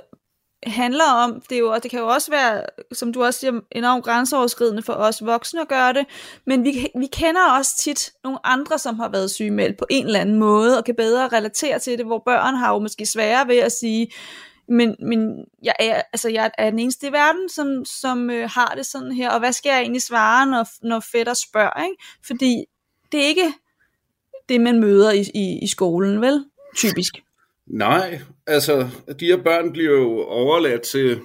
handler 0.66 1.04
om, 1.04 1.42
det, 1.48 1.54
er 1.54 1.58
jo, 1.58 1.74
det 1.82 1.90
kan 1.90 2.00
jo 2.00 2.06
også 2.06 2.30
være, 2.30 2.62
som 2.92 3.12
du 3.12 3.24
også 3.24 3.40
siger, 3.40 3.60
enormt 3.72 4.04
grænseoverskridende 4.04 4.82
for 4.82 4.92
os 4.92 5.24
voksne 5.24 5.60
at 5.60 5.68
gøre 5.68 5.92
det, 5.92 6.06
men 6.46 6.64
vi, 6.64 6.86
vi 6.98 7.06
kender 7.06 7.52
også 7.58 7.76
tit 7.76 8.12
nogle 8.24 8.46
andre, 8.46 8.78
som 8.78 8.98
har 8.98 9.08
været 9.08 9.30
sygemeldt 9.30 9.78
på 9.78 9.86
en 9.90 10.06
eller 10.06 10.20
anden 10.20 10.38
måde, 10.38 10.78
og 10.78 10.84
kan 10.84 10.94
bedre 10.94 11.28
relatere 11.28 11.78
til 11.78 11.98
det, 11.98 12.06
hvor 12.06 12.22
børn 12.26 12.54
har 12.54 12.72
jo 12.72 12.78
måske 12.78 13.06
sværere 13.06 13.48
ved 13.48 13.56
at 13.56 13.72
sige, 13.72 14.12
men, 14.68 14.96
men 15.02 15.44
jeg, 15.62 15.74
er, 15.80 16.02
altså, 16.12 16.28
jeg 16.28 16.50
er 16.58 16.70
den 16.70 16.78
eneste 16.78 17.08
i 17.08 17.12
verden, 17.12 17.48
som, 17.48 17.84
som 17.84 18.30
øh, 18.30 18.50
har 18.50 18.74
det 18.76 18.86
sådan 18.86 19.12
her, 19.12 19.30
og 19.30 19.38
hvad 19.38 19.52
skal 19.52 19.70
jeg 19.70 19.80
egentlig 19.80 20.02
svare, 20.02 20.46
når, 20.46 20.66
når 20.82 21.00
fætter 21.12 21.34
spørger, 21.34 21.84
ikke? 21.84 22.02
Fordi 22.26 22.64
det 23.12 23.22
er 23.22 23.26
ikke 23.26 23.52
det, 24.48 24.60
man 24.60 24.80
møder 24.80 25.12
i, 25.12 25.20
i, 25.34 25.58
i 25.62 25.66
skolen, 25.66 26.20
vel? 26.20 26.44
Typisk. 26.76 27.14
Nej, 27.70 28.20
altså 28.46 28.88
de 29.20 29.26
her 29.26 29.42
børn 29.42 29.72
bliver 29.72 29.90
jo 29.90 30.22
overladt 30.22 30.82
til, 30.82 31.20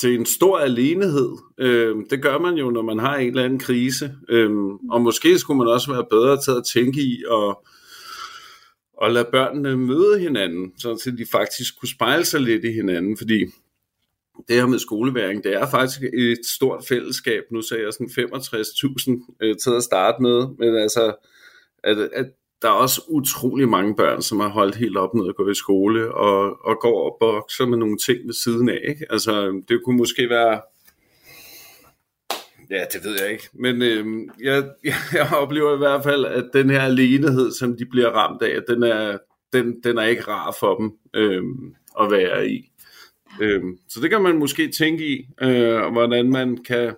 til 0.00 0.14
en 0.14 0.26
stor 0.26 0.58
alenehed. 0.58 1.30
Øhm, 1.58 2.08
det 2.08 2.22
gør 2.22 2.38
man 2.38 2.54
jo, 2.54 2.70
når 2.70 2.82
man 2.82 2.98
har 2.98 3.16
en 3.16 3.28
eller 3.28 3.44
anden 3.44 3.58
krise. 3.58 4.14
Øhm, 4.28 4.70
og 4.90 5.02
måske 5.02 5.38
skulle 5.38 5.58
man 5.58 5.68
også 5.68 5.92
være 5.92 6.06
bedre 6.10 6.40
til 6.40 6.50
at 6.50 6.64
tænke 6.72 7.00
i 7.00 7.24
og, 7.28 7.66
og 8.92 9.10
lade 9.10 9.28
børnene 9.32 9.76
møde 9.76 10.18
hinanden, 10.18 10.72
så 10.78 11.12
de 11.18 11.26
faktisk 11.32 11.80
kunne 11.80 11.88
spejle 11.88 12.24
sig 12.24 12.40
lidt 12.40 12.64
i 12.64 12.72
hinanden, 12.72 13.16
fordi 13.16 13.44
det 14.48 14.56
her 14.56 14.66
med 14.66 14.78
skoleværing, 14.78 15.44
det 15.44 15.54
er 15.54 15.70
faktisk 15.70 16.02
et 16.02 16.46
stort 16.56 16.84
fællesskab. 16.88 17.42
Nu 17.50 17.62
sagde 17.62 17.84
jeg 17.84 17.92
sådan 17.92 18.30
65.000 18.34 19.36
øh, 19.42 19.56
til 19.56 19.70
at 19.70 19.82
starte 19.82 20.22
med, 20.22 20.46
men 20.58 20.76
altså, 20.76 21.14
at, 21.84 21.98
at 21.98 22.26
der 22.62 22.68
er 22.68 22.72
også 22.72 23.02
utrolig 23.08 23.68
mange 23.68 23.96
børn, 23.96 24.22
som 24.22 24.40
har 24.40 24.48
holdt 24.48 24.74
helt 24.74 24.96
op 24.96 25.14
med 25.14 25.28
at 25.28 25.36
gå 25.36 25.50
i 25.50 25.54
skole, 25.54 26.14
og, 26.14 26.66
og 26.66 26.78
går 26.80 27.10
og 27.10 27.16
bokser 27.20 27.66
med 27.66 27.78
nogle 27.78 27.98
ting 27.98 28.26
ved 28.26 28.34
siden 28.34 28.68
af. 28.68 28.80
Ikke? 28.88 29.06
Altså, 29.10 29.62
det 29.68 29.80
kunne 29.84 29.96
måske 29.96 30.30
være... 30.30 30.60
Ja, 32.70 32.84
det 32.92 33.04
ved 33.04 33.22
jeg 33.22 33.32
ikke. 33.32 33.48
Men 33.54 33.82
øh, 33.82 34.06
jeg, 34.48 34.64
jeg 35.12 35.32
oplever 35.36 35.74
i 35.74 35.78
hvert 35.78 36.04
fald, 36.04 36.24
at 36.24 36.50
den 36.52 36.70
her 36.70 36.80
alenehed, 36.80 37.52
som 37.52 37.76
de 37.76 37.86
bliver 37.86 38.10
ramt 38.10 38.42
af, 38.42 38.58
den 38.68 38.82
er, 38.82 39.18
den, 39.52 39.80
den 39.84 39.98
er 39.98 40.02
ikke 40.02 40.22
rar 40.22 40.56
for 40.60 40.76
dem 40.76 40.92
øh, 41.14 41.42
at 42.00 42.10
være 42.10 42.48
i. 42.48 42.72
Øh, 43.40 43.62
så 43.88 44.00
det 44.00 44.10
kan 44.10 44.22
man 44.22 44.38
måske 44.38 44.68
tænke 44.68 45.06
i, 45.06 45.26
øh, 45.42 45.92
hvordan 45.92 46.30
man 46.30 46.56
kan, 46.56 46.94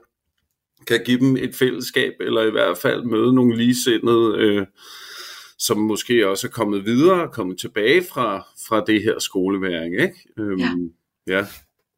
kan 0.87 1.00
give 1.05 1.20
dem 1.20 1.37
et 1.37 1.55
fællesskab, 1.55 2.12
eller 2.20 2.42
i 2.42 2.50
hvert 2.50 2.79
fald 2.79 3.05
møde 3.05 3.35
nogle 3.35 3.57
ligesindede 3.57 4.38
øh, 4.38 4.66
som 5.66 5.79
måske 5.79 6.29
også 6.29 6.46
er 6.46 6.50
kommet 6.50 6.85
videre, 6.85 7.29
kommet 7.33 7.59
tilbage 7.59 8.05
fra, 8.05 8.46
fra 8.68 8.85
det 8.87 9.03
her 9.03 9.18
skoleværing. 9.18 9.94
Ikke? 9.94 10.14
Øhm, 10.38 10.92
ja. 11.27 11.37
ja. 11.37 11.46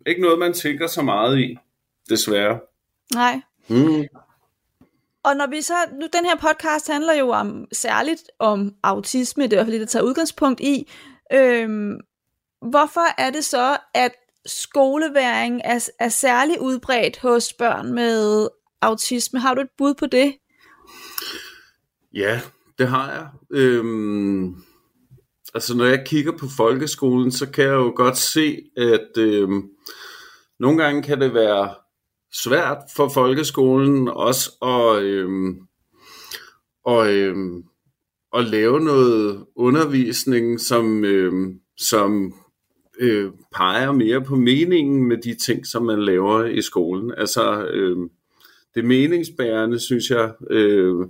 Ikke 0.06 0.20
noget, 0.20 0.38
man 0.38 0.52
tænker 0.52 0.86
så 0.86 1.02
meget 1.02 1.38
i, 1.38 1.58
desværre. 2.10 2.60
Nej. 3.14 3.40
Mm. 3.68 4.04
Og 5.22 5.36
når 5.36 5.50
vi 5.50 5.62
så, 5.62 5.74
nu 5.92 6.06
den 6.12 6.24
her 6.24 6.36
podcast 6.36 6.88
handler 6.90 7.14
jo 7.14 7.28
om 7.28 7.66
særligt 7.72 8.22
om 8.38 8.74
autisme, 8.82 9.44
det 9.44 9.52
er 9.52 9.56
i 9.56 9.58
hvert 9.58 9.66
fald 9.66 9.72
det, 9.72 9.80
der 9.80 9.86
tager 9.86 10.02
udgangspunkt 10.02 10.60
i. 10.60 10.90
Øhm, 11.32 12.00
hvorfor 12.62 13.20
er 13.20 13.30
det 13.30 13.44
så, 13.44 13.76
at 13.94 14.12
skoleværing 14.46 15.60
er, 15.64 15.88
er 16.00 16.08
særlig 16.08 16.60
udbredt 16.60 17.18
hos 17.18 17.52
børn 17.52 17.92
med 17.92 18.48
autisme? 18.80 19.40
Har 19.40 19.54
du 19.54 19.60
et 19.60 19.70
bud 19.78 19.94
på 19.94 20.06
det? 20.06 20.36
Ja, 22.14 22.40
det 22.78 22.88
har 22.88 23.12
jeg. 23.12 23.28
Øhm, 23.50 24.54
altså 25.54 25.76
når 25.76 25.84
jeg 25.84 26.04
kigger 26.06 26.32
på 26.32 26.46
folkeskolen, 26.56 27.32
så 27.32 27.50
kan 27.50 27.64
jeg 27.64 27.72
jo 27.72 27.92
godt 27.96 28.16
se, 28.16 28.62
at 28.76 29.18
øhm, 29.18 29.62
nogle 30.58 30.82
gange 30.82 31.02
kan 31.02 31.20
det 31.20 31.34
være 31.34 31.74
svært 32.34 32.78
for 32.96 33.08
folkeskolen 33.08 34.08
også 34.08 34.50
at, 34.62 35.02
øhm, 35.02 35.58
og, 36.84 37.14
øhm, 37.14 37.64
at 38.36 38.44
lave 38.44 38.80
noget 38.80 39.46
undervisning, 39.56 40.60
som, 40.60 41.04
øhm, 41.04 41.60
som 41.76 42.34
øh, 42.98 43.32
peger 43.54 43.92
mere 43.92 44.22
på 44.22 44.36
meningen 44.36 45.08
med 45.08 45.16
de 45.16 45.34
ting, 45.34 45.66
som 45.66 45.82
man 45.82 46.02
laver 46.02 46.44
i 46.44 46.62
skolen. 46.62 47.12
Altså, 47.16 47.66
øh, 47.66 47.96
det 48.74 48.84
meningsbærende, 48.84 49.78
synes 49.78 50.10
jeg, 50.10 50.32
øh, 50.50 51.06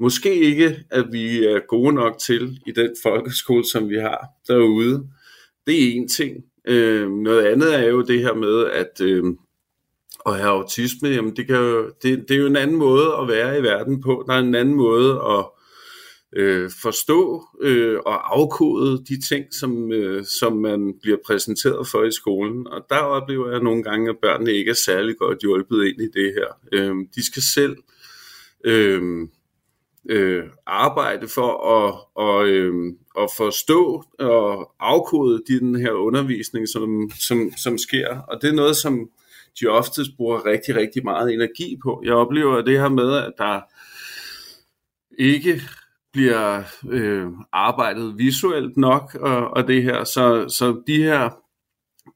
måske 0.00 0.34
ikke, 0.34 0.76
at 0.90 1.04
vi 1.12 1.44
er 1.44 1.66
gode 1.68 1.92
nok 1.92 2.18
til 2.18 2.58
i 2.66 2.72
den 2.72 2.90
folkeskole, 3.02 3.64
som 3.64 3.88
vi 3.88 3.96
har 3.96 4.26
derude. 4.48 5.06
Det 5.66 5.74
er 5.84 5.92
en 5.92 6.08
ting. 6.08 6.36
Øh, 6.68 7.10
noget 7.10 7.46
andet 7.46 7.74
er 7.74 7.84
jo 7.88 8.02
det 8.02 8.20
her 8.20 8.34
med, 8.34 8.64
at 8.70 9.00
øh, 9.00 9.24
at 10.26 10.36
have 10.36 10.48
autisme, 10.48 11.08
jamen 11.08 11.36
det, 11.36 11.46
kan 11.46 11.56
jo, 11.56 11.90
det, 12.02 12.28
det 12.28 12.30
er 12.30 12.40
jo 12.40 12.46
en 12.46 12.56
anden 12.56 12.76
måde 12.76 13.16
at 13.20 13.28
være 13.28 13.58
i 13.58 13.62
verden 13.62 14.00
på. 14.02 14.24
Der 14.26 14.34
er 14.34 14.38
en 14.38 14.54
anden 14.54 14.74
måde 14.74 15.12
at 15.12 15.44
øh, 16.36 16.70
forstå 16.82 17.44
øh, 17.62 17.98
og 18.06 18.36
afkode 18.36 19.04
de 19.08 19.28
ting, 19.28 19.44
som, 19.54 19.92
øh, 19.92 20.24
som 20.24 20.56
man 20.56 20.94
bliver 21.02 21.18
præsenteret 21.26 21.88
for 21.88 22.04
i 22.04 22.12
skolen. 22.12 22.66
Og 22.66 22.86
der 22.90 22.98
oplever 22.98 23.50
jeg 23.50 23.60
nogle 23.60 23.82
gange, 23.82 24.10
at 24.10 24.16
børnene 24.22 24.52
ikke 24.52 24.70
er 24.70 24.74
særlig 24.74 25.16
godt 25.16 25.38
hjulpet 25.40 25.84
ind 25.84 26.00
i 26.00 26.20
det 26.20 26.34
her. 26.34 26.46
Øh, 26.72 26.94
de 27.14 27.26
skal 27.26 27.42
selv 27.42 27.76
øh, 28.64 29.28
øh, 30.08 30.44
arbejde 30.66 31.28
for 31.28 31.76
at, 31.76 31.94
og, 32.14 32.46
øh, 32.46 32.94
at 33.18 33.30
forstå 33.36 34.04
og 34.18 34.72
afkode 34.80 35.42
den 35.48 35.76
her 35.80 35.92
undervisning, 35.92 36.68
som, 36.68 37.10
som, 37.28 37.50
som 37.56 37.78
sker. 37.78 38.18
Og 38.18 38.42
det 38.42 38.50
er 38.50 38.54
noget, 38.54 38.76
som 38.76 39.10
de 39.60 39.66
oftest 39.66 40.10
bruger 40.16 40.46
rigtig, 40.46 40.76
rigtig 40.76 41.04
meget 41.04 41.32
energi 41.32 41.78
på. 41.82 42.02
Jeg 42.04 42.14
oplever 42.14 42.62
det 42.62 42.80
her 42.80 42.88
med, 42.88 43.12
at 43.16 43.32
der 43.38 43.60
ikke 45.18 45.60
bliver 46.12 46.62
øh, 46.88 47.26
arbejdet 47.52 48.18
visuelt 48.18 48.76
nok, 48.76 49.14
og, 49.14 49.50
og 49.50 49.68
det 49.68 49.82
her, 49.82 50.04
så, 50.04 50.48
så 50.48 50.82
de 50.86 51.02
her 51.02 51.30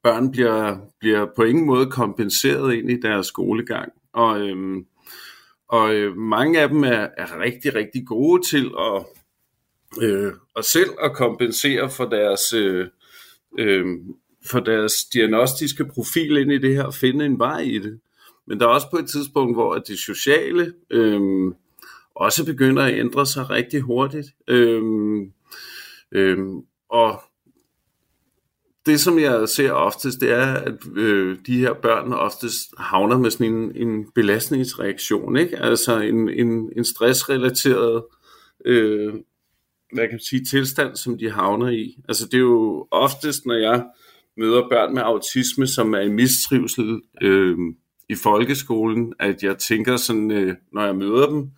børn 0.02 0.30
bliver, 0.30 0.76
bliver 1.00 1.26
på 1.36 1.42
ingen 1.42 1.66
måde 1.66 1.90
kompenseret 1.90 2.74
ind 2.74 2.90
i 2.90 3.00
deres 3.00 3.26
skolegang. 3.26 3.92
Og, 4.12 4.40
øhm, 4.40 4.86
og 5.70 5.94
øh, 5.94 6.16
mange 6.16 6.60
af 6.60 6.68
dem 6.68 6.84
er, 6.84 7.08
er 7.16 7.40
rigtig, 7.40 7.74
rigtig 7.74 8.06
gode 8.06 8.42
til 8.46 8.70
at, 8.78 9.06
øh, 10.02 10.32
at 10.56 10.64
selv 10.64 10.90
at 11.02 11.12
kompensere 11.12 11.90
for 11.90 12.04
deres, 12.04 12.52
øh, 12.52 12.86
øh, 13.58 13.86
for 14.46 14.60
deres 14.60 15.04
diagnostiske 15.04 15.84
profil 15.84 16.36
ind 16.36 16.52
i 16.52 16.58
det 16.58 16.74
her, 16.74 16.84
og 16.84 16.94
finde 16.94 17.24
en 17.24 17.38
vej 17.38 17.60
i 17.60 17.78
det. 17.78 18.00
Men 18.46 18.60
der 18.60 18.66
er 18.66 18.70
også 18.70 18.90
på 18.90 18.96
et 18.96 19.08
tidspunkt, 19.08 19.56
hvor 19.56 19.74
det 19.74 19.98
sociale 19.98 20.74
øh, 20.90 21.20
også 22.14 22.44
begynder 22.46 22.82
at 22.82 22.98
ændre 22.98 23.26
sig 23.26 23.50
rigtig 23.50 23.80
hurtigt. 23.80 24.28
Øh, 24.48 24.82
øh, 26.12 26.38
og 26.88 27.22
det, 28.86 29.00
som 29.00 29.18
jeg 29.18 29.48
ser 29.48 29.72
oftest, 29.72 30.20
det 30.20 30.32
er, 30.32 30.54
at 30.54 30.74
øh, 30.96 31.38
de 31.46 31.58
her 31.58 31.72
børn 31.72 32.12
oftest 32.12 32.60
havner 32.78 33.18
med 33.18 33.30
sådan 33.30 33.52
en, 33.54 33.88
en 33.88 34.06
belastningsreaktion, 34.14 35.36
ikke? 35.36 35.58
altså 35.58 36.00
en, 36.00 36.28
en, 36.28 36.72
en 36.76 36.84
stressrelateret 36.84 38.02
øh, 38.64 39.14
hvad 39.92 40.04
kan 40.04 40.12
man 40.12 40.20
sige, 40.20 40.44
tilstand, 40.44 40.96
som 40.96 41.18
de 41.18 41.30
havner 41.30 41.68
i. 41.68 41.96
Altså 42.08 42.26
det 42.26 42.34
er 42.34 42.38
jo 42.38 42.86
oftest, 42.90 43.46
når 43.46 43.54
jeg 43.54 43.84
møder 44.36 44.68
børn 44.68 44.94
med 44.94 45.02
autisme, 45.02 45.66
som 45.66 45.94
er 45.94 46.00
i 46.00 46.08
mistrivsel 46.08 47.00
øh, 47.22 47.58
i 48.08 48.14
folkeskolen, 48.14 49.12
at 49.18 49.42
jeg 49.42 49.58
tænker 49.58 49.96
sådan, 49.96 50.30
øh, 50.30 50.54
når 50.72 50.84
jeg 50.84 50.96
møder 50.96 51.26
dem, 51.26 51.50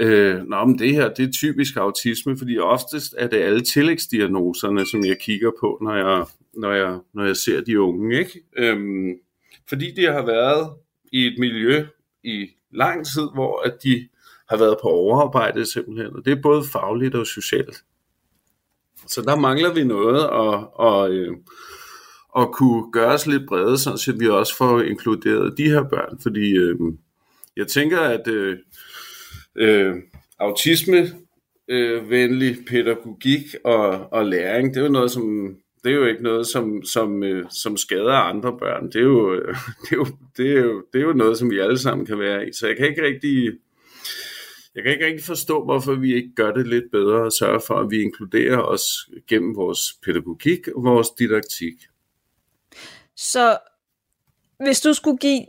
øh, 0.00 0.42
Nå, 0.48 0.64
men 0.64 0.78
det 0.78 0.94
her, 0.94 1.14
det 1.14 1.28
er 1.28 1.32
typisk 1.32 1.76
autisme, 1.76 2.38
fordi 2.38 2.58
oftest 2.58 3.14
er 3.18 3.26
det 3.26 3.36
alle 3.36 3.60
tillægsdiagnoserne, 3.60 4.86
som 4.86 5.04
jeg 5.04 5.18
kigger 5.20 5.50
på, 5.60 5.78
når 5.82 5.94
jeg, 5.94 6.26
når 6.54 6.72
jeg, 6.72 6.98
når 7.14 7.24
jeg 7.24 7.36
ser 7.36 7.60
de 7.60 7.80
unge. 7.80 8.18
Ikke? 8.18 8.40
Øhm, 8.56 9.14
fordi 9.68 9.90
de 9.96 10.02
har 10.02 10.26
været 10.26 10.70
i 11.12 11.26
et 11.26 11.38
miljø 11.38 11.86
i 12.24 12.46
lang 12.72 13.06
tid, 13.06 13.28
hvor 13.34 13.62
at 13.66 13.82
de 13.82 14.08
har 14.48 14.56
været 14.56 14.76
på 14.82 14.88
overarbejde 14.88 15.72
simpelthen, 15.72 16.16
og 16.16 16.24
det 16.24 16.32
er 16.32 16.42
både 16.42 16.64
fagligt 16.72 17.14
og 17.14 17.26
socialt. 17.26 17.76
Så 19.06 19.22
der 19.22 19.36
mangler 19.36 19.74
vi 19.74 19.84
noget 19.84 20.24
at, 20.24 20.68
og, 20.72 21.10
øh, 21.10 21.36
at 22.38 22.52
kunne 22.52 22.92
gøre 22.92 23.12
os 23.12 23.26
lidt 23.26 23.48
brede, 23.48 23.78
så 23.78 24.14
vi 24.18 24.28
også 24.28 24.56
får 24.56 24.80
inkluderet 24.80 25.58
de 25.58 25.70
her 25.70 25.82
børn, 25.82 26.18
fordi 26.22 26.56
øh, 26.56 26.76
jeg 27.56 27.66
tænker, 27.66 28.00
at 28.00 28.28
øh, 28.28 28.58
øh, 29.56 29.94
autisme 30.38 31.10
øh, 31.68 32.10
venlig 32.10 32.56
pædagogik 32.66 33.54
og, 33.64 34.12
og 34.12 34.26
læring, 34.26 34.74
det 34.74 34.80
er 34.80 34.84
jo 34.84 34.92
noget, 34.92 35.10
som 35.10 35.56
det 35.84 35.92
er 35.92 35.96
jo 35.96 36.06
ikke 36.06 36.22
noget, 36.22 36.46
som, 36.46 36.82
som, 36.84 37.22
øh, 37.22 37.50
som 37.50 37.76
skader 37.76 38.12
andre 38.12 38.58
børn. 38.58 38.86
Det 38.86 38.96
er, 38.96 39.00
jo, 39.00 39.34
øh, 39.34 39.56
det, 39.82 39.92
er 39.92 39.96
jo, 39.96 40.06
det, 40.36 40.50
er 40.50 40.60
jo, 40.60 40.84
det 40.92 41.00
er 41.00 41.04
jo 41.04 41.12
noget, 41.12 41.38
som 41.38 41.50
vi 41.50 41.58
alle 41.58 41.78
sammen 41.78 42.06
kan 42.06 42.18
være 42.18 42.48
i. 42.48 42.52
Så 42.52 42.66
jeg 42.66 42.76
kan 42.76 42.88
ikke 42.88 43.02
rigtig, 43.02 43.52
jeg 44.74 44.82
kan 44.82 44.92
ikke 44.92 45.06
rigtig 45.06 45.24
forstå, 45.24 45.64
hvorfor 45.64 45.94
vi 45.94 46.14
ikke 46.14 46.34
gør 46.36 46.52
det 46.52 46.68
lidt 46.68 46.84
bedre 46.92 47.22
og 47.22 47.32
sørger 47.32 47.58
for, 47.66 47.74
at 47.74 47.90
vi 47.90 48.02
inkluderer 48.02 48.58
os 48.58 49.10
gennem 49.28 49.56
vores 49.56 49.80
pædagogik 50.04 50.68
og 50.68 50.84
vores 50.84 51.10
didaktik. 51.10 51.74
Så 53.16 53.58
hvis 54.64 54.80
du 54.80 54.92
skulle 54.92 55.18
give 55.18 55.42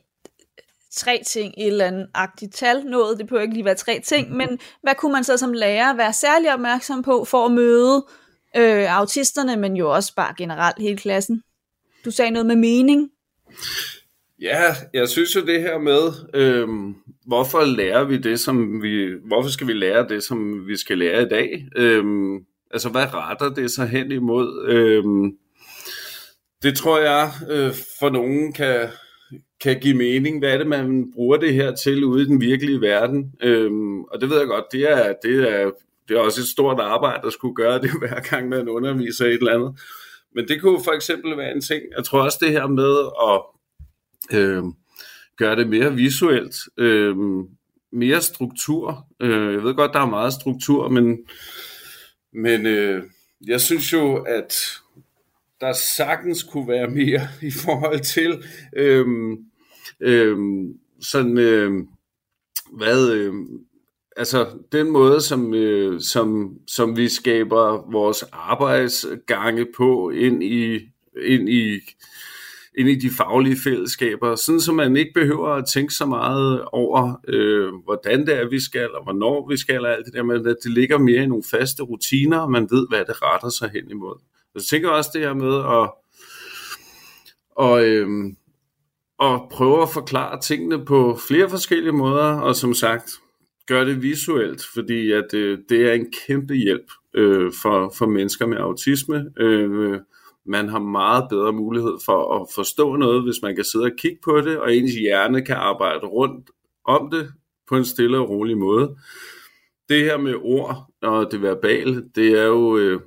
tre 0.97 1.21
ting 1.27 1.53
et 1.57 1.67
eller 1.67 1.85
andet 1.85 2.07
agtigt 2.13 2.53
tal, 2.53 2.85
noget, 2.85 3.17
det 3.17 3.27
behøver 3.27 3.41
ikke 3.41 3.53
lige 3.53 3.65
være 3.65 3.75
tre 3.75 4.01
ting, 4.05 4.35
men 4.35 4.59
hvad 4.83 4.95
kunne 4.95 5.11
man 5.11 5.23
så 5.23 5.37
som 5.37 5.53
lærer 5.53 5.95
være 5.95 6.13
særlig 6.13 6.53
opmærksom 6.53 7.03
på 7.03 7.25
for 7.25 7.45
at 7.45 7.51
møde 7.51 8.05
øh, 8.57 8.99
autisterne, 8.99 9.55
men 9.55 9.77
jo 9.77 9.93
også 9.93 10.15
bare 10.15 10.33
generelt 10.37 10.79
hele 10.79 10.97
klassen? 10.97 11.43
Du 12.05 12.11
sagde 12.11 12.31
noget 12.31 12.45
med 12.45 12.55
mening. 12.55 13.09
Ja, 14.41 14.75
jeg 14.93 15.09
synes 15.09 15.35
jo 15.35 15.45
det 15.45 15.61
her 15.61 15.77
med, 15.77 16.11
øh, 16.33 16.67
hvorfor 17.27 17.65
lærer 17.65 18.03
vi 18.03 18.17
det, 18.17 18.39
som 18.39 18.81
vi, 18.81 19.09
hvorfor 19.27 19.49
skal 19.49 19.67
vi 19.67 19.73
lære 19.73 20.07
det, 20.07 20.23
som 20.23 20.67
vi 20.67 20.77
skal 20.77 20.97
lære 20.97 21.21
i 21.21 21.29
dag? 21.29 21.67
Øh, 21.75 22.03
altså, 22.71 22.89
hvad 22.89 23.13
retter 23.13 23.49
det 23.49 23.71
sig 23.71 23.87
hen 23.87 24.11
imod? 24.11 24.65
Øh, 24.67 25.03
det 26.63 26.77
tror 26.77 26.99
jeg 26.99 27.31
øh, 27.49 27.73
for 27.99 28.09
nogen 28.09 28.53
kan, 28.53 28.89
kan 29.61 29.79
give 29.79 29.97
mening. 29.97 30.39
Hvad 30.39 30.53
er 30.53 30.57
det, 30.57 30.67
man 30.67 31.11
bruger 31.13 31.37
det 31.37 31.53
her 31.53 31.75
til 31.75 32.03
ude 32.03 32.21
i 32.21 32.25
den 32.25 32.41
virkelige 32.41 32.81
verden? 32.81 33.33
Øhm, 33.43 34.03
og 34.03 34.21
det 34.21 34.29
ved 34.29 34.37
jeg 34.37 34.47
godt, 34.47 34.65
det 34.71 34.91
er, 34.91 35.13
det, 35.23 35.51
er, 35.51 35.71
det 36.07 36.17
er 36.17 36.21
også 36.21 36.41
et 36.41 36.47
stort 36.47 36.79
arbejde 36.79 37.27
at 37.27 37.33
skulle 37.33 37.55
gøre 37.55 37.81
det 37.81 37.91
hver 37.99 38.19
gang, 38.19 38.49
man 38.49 38.69
underviser 38.69 39.25
et 39.25 39.33
eller 39.33 39.53
andet. 39.53 39.79
Men 40.35 40.47
det 40.47 40.61
kunne 40.61 40.83
for 40.83 40.91
eksempel 40.91 41.37
være 41.37 41.55
en 41.55 41.61
ting. 41.61 41.83
Jeg 41.97 42.03
tror 42.05 42.21
også 42.21 42.37
det 42.41 42.51
her 42.51 42.67
med 42.67 43.09
at 43.29 43.41
øh, 44.39 44.63
gøre 45.37 45.55
det 45.55 45.69
mere 45.69 45.93
visuelt, 45.93 46.55
øh, 46.77 47.15
mere 47.91 48.21
struktur. 48.21 49.05
Øh, 49.21 49.53
jeg 49.53 49.63
ved 49.63 49.75
godt, 49.75 49.93
der 49.93 49.99
er 49.99 50.05
meget 50.09 50.33
struktur, 50.33 50.89
men, 50.89 51.17
men 52.33 52.65
øh, 52.65 53.03
jeg 53.47 53.61
synes 53.61 53.93
jo, 53.93 54.15
at 54.15 54.53
der 55.61 55.73
sagtens 55.73 56.43
kunne 56.43 56.67
være 56.67 56.87
mere 56.87 57.27
i 57.49 57.51
forhold 57.51 57.99
til 57.99 58.43
øhm, 58.75 59.37
øhm, 59.99 60.73
sådan, 61.01 61.37
øhm, 61.37 61.87
hvad, 62.73 63.11
øhm, 63.11 63.47
altså 64.17 64.47
den 64.71 64.91
måde, 64.91 65.21
som, 65.21 65.53
øh, 65.53 66.01
som, 66.01 66.57
som 66.67 66.97
vi 66.97 67.09
skaber 67.09 67.91
vores 67.91 68.23
arbejdsgange 68.31 69.67
på 69.77 70.09
ind 70.09 70.43
i, 70.43 70.75
ind 71.21 71.49
i, 71.49 71.79
ind 72.77 72.89
i 72.89 72.95
de 72.95 73.09
faglige 73.09 73.57
fællesskaber, 73.63 74.35
sådan 74.35 74.61
så 74.61 74.73
man 74.73 74.97
ikke 74.97 75.11
behøver 75.13 75.49
at 75.49 75.65
tænke 75.73 75.93
så 75.93 76.05
meget 76.05 76.61
over, 76.65 77.21
øh, 77.27 77.73
hvordan 77.83 78.25
det 78.25 78.35
er, 78.35 78.49
vi 78.49 78.59
skal, 78.59 78.95
og 78.95 79.03
hvornår 79.03 79.49
vi 79.49 79.57
skal, 79.57 79.85
og 79.85 79.93
alt 79.93 80.05
det 80.05 80.13
der, 80.13 80.23
men 80.23 80.47
at 80.47 80.57
det 80.63 80.71
ligger 80.71 80.97
mere 80.97 81.23
i 81.23 81.27
nogle 81.27 81.43
faste 81.51 81.83
rutiner, 81.83 82.37
og 82.37 82.51
man 82.51 82.67
ved, 82.71 82.87
hvad 82.89 83.05
det 83.05 83.21
retter 83.21 83.49
sig 83.49 83.69
hen 83.69 83.91
imod. 83.91 84.19
Jeg 84.57 84.63
tænker 84.63 84.89
også 84.89 85.09
det 85.13 85.21
her 85.21 85.33
med 85.33 85.55
at, 85.55 85.91
og, 87.55 87.85
øhm, 87.85 88.35
og 89.17 89.47
prøve 89.51 89.81
at 89.81 89.89
forklare 89.89 90.41
tingene 90.41 90.85
på 90.85 91.19
flere 91.27 91.49
forskellige 91.49 91.91
måder, 91.91 92.39
og 92.39 92.55
som 92.55 92.73
sagt, 92.73 93.11
gøre 93.67 93.85
det 93.85 94.01
visuelt, 94.01 94.61
fordi 94.73 95.11
at, 95.11 95.33
øh, 95.33 95.59
det 95.69 95.89
er 95.89 95.93
en 95.93 96.11
kæmpe 96.27 96.53
hjælp 96.53 96.91
øh, 97.13 97.51
for, 97.61 97.93
for 97.97 98.05
mennesker 98.05 98.45
med 98.45 98.57
autisme. 98.57 99.25
Øh, 99.39 99.99
man 100.45 100.69
har 100.69 100.79
meget 100.79 101.25
bedre 101.29 101.53
mulighed 101.53 101.97
for 102.05 102.41
at 102.41 102.47
forstå 102.55 102.95
noget, 102.95 103.23
hvis 103.23 103.41
man 103.43 103.55
kan 103.55 103.65
sidde 103.65 103.85
og 103.85 103.97
kigge 103.97 104.17
på 104.23 104.41
det, 104.41 104.59
og 104.59 104.75
ens 104.75 104.93
hjerne 104.93 105.45
kan 105.45 105.55
arbejde 105.55 106.05
rundt 106.05 106.49
om 106.85 107.11
det 107.11 107.31
på 107.69 107.77
en 107.77 107.85
stille 107.85 108.17
og 108.17 108.29
rolig 108.29 108.57
måde. 108.57 108.95
Det 109.89 110.03
her 110.03 110.17
med 110.17 110.35
ord 110.41 110.85
og 111.01 111.31
det 111.31 111.41
verbale, 111.41 112.03
det 112.15 112.39
er 112.39 112.45
jo, 112.45 112.77
øh, 112.77 113.01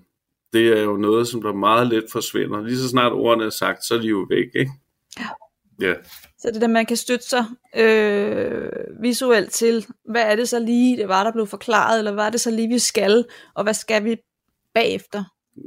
det 0.52 0.78
er 0.78 0.82
jo 0.82 0.96
noget, 0.96 1.28
som 1.28 1.42
der 1.42 1.52
meget 1.52 1.86
let 1.86 2.04
forsvinder. 2.12 2.62
Lige 2.62 2.78
så 2.78 2.88
snart 2.88 3.12
ordene 3.12 3.44
er 3.44 3.50
sagt, 3.50 3.84
så 3.84 3.94
er 3.94 3.98
de 3.98 4.06
jo 4.06 4.26
væk, 4.30 4.46
ikke? 4.54 4.72
Ja. 5.18 5.26
Ja. 5.80 5.94
Så 6.38 6.50
det 6.54 6.60
der, 6.60 6.68
man 6.68 6.86
kan 6.86 6.96
støtte 6.96 7.28
sig 7.28 7.44
øh, 7.76 8.70
visuelt 9.02 9.52
til, 9.52 9.86
hvad 10.04 10.22
er 10.22 10.36
det 10.36 10.48
så 10.48 10.58
lige, 10.58 10.96
det 10.96 11.08
var, 11.08 11.24
der 11.24 11.32
blev 11.32 11.46
forklaret, 11.46 11.98
eller 11.98 12.12
hvad 12.12 12.24
er 12.24 12.30
det 12.30 12.40
så 12.40 12.50
lige, 12.50 12.68
vi 12.68 12.78
skal, 12.78 13.24
og 13.54 13.62
hvad 13.62 13.74
skal 13.74 14.04
vi 14.04 14.16
bagefter? 14.74 15.24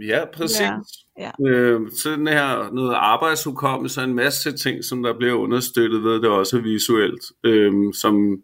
Ja, 0.08 0.26
præcis. 0.34 0.60
Ja. 0.60 0.78
Ja. 1.19 1.32
Øh, 1.48 1.82
sådan 1.98 2.28
her 2.28 2.74
noget 2.74 2.93
arbejdshukommelse 2.93 4.02
og 4.02 4.06
en 4.06 4.13
masse 4.13 4.58
ting, 4.58 4.84
som 4.84 5.04
der 5.04 5.17
bliver 5.17 5.34
understøttet 5.34 6.04
ved 6.04 6.22
det 6.22 6.30
også 6.30 6.60
visuelt, 6.60 7.24
øh, 7.43 7.74
som, 7.93 8.38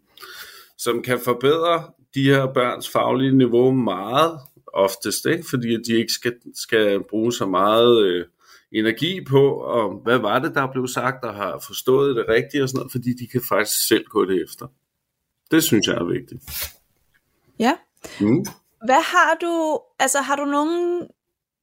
som 0.78 1.02
kan 1.02 1.20
forbedre 1.24 1.82
de 2.14 2.24
her 2.24 2.52
børns 2.52 2.88
faglige 2.88 3.36
niveau 3.36 3.70
meget 3.70 4.38
oftest, 4.74 5.26
ikke? 5.26 5.44
fordi 5.50 5.82
de 5.82 5.98
ikke 5.98 6.12
skal, 6.12 6.34
skal 6.54 7.00
bruge 7.10 7.32
så 7.32 7.46
meget 7.46 8.06
øh, 8.06 8.24
energi 8.72 9.24
på, 9.24 9.52
og 9.52 10.00
hvad 10.02 10.18
var 10.18 10.38
det, 10.38 10.54
der 10.54 10.72
blev 10.72 10.86
sagt, 10.86 11.24
og 11.24 11.34
har 11.34 11.62
forstået 11.66 12.16
det 12.16 12.24
rigtigt 12.28 12.62
og 12.62 12.68
sådan 12.68 12.78
noget, 12.78 12.92
fordi 12.92 13.12
de 13.12 13.26
kan 13.26 13.42
faktisk 13.48 13.88
selv 13.88 14.04
gå 14.04 14.24
det 14.24 14.44
efter. 14.44 14.66
Det 15.50 15.62
synes 15.64 15.86
jeg 15.86 15.96
er 15.96 16.04
vigtigt. 16.04 16.42
Ja. 17.58 17.76
Mm. 18.20 18.44
Hvad 18.84 19.02
har 19.02 19.36
du, 19.40 19.80
altså 19.98 20.20
har 20.20 20.36
du 20.36 20.44
nogen, 20.44 21.06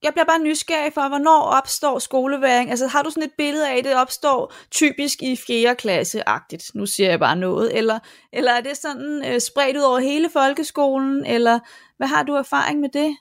jeg 0.04 0.14
bliver 0.14 0.26
bare 0.26 0.40
nysgerrig 0.40 0.94
for, 0.94 1.08
hvornår 1.10 1.42
opstår 1.42 2.00
skoleværing? 2.00 2.70
Altså 2.70 2.88
har 2.88 3.04
du 3.04 3.10
sådan 3.10 3.24
et 3.24 3.34
billede 3.38 3.70
af, 3.70 3.78
at 3.78 3.84
det 3.84 3.96
opstår 3.96 4.54
typisk 4.72 5.22
i 5.22 5.36
4. 5.48 5.76
klasse-agtigt? 5.76 6.72
Nu 6.76 6.86
siger 6.86 7.10
jeg 7.10 7.20
bare 7.20 7.36
noget. 7.36 7.78
Eller, 7.78 8.00
eller 8.34 8.52
er 8.52 8.62
det 8.62 8.78
sådan 8.78 9.26
øh, 9.26 9.42
spredt 9.42 9.78
ud 9.78 9.82
over 9.82 10.00
hele 10.00 10.30
folkeskolen? 10.30 11.26
Eller 11.26 11.60
hvad 11.98 12.08
har 12.08 12.24
du 12.24 12.34
erfaring 12.34 12.80
med 12.80 12.90
det? 12.94 13.18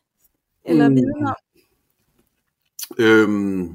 Eller 0.65 0.89
Mm. 0.89 0.95
viden 0.95 1.27
om? 1.27 1.35
Øhm, 2.99 3.75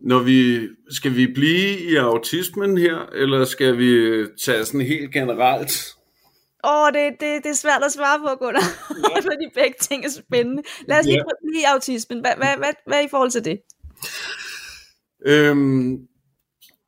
når 0.00 0.18
vi, 0.18 0.68
skal 0.90 1.16
vi 1.16 1.26
blive 1.34 1.78
i 1.80 1.94
autismen 1.96 2.78
her, 2.78 3.06
eller 3.12 3.44
skal 3.44 3.78
vi 3.78 4.24
tage 4.44 4.64
sådan 4.64 4.80
helt 4.80 5.12
generelt? 5.12 5.94
Åh, 6.64 6.86
det, 6.92 7.12
det, 7.20 7.44
det 7.44 7.50
er 7.50 7.54
svært 7.54 7.82
at 7.84 7.92
svare 7.92 8.18
på, 8.18 8.44
Gunnar. 8.44 8.62
Ja. 9.14 9.20
Fordi 9.30 9.46
begge 9.54 9.74
ting 9.80 10.04
er 10.04 10.10
spændende. 10.10 10.62
Lad 10.88 10.98
os 10.98 11.04
lige 11.06 11.16
Ja. 11.16 11.22
prøve 11.22 11.52
lige 11.52 11.60
i 11.62 11.64
autismen. 11.64 12.20
Hvad, 12.20 12.32
hvad, 12.36 12.56
hvad, 12.58 12.72
hvad 12.86 12.98
er 12.98 13.02
i 13.04 13.08
forhold 13.10 13.30
til 13.30 13.44
det? 13.44 13.60
Øhm, 15.26 15.98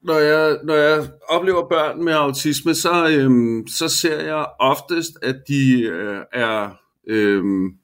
når, 0.07 0.19
jeg, 0.19 0.59
når 0.65 0.75
jeg 0.75 1.09
oplever 1.29 1.69
børn 1.69 2.05
med 2.05 2.13
autisme, 2.13 2.75
så, 2.75 3.09
øhm, 3.09 3.67
så 3.67 3.89
ser 3.89 4.21
jeg 4.25 4.47
oftest, 4.59 5.19
at 5.23 5.37
de 5.49 5.83
øh, 5.83 6.21
er... 6.33 6.71
Øhm, 7.07 7.75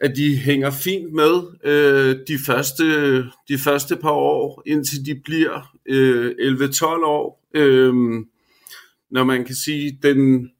at 0.00 0.16
de 0.16 0.36
hænger 0.36 0.70
fint 0.70 1.12
med 1.12 1.42
øh, 1.64 2.16
de, 2.28 2.38
første, 2.46 2.84
de 3.48 3.58
første 3.64 3.96
par 3.96 4.10
år, 4.10 4.62
indtil 4.66 5.06
de 5.06 5.20
bliver 5.24 5.76
øh, 5.86 6.30
11-12 6.30 6.84
år. 7.04 7.48
Øh, 7.54 7.94
når 9.10 9.24
man 9.24 9.44
kan 9.44 9.54
sige, 9.54 9.98
den 10.02 10.50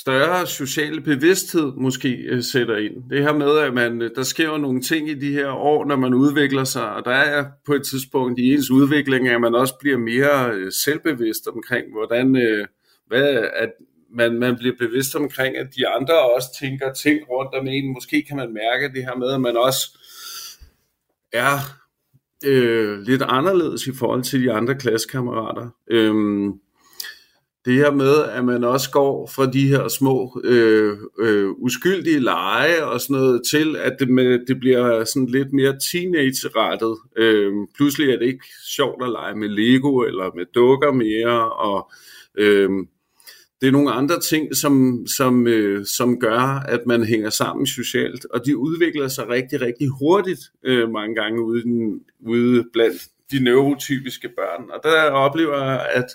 større 0.00 0.46
sociale 0.46 1.00
bevidsthed 1.00 1.72
måske 1.76 2.12
øh, 2.14 2.42
sætter 2.42 2.76
ind. 2.76 3.10
Det 3.10 3.22
her 3.22 3.32
med, 3.32 3.58
at 3.58 3.74
man, 3.74 4.02
øh, 4.02 4.10
der 4.16 4.22
sker 4.22 4.48
jo 4.48 4.56
nogle 4.56 4.80
ting 4.80 5.08
i 5.08 5.14
de 5.14 5.32
her 5.32 5.50
år, 5.50 5.84
når 5.84 5.96
man 5.96 6.14
udvikler 6.14 6.64
sig, 6.64 6.94
og 6.94 7.04
der 7.04 7.10
er 7.10 7.44
på 7.66 7.74
et 7.74 7.82
tidspunkt 7.82 8.38
i 8.38 8.54
ens 8.54 8.70
udvikling, 8.70 9.28
at 9.28 9.40
man 9.40 9.54
også 9.54 9.74
bliver 9.80 9.98
mere 9.98 10.50
øh, 10.54 10.72
selvbevidst 10.72 11.48
omkring, 11.48 11.84
hvordan, 11.92 12.36
øh, 12.36 12.66
hvad, 13.06 13.48
at 13.56 13.72
man, 14.14 14.38
man 14.38 14.56
bliver 14.56 14.74
bevidst 14.78 15.16
omkring, 15.16 15.56
at 15.56 15.66
de 15.76 15.88
andre 15.88 16.34
også 16.36 16.48
tænker 16.60 16.92
ting 16.92 17.20
rundt 17.30 17.54
om 17.54 17.66
en. 17.66 17.92
Måske 17.92 18.24
kan 18.28 18.36
man 18.36 18.52
mærke 18.54 18.94
det 18.94 19.04
her 19.04 19.16
med, 19.16 19.30
at 19.30 19.40
man 19.40 19.56
også 19.56 19.98
er 21.32 21.58
øh, 22.44 22.98
lidt 22.98 23.22
anderledes 23.22 23.86
i 23.86 23.92
forhold 23.98 24.22
til 24.22 24.42
de 24.42 24.52
andre 24.52 24.74
klassekammerater. 24.74 25.68
Øh, 25.90 26.14
det 27.68 27.76
her 27.76 27.90
med, 27.90 28.24
at 28.24 28.44
man 28.44 28.64
også 28.64 28.90
går 28.90 29.26
fra 29.34 29.50
de 29.50 29.68
her 29.68 29.88
små 29.88 30.40
øh, 30.44 30.96
øh, 31.18 31.50
uskyldige 31.50 32.20
lege 32.20 32.84
og 32.84 33.00
sådan 33.00 33.16
noget 33.16 33.42
til, 33.50 33.76
at 33.76 33.96
det, 33.98 34.08
med, 34.08 34.46
det 34.46 34.60
bliver 34.60 35.04
sådan 35.04 35.28
lidt 35.28 35.52
mere 35.52 35.78
teenage-rettet. 35.92 36.96
Øh, 37.16 37.52
pludselig 37.76 38.10
er 38.10 38.18
det 38.18 38.26
ikke 38.26 38.44
sjovt 38.76 39.02
at 39.02 39.10
lege 39.10 39.34
med 39.34 39.48
Lego 39.48 39.98
eller 39.98 40.36
med 40.36 40.44
dukker 40.54 40.92
mere, 40.92 41.52
og 41.52 41.90
øh, 42.38 42.70
det 43.60 43.66
er 43.66 43.72
nogle 43.72 43.92
andre 43.92 44.20
ting, 44.20 44.56
som, 44.56 45.06
som, 45.16 45.46
øh, 45.46 45.86
som 45.86 46.20
gør, 46.20 46.64
at 46.68 46.80
man 46.86 47.04
hænger 47.04 47.30
sammen 47.30 47.66
socialt, 47.66 48.26
og 48.30 48.46
de 48.46 48.56
udvikler 48.56 49.08
sig 49.08 49.28
rigtig, 49.28 49.60
rigtig 49.60 49.88
hurtigt 49.88 50.40
øh, 50.64 50.90
mange 50.90 51.14
gange 51.14 51.42
ude, 51.42 51.62
ude 52.20 52.64
blandt 52.72 53.02
de 53.30 53.44
neurotypiske 53.44 54.28
børn. 54.28 54.70
Og 54.70 54.80
der 54.82 55.10
oplever 55.10 55.64
jeg, 55.64 55.86
at 55.94 56.06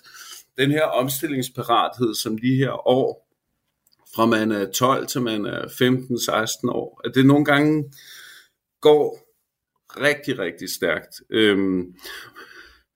den 0.57 0.71
her 0.71 0.83
omstillingsparathed, 0.83 2.15
som 2.15 2.37
de 2.37 2.55
her 2.55 2.87
år, 2.87 3.29
fra 4.15 4.25
man 4.25 4.51
er 4.51 4.71
12 4.71 5.07
til 5.07 5.21
man 5.21 5.45
er 5.45 5.61
15-16 6.65 6.71
år, 6.71 7.01
at 7.05 7.15
det 7.15 7.25
nogle 7.25 7.45
gange 7.45 7.83
går 8.81 9.19
rigtig, 9.97 10.39
rigtig 10.39 10.69
stærkt. 10.69 11.21
Øhm, 11.29 11.95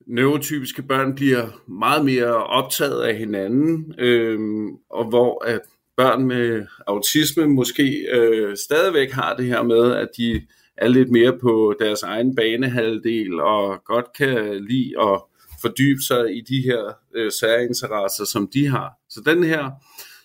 neurotypiske 0.08 0.82
børn 0.82 1.16
bliver 1.16 1.48
meget 1.68 2.06
mere 2.06 2.46
optaget 2.46 3.04
af 3.04 3.16
hinanden, 3.16 3.96
øhm, 3.98 4.76
og 4.90 5.06
hvor 5.06 5.46
at 5.46 5.62
børn 5.98 6.26
med 6.26 6.66
autisme 6.88 7.48
måske 7.48 8.08
øh, 8.14 8.58
stadigvæk 8.58 9.12
har 9.12 9.36
det 9.36 9.46
her 9.46 9.64
med, 9.64 9.92
at 9.96 10.10
de 10.18 10.42
er 10.78 10.88
lidt 10.88 11.12
mere 11.12 11.38
på 11.40 11.76
deres 11.80 12.04
egen 12.04 12.36
banehalvdel, 12.36 13.40
og 13.40 13.84
godt 13.86 14.06
kan 14.18 14.64
lide 14.64 15.02
at 15.02 15.22
fordybe 15.62 16.02
sig 16.02 16.38
i 16.38 16.42
de 16.42 16.62
her 16.62 16.94
øh, 17.16 17.32
særinteresser, 17.32 18.26
som 18.26 18.48
de 18.54 18.68
har. 18.68 18.92
Så 19.10 19.22
den 19.26 19.44
her 19.44 19.72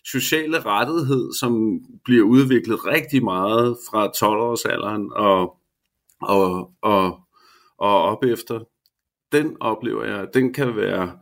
sociale 0.05 0.61
rettighed, 0.61 1.33
som 1.40 1.81
bliver 2.05 2.25
udviklet 2.25 2.87
rigtig 2.87 3.25
meget 3.25 3.77
fra 3.90 4.07
12-årsalderen 4.07 5.12
og, 5.12 5.57
og, 6.21 6.71
og, 6.83 7.21
og 7.79 8.03
op 8.03 8.25
efter, 8.25 8.61
den 9.33 9.57
oplever 9.61 10.05
jeg, 10.05 10.27
den 10.35 10.53
kan 10.53 10.77
være 10.77 11.12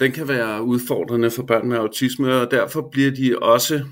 den 0.00 0.12
kan 0.12 0.28
være 0.28 0.62
udfordrende 0.62 1.30
for 1.30 1.42
børn 1.42 1.68
med 1.68 1.76
autisme, 1.76 2.34
og 2.34 2.50
derfor 2.50 2.88
bliver 2.92 3.10
de 3.10 3.38
også 3.38 3.84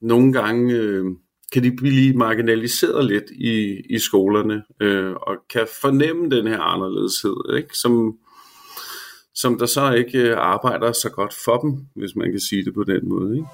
nogle 0.00 0.32
gange, 0.32 0.74
øh, 0.74 1.04
kan 1.52 1.62
de 1.62 1.76
blive 1.76 2.14
marginaliseret 2.14 3.04
lidt 3.04 3.30
i, 3.30 3.80
i 3.90 3.98
skolerne, 3.98 4.62
øh, 4.80 5.12
og 5.12 5.36
kan 5.50 5.66
fornemme 5.80 6.30
den 6.30 6.46
her 6.46 6.60
anderledeshed, 6.60 7.56
ikke? 7.56 7.68
Som, 7.72 8.18
som 9.40 9.58
der 9.58 9.66
så 9.66 9.92
ikke 9.92 10.18
øh, 10.18 10.36
arbejder 10.38 10.92
så 10.92 11.10
godt 11.10 11.34
for 11.44 11.56
dem, 11.56 11.86
hvis 11.96 12.16
man 12.16 12.30
kan 12.30 12.40
sige 12.40 12.64
det 12.64 12.74
på 12.74 12.84
den 12.84 13.08
måde. 13.08 13.36
Ikke? 13.36 13.48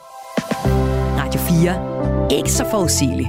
Radio 1.20 1.40
4. 2.30 2.38
Ikke 2.38 2.52
så 2.52 2.64
forudsigeligt. 2.70 3.28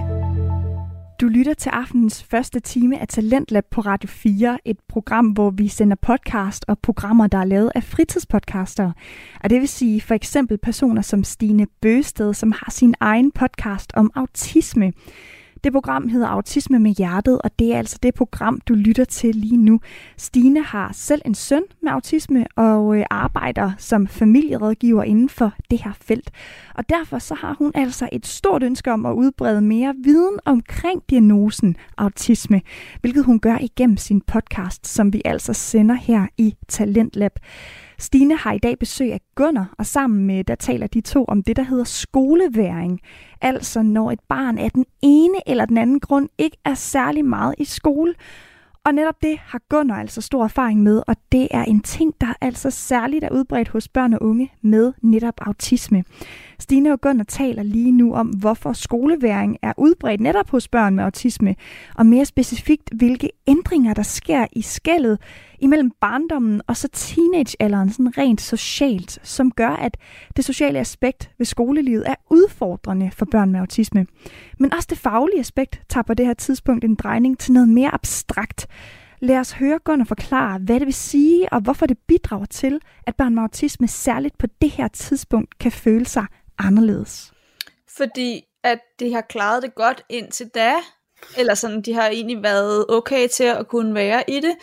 Du 1.22 1.28
lytter 1.28 1.54
til 1.54 1.70
aftenens 1.70 2.24
første 2.24 2.60
time 2.60 3.00
af 3.00 3.08
Talentlab 3.08 3.64
på 3.72 3.82
Radio 3.82 4.10
4, 4.10 4.58
et 4.66 4.78
program, 4.90 5.26
hvor 5.26 5.50
vi 5.50 5.68
sender 5.68 5.98
podcast 6.02 6.66
og 6.68 6.80
programmer, 6.80 7.28
der 7.28 7.38
er 7.38 7.46
lavet 7.46 7.72
af 7.76 7.84
fritidspodcaster. 7.84 8.92
Og 9.44 9.50
det 9.50 9.60
vil 9.60 9.68
sige 9.68 10.02
for 10.02 10.14
eksempel 10.14 10.58
personer 10.58 11.02
som 11.02 11.24
Stine 11.24 11.68
Bøsted, 11.82 12.34
som 12.34 12.52
har 12.52 12.72
sin 12.72 12.96
egen 13.00 13.32
podcast 13.32 13.92
om 13.96 14.12
autisme. 14.16 14.94
Det 15.66 15.74
program 15.74 16.08
hedder 16.08 16.28
Autisme 16.28 16.80
med 16.80 16.92
hjertet, 16.92 17.42
og 17.42 17.60
det 17.60 17.74
er 17.74 17.78
altså 17.78 18.00
det 18.04 18.14
program, 18.14 18.60
du 18.68 18.74
lytter 18.74 19.06
til 19.06 19.36
lige 19.36 19.58
nu. 19.58 19.80
Stine 20.18 20.64
har 20.64 20.92
selv 20.94 21.22
en 21.26 21.36
søn 21.36 21.64
med 21.82 21.92
autisme 21.92 22.46
og 22.56 22.98
øh, 22.98 23.06
arbejder 23.10 23.72
som 23.78 24.08
familierådgiver 24.08 25.04
inden 25.04 25.30
for 25.30 25.54
det 25.72 25.84
her 25.84 25.92
felt. 26.02 26.32
Og 26.76 26.90
derfor 26.90 27.20
så 27.20 27.34
har 27.34 27.56
hun 27.60 27.72
altså 27.76 28.10
et 28.12 28.28
stort 28.28 28.64
ønske 28.64 28.92
om 28.92 29.06
at 29.06 29.14
udbrede 29.14 29.62
mere 29.62 29.96
viden 30.04 30.40
omkring 30.46 31.02
diagnosen 31.10 31.76
autisme, 31.98 32.62
hvilket 33.02 33.26
hun 33.26 33.40
gør 33.40 33.58
igennem 33.62 33.98
sin 33.98 34.22
podcast, 34.22 34.88
som 34.88 35.14
vi 35.14 35.22
altså 35.26 35.54
sender 35.54 35.96
her 35.96 36.28
i 36.38 36.56
Talentlab. 36.68 37.40
Stine 38.00 38.36
har 38.36 38.54
i 38.54 38.58
dag 38.58 38.80
besøg 38.80 39.14
af 39.14 39.20
Gunnar, 39.36 39.74
og 39.78 39.86
sammen 39.86 40.26
med, 40.26 40.44
der 40.44 40.56
taler 40.56 40.88
de 40.88 41.02
to 41.02 41.26
om 41.26 41.44
det, 41.44 41.56
der 41.56 41.64
hedder 41.64 41.84
skoleværing. 41.84 43.00
Altså 43.42 43.82
når 43.82 44.12
et 44.12 44.20
barn 44.30 44.58
af 44.58 44.72
den 44.72 44.86
ene 45.02 45.38
eller 45.48 45.66
den 45.66 45.78
anden 45.78 46.00
grund 46.00 46.30
ikke 46.38 46.58
er 46.66 46.74
særlig 46.74 47.26
meget 47.26 47.56
i 47.58 47.66
skole. 47.66 48.14
Og 48.86 48.94
netop 48.94 49.16
det 49.24 49.38
har 49.38 49.62
Gunnar 49.70 50.00
altså 50.00 50.22
stor 50.22 50.44
erfaring 50.44 50.84
med, 50.84 51.04
og 51.08 51.16
det 51.32 51.48
er 51.52 51.64
en 51.64 51.82
ting, 51.82 52.14
der 52.22 52.34
altså 52.42 52.70
særligt 52.70 53.24
er 53.24 53.30
udbredt 53.32 53.68
hos 53.68 53.88
børn 53.88 54.14
og 54.14 54.24
unge 54.24 54.52
med 54.62 54.94
netop 55.02 55.34
autisme. 55.38 56.04
Stine 56.60 56.92
og 56.92 57.02
Gunnar 57.02 57.24
taler 57.24 57.64
lige 57.64 57.92
nu 57.92 58.14
om, 58.14 58.28
hvorfor 58.28 58.74
skoleværing 58.74 59.58
er 59.62 59.74
udbredt 59.78 60.22
netop 60.22 60.50
hos 60.50 60.68
børn 60.68 60.96
med 60.96 61.04
autisme, 61.04 61.56
og 61.96 62.06
mere 62.06 62.26
specifikt, 62.26 62.90
hvilke 62.96 63.30
ændringer 63.48 63.94
der 63.94 64.04
sker 64.04 64.46
i 64.52 64.62
skældet 64.62 65.20
imellem 65.60 65.92
barndommen 66.02 66.62
og 66.68 66.78
så 66.78 66.88
teenagealderen, 66.94 67.90
sådan 67.90 68.18
rent 68.18 68.42
socialt, 68.42 69.20
som 69.24 69.52
gør, 69.52 69.70
at 69.70 69.98
det 70.36 70.46
sociale 70.46 70.80
aspekt 70.80 71.30
ved 71.38 71.46
skolelivet 71.46 72.04
er 72.10 72.16
udfordrende 72.30 73.12
for 73.12 73.26
børn 73.26 73.52
med 73.52 73.60
autisme. 73.60 74.06
Men 74.60 74.74
også 74.74 74.88
det 74.90 74.98
faglige 74.98 75.40
aspekt 75.40 75.82
tager 75.90 76.04
på 76.04 76.14
det 76.14 76.26
her 76.26 76.34
tidspunkt 76.34 76.84
en 76.84 76.96
drejning 76.96 77.40
til 77.40 77.54
noget 77.54 77.70
mere 77.70 77.94
abstrakt. 77.94 78.68
Lad 79.20 79.40
os 79.40 79.52
høre 79.52 79.80
Gunnar 79.80 80.06
forklare, 80.06 80.60
hvad 80.60 80.80
det 80.80 80.86
vil 80.86 80.94
sige, 80.94 81.54
og 81.54 81.62
hvorfor 81.62 81.86
det 81.86 81.98
bidrager 82.08 82.46
til, 82.46 82.80
at 83.08 83.16
børn 83.16 83.36
med 83.36 83.44
autisme 83.44 83.88
særligt 83.88 84.38
på 84.38 84.48
det 84.62 84.70
her 84.70 84.88
tidspunkt 84.88 85.58
kan 85.58 85.72
føle 85.72 86.06
sig 86.06 86.26
anderledes. 86.58 87.32
Fordi 87.98 88.44
at 88.64 88.80
de 89.00 89.14
har 89.14 89.22
klaret 89.22 89.64
det 89.64 89.76
godt 89.76 90.04
indtil 90.10 90.48
da, 90.48 90.74
eller 91.38 91.54
sådan, 91.54 91.82
de 91.82 91.94
har 91.94 92.08
egentlig 92.08 92.44
været 92.44 92.86
okay 92.90 93.28
til 93.28 93.44
at 93.44 93.68
kunne 93.68 93.94
være 93.94 94.24
i 94.30 94.40
det. 94.40 94.56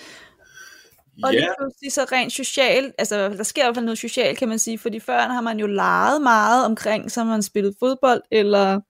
Og 1.24 1.32
Ja. 1.32 1.38
lige 1.38 1.50
pludselig 1.58 1.92
så 1.92 2.06
rent 2.12 2.32
socialt, 2.32 2.94
altså 2.98 3.28
der 3.28 3.42
sker 3.42 3.62
i 3.62 3.66
hvert 3.66 3.74
fald 3.74 3.84
noget 3.84 3.98
socialt, 3.98 4.38
kan 4.38 4.48
man 4.48 4.58
sige, 4.58 4.78
fordi 4.78 5.00
før 5.00 5.20
har 5.20 5.40
man 5.40 5.60
jo 5.60 5.66
leget 5.66 6.22
meget 6.22 6.64
omkring, 6.64 7.10
så 7.10 7.20
har 7.20 7.28
man 7.30 7.42
spillet 7.42 7.74
fodbold, 7.78 8.22
eller 8.30 8.80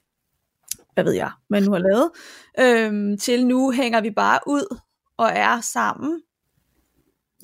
hvad 0.94 1.04
ved 1.04 1.12
jeg, 1.12 1.30
man 1.50 1.62
nu 1.62 1.72
har 1.72 1.78
lavet, 1.78 2.10
øhm, 2.58 3.18
til 3.18 3.46
nu 3.46 3.70
hænger 3.70 4.00
vi 4.00 4.10
bare 4.10 4.38
ud 4.46 4.78
og 5.16 5.30
er 5.34 5.60
sammen. 5.60 6.22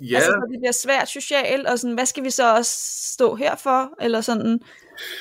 Ja, 0.02 0.16
Altså, 0.16 0.30
så 0.30 0.46
det 0.52 0.60
bliver 0.60 0.72
svært 0.72 1.08
socialt, 1.08 1.66
og 1.66 1.78
sådan, 1.78 1.94
hvad 1.94 2.06
skal 2.06 2.24
vi 2.24 2.30
så 2.30 2.54
også 2.54 2.72
stå 3.12 3.34
her 3.34 3.56
for, 3.56 3.90
eller 4.00 4.20
sådan, 4.20 4.60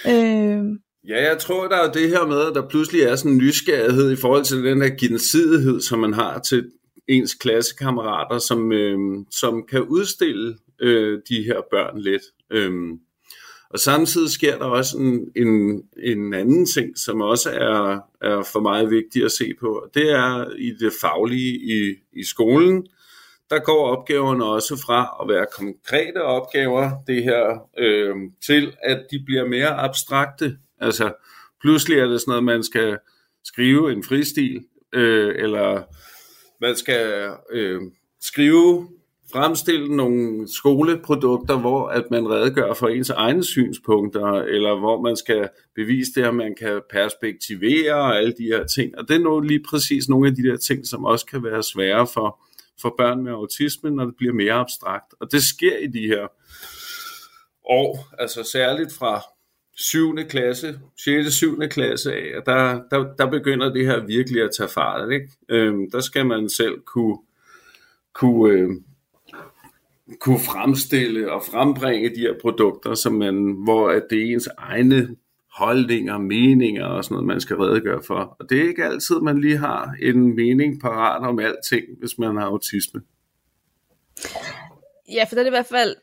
øhm, 0.07 0.79
Ja, 1.07 1.29
jeg 1.29 1.37
tror, 1.39 1.67
der 1.67 1.77
er 1.77 1.91
det 1.91 2.09
her 2.09 2.25
med, 2.25 2.41
at 2.41 2.55
der 2.55 2.69
pludselig 2.69 3.01
er 3.01 3.15
sådan 3.15 3.31
en 3.31 3.37
nysgerrighed 3.37 4.11
i 4.11 4.15
forhold 4.15 4.43
til 4.43 4.63
den 4.63 4.81
her 4.81 4.89
gensidighed, 4.99 5.81
som 5.81 5.99
man 5.99 6.13
har 6.13 6.39
til 6.39 6.71
ens 7.07 7.33
klassekammerater, 7.33 8.39
som, 8.39 8.71
øh, 8.71 8.97
som 9.31 9.63
kan 9.69 9.81
udstille 9.81 10.57
øh, 10.81 11.19
de 11.29 11.43
her 11.43 11.61
børn 11.71 11.99
lidt. 11.99 12.21
Øhm, 12.51 12.99
og 13.69 13.79
samtidig 13.79 14.29
sker 14.29 14.57
der 14.57 14.65
også 14.65 14.97
en, 14.97 15.19
en, 15.35 15.83
en 16.03 16.33
anden 16.33 16.65
ting, 16.65 16.97
som 16.97 17.21
også 17.21 17.49
er, 17.49 17.99
er 18.21 18.43
for 18.43 18.59
mig 18.59 18.89
vigtigt 18.89 19.25
at 19.25 19.31
se 19.31 19.53
på, 19.59 19.67
og 19.67 19.89
det 19.93 20.11
er 20.11 20.45
i 20.57 20.71
det 20.79 20.93
faglige 21.01 21.53
i, 21.53 21.95
i 22.13 22.23
skolen, 22.23 22.87
der 23.49 23.59
går 23.59 23.97
opgaverne 23.97 24.45
også 24.45 24.81
fra 24.85 25.17
at 25.21 25.29
være 25.29 25.45
konkrete 25.57 26.23
opgaver, 26.23 26.91
det 27.07 27.23
her, 27.23 27.69
øh, 27.77 28.15
til 28.45 28.73
at 28.83 29.05
de 29.11 29.23
bliver 29.25 29.45
mere 29.45 29.69
abstrakte. 29.69 30.57
Altså, 30.79 31.13
pludselig 31.61 31.99
er 31.99 32.07
det 32.07 32.21
sådan 32.21 32.31
noget, 32.31 32.43
man 32.43 32.63
skal 32.63 32.97
skrive 33.43 33.91
en 33.91 34.03
fristil, 34.03 34.63
øh, 34.93 35.35
eller 35.37 35.83
man 36.61 36.75
skal 36.75 37.31
øh, 37.51 37.81
skrive, 38.21 38.87
fremstille 39.31 39.95
nogle 39.95 40.47
skoleprodukter, 40.53 41.57
hvor 41.57 41.87
at 41.87 42.03
man 42.11 42.29
redegør 42.29 42.73
for 42.73 42.87
ens 42.87 43.09
egne 43.09 43.43
synspunkter, 43.43 44.33
eller 44.33 44.79
hvor 44.79 45.01
man 45.01 45.15
skal 45.15 45.49
bevise 45.75 46.11
det, 46.15 46.23
at 46.23 46.35
man 46.35 46.55
kan 46.59 46.81
perspektivere 46.89 47.93
og 47.93 48.17
alle 48.17 48.33
de 48.37 48.43
her 48.43 48.65
ting. 48.65 48.97
Og 48.97 49.07
det 49.07 49.15
er 49.15 49.19
nu 49.19 49.39
lige 49.39 49.63
præcis 49.69 50.09
nogle 50.09 50.27
af 50.29 50.35
de 50.35 50.43
der 50.43 50.57
ting, 50.57 50.87
som 50.87 51.05
også 51.05 51.25
kan 51.25 51.43
være 51.43 51.63
svære 51.63 52.07
for, 52.13 52.39
for 52.81 52.95
børn 52.97 53.23
med 53.23 53.31
autisme, 53.31 53.91
når 53.91 54.05
det 54.05 54.15
bliver 54.17 54.33
mere 54.33 54.53
abstrakt. 54.53 55.13
Og 55.19 55.31
det 55.31 55.43
sker 55.43 55.77
i 55.77 55.87
de 55.87 56.07
her 56.07 56.27
år, 57.65 58.07
altså 58.19 58.43
særligt 58.43 58.93
fra 58.93 59.21
7. 59.77 60.15
klasse, 60.29 60.79
6. 61.03 61.33
7. 61.33 61.59
klasse 61.69 62.13
af, 62.13 62.37
og 62.37 62.45
der, 62.45 62.81
der, 62.91 63.15
der 63.15 63.29
begynder 63.29 63.73
det 63.73 63.85
her 63.85 64.05
virkelig 64.05 64.41
at 64.43 64.49
tage 64.57 64.69
fart. 64.69 65.11
Ikke? 65.11 65.29
Øhm, 65.49 65.91
der 65.91 65.99
skal 65.99 66.25
man 66.25 66.49
selv 66.49 66.79
kunne, 66.85 67.17
kunne, 68.13 68.53
øh, 68.53 68.69
kunne 70.19 70.39
fremstille 70.39 71.31
og 71.31 71.43
frembringe 71.51 72.15
de 72.15 72.19
her 72.19 72.33
produkter, 72.41 72.93
som 72.93 73.13
man, 73.13 73.55
hvor 73.63 73.89
at 73.89 74.03
det 74.09 74.19
er 74.19 74.33
ens 74.33 74.49
egne 74.57 75.15
holdninger, 75.57 76.17
meninger 76.17 76.85
og 76.85 77.03
sådan 77.03 77.15
noget, 77.15 77.27
man 77.27 77.41
skal 77.41 77.55
redegøre 77.55 78.03
for. 78.03 78.35
Og 78.39 78.49
det 78.49 78.61
er 78.61 78.67
ikke 78.67 78.85
altid, 78.85 79.19
man 79.19 79.41
lige 79.41 79.57
har 79.57 79.95
en 80.01 80.35
mening 80.35 80.81
parat 80.81 81.27
om 81.27 81.39
alting, 81.39 81.83
hvis 81.99 82.17
man 82.17 82.37
har 82.37 82.45
autisme. 82.45 83.01
Ja, 85.11 85.23
for 85.23 85.35
det 85.35 85.41
er 85.41 85.45
i 85.45 85.49
hvert 85.49 85.65
fald 85.65 85.95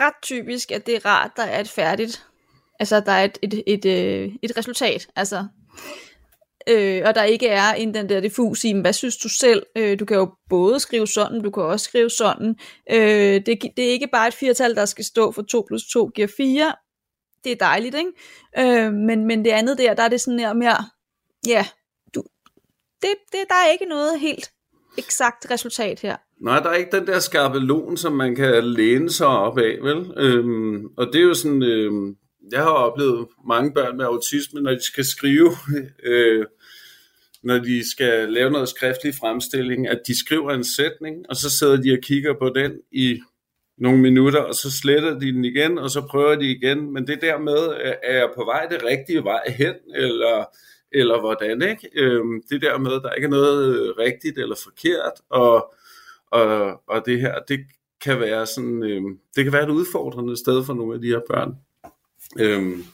ret 0.00 0.14
typisk, 0.22 0.72
at 0.72 0.86
det 0.86 0.96
er 0.96 1.06
rart, 1.06 1.30
der 1.36 1.42
er 1.42 1.60
et 1.60 1.68
færdigt, 1.68 2.26
altså 2.80 3.00
der 3.00 3.12
er 3.12 3.24
et, 3.24 3.38
et, 3.42 3.62
et, 3.66 3.84
et, 3.84 4.38
et 4.42 4.56
resultat, 4.58 5.08
altså, 5.16 5.44
øh, 6.68 7.02
og 7.04 7.14
der 7.14 7.22
ikke 7.22 7.48
er 7.48 7.72
en 7.72 7.94
den 7.94 8.08
der 8.08 8.20
diffus 8.20 8.64
i, 8.64 8.80
hvad 8.80 8.92
synes 8.92 9.16
du 9.16 9.28
selv, 9.28 9.62
øh, 9.76 9.98
du 9.98 10.04
kan 10.04 10.16
jo 10.16 10.30
både 10.48 10.80
skrive 10.80 11.06
sådan, 11.06 11.42
du 11.42 11.50
kan 11.50 11.62
også 11.62 11.84
skrive 11.84 12.10
sådan, 12.10 12.56
øh, 12.90 13.34
det, 13.46 13.62
det 13.76 13.84
er 13.84 13.90
ikke 13.90 14.08
bare 14.12 14.28
et 14.28 14.34
firtal, 14.34 14.74
der 14.74 14.84
skal 14.84 15.04
stå 15.04 15.32
for 15.32 15.42
2 15.42 15.64
plus 15.68 15.82
2 15.92 16.10
giver 16.14 16.28
4, 16.36 16.72
det 17.44 17.52
er 17.52 17.56
dejligt, 17.56 17.96
ikke? 17.96 18.12
Øh, 18.58 18.92
men, 18.92 19.26
men 19.26 19.44
det 19.44 19.50
andet 19.50 19.78
der, 19.78 19.94
der 19.94 20.02
er 20.02 20.08
det 20.08 20.20
sådan 20.20 20.38
her 20.38 20.52
mere, 20.52 20.84
ja, 21.46 21.66
du, 22.14 22.22
det, 23.02 23.10
det, 23.32 23.40
der 23.48 23.54
er 23.54 23.72
ikke 23.72 23.84
noget 23.84 24.20
helt 24.20 24.50
eksakt 24.98 25.50
resultat 25.50 26.00
her. 26.00 26.16
Nej, 26.40 26.60
der 26.60 26.70
er 26.70 26.74
ikke 26.74 26.96
den 26.96 27.06
der 27.06 27.18
skabelon, 27.18 27.96
som 27.96 28.12
man 28.12 28.36
kan 28.36 28.64
læne 28.64 29.10
sig 29.10 29.26
op 29.26 29.58
af, 29.58 29.78
vel? 29.82 30.12
Øhm, 30.16 30.86
og 30.96 31.06
det 31.06 31.20
er 31.20 31.24
jo 31.24 31.34
sådan, 31.34 31.62
øhm, 31.62 32.16
jeg 32.52 32.62
har 32.62 32.70
oplevet 32.70 33.28
mange 33.48 33.72
børn 33.72 33.96
med 33.96 34.04
autisme, 34.04 34.60
når 34.60 34.70
de 34.70 34.84
skal 34.84 35.04
skrive, 35.04 35.50
øh, 36.12 36.46
når 37.42 37.58
de 37.58 37.90
skal 37.90 38.32
lave 38.32 38.50
noget 38.50 38.68
skriftlig 38.68 39.14
fremstilling, 39.14 39.88
at 39.88 40.00
de 40.06 40.18
skriver 40.18 40.50
en 40.50 40.64
sætning, 40.64 41.16
og 41.28 41.36
så 41.36 41.50
sidder 41.58 41.76
de 41.76 41.92
og 41.92 41.98
kigger 42.02 42.34
på 42.38 42.52
den 42.54 42.72
i 42.92 43.20
nogle 43.80 44.00
minutter, 44.00 44.40
og 44.40 44.54
så 44.54 44.70
sletter 44.70 45.18
de 45.18 45.32
den 45.32 45.44
igen, 45.44 45.78
og 45.78 45.90
så 45.90 46.00
prøver 46.10 46.34
de 46.34 46.50
igen. 46.50 46.92
Men 46.92 47.06
det 47.06 47.20
der 47.20 47.38
med, 47.38 47.74
øh, 47.84 47.92
er 48.02 48.18
jeg 48.18 48.28
på 48.36 48.44
vej 48.44 48.66
det 48.66 48.84
rigtige 48.84 49.24
vej 49.24 49.42
hen, 49.48 49.74
eller, 49.94 50.44
eller 50.92 51.20
hvordan, 51.20 51.62
ikke? 51.62 51.88
Øhm, 51.94 52.42
det 52.50 52.62
der 52.62 52.78
med, 52.78 52.90
der 52.90 53.12
ikke 53.12 53.26
er 53.26 53.30
noget 53.30 53.76
øh, 53.76 53.88
rigtigt 53.98 54.38
eller 54.38 54.56
forkert, 54.64 55.12
og, 55.30 55.74
og, 56.30 56.80
og 56.88 57.06
det 57.06 57.20
her, 57.20 57.34
det 57.48 57.60
kan 58.00 58.20
være 58.20 58.46
sådan, 58.46 58.82
øhm, 58.82 59.18
det 59.36 59.44
kan 59.44 59.52
være 59.52 59.64
et 59.64 59.70
udfordrende 59.70 60.36
sted 60.36 60.64
for 60.64 60.74
nogle 60.74 60.94
af 60.94 61.00
de 61.00 61.08
her 61.08 61.20
børn. 61.30 61.54
Øhm, 62.38 62.84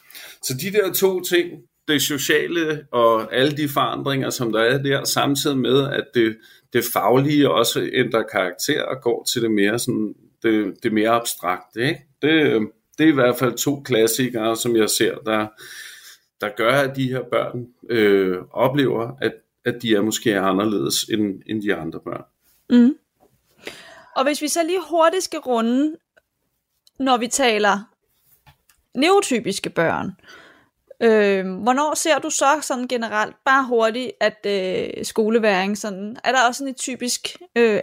så 0.42 0.54
de 0.62 0.72
der 0.72 0.92
to 0.92 1.20
ting, 1.20 1.50
det 1.88 2.02
sociale 2.02 2.86
og 2.92 3.34
alle 3.34 3.56
de 3.56 3.68
forandringer, 3.68 4.30
som 4.30 4.52
der 4.52 4.60
er 4.60 4.82
der, 4.82 5.04
samtidig 5.04 5.58
med, 5.58 5.88
at 5.92 6.04
det, 6.14 6.36
det 6.72 6.84
faglige 6.92 7.50
også 7.50 7.90
ændrer 7.92 8.22
karakter 8.32 8.82
og 8.82 9.02
går 9.02 9.24
til 9.24 9.42
det 9.42 9.50
mere, 9.50 9.78
sådan, 9.78 10.14
det, 10.46 10.82
det 10.82 10.92
mere 10.92 11.10
abstrakte. 11.10 11.80
Ikke? 11.80 12.06
Det, 12.22 12.68
det 12.98 13.04
er 13.04 13.08
i 13.08 13.14
hvert 13.14 13.38
fald 13.38 13.54
to 13.54 13.80
klassikere, 13.80 14.56
som 14.56 14.76
jeg 14.76 14.90
ser, 14.90 15.14
der, 15.14 15.46
der 16.40 16.48
gør, 16.56 16.72
at 16.72 16.96
de 16.96 17.08
her 17.08 17.22
børn 17.22 17.66
øh, 17.90 18.38
oplever, 18.50 19.16
at, 19.20 19.32
at 19.64 19.82
de 19.82 19.94
er 19.94 20.02
måske 20.02 20.38
anderledes 20.38 21.02
end, 21.02 21.42
end 21.46 21.62
de 21.62 21.74
andre 21.74 22.00
børn. 22.00 22.24
Mm. 22.70 22.96
Og 24.16 24.24
hvis 24.24 24.42
vi 24.42 24.48
så 24.48 24.62
lige 24.62 24.80
hurtigt 24.90 25.24
skal 25.24 25.38
runde, 25.38 25.96
når 26.98 27.16
vi 27.16 27.28
taler 27.28 27.92
neurotypiske 28.94 29.70
børn, 29.70 30.10
øh, 31.00 31.62
hvornår 31.62 31.94
ser 31.94 32.18
du 32.18 32.30
så 32.30 32.58
sådan 32.62 32.88
generelt, 32.88 33.36
bare 33.44 33.66
hurtigt, 33.66 34.12
at 34.20 34.46
øh, 34.46 35.04
skoleværing, 35.04 35.78
sådan, 35.78 36.16
er 36.24 36.32
der 36.32 36.46
også 36.46 36.58
sådan 36.58 36.70
et 36.70 36.76
typisk 36.76 37.36
øh, 37.56 37.80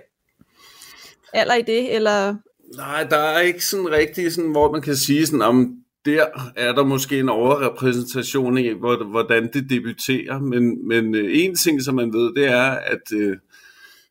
alder 1.34 1.56
i 1.56 1.62
det, 1.62 1.96
eller 1.96 2.36
Nej, 2.76 3.04
der 3.04 3.18
er 3.18 3.40
ikke 3.40 3.66
sådan 3.66 3.92
rigtig, 3.92 4.34
sådan, 4.34 4.52
hvor 4.52 4.72
man 4.72 4.82
kan 4.82 4.96
sige, 4.96 5.26
sådan, 5.26 5.42
om 5.42 5.84
der 6.06 6.26
er 6.56 6.72
der 6.72 6.84
måske 6.84 7.20
en 7.20 7.30
overrepræsentation 7.30 8.58
i, 8.58 8.70
hvor, 8.70 9.04
hvordan 9.04 9.50
det 9.54 9.70
debuterer. 9.70 10.40
Men, 10.40 10.88
men 10.88 11.16
øh, 11.16 11.30
en 11.34 11.56
ting, 11.56 11.82
som 11.82 11.96
man 11.96 12.14
ved, 12.14 12.34
det 12.36 12.46
er, 12.46 12.72
at 12.72 13.12
øh, 13.14 13.38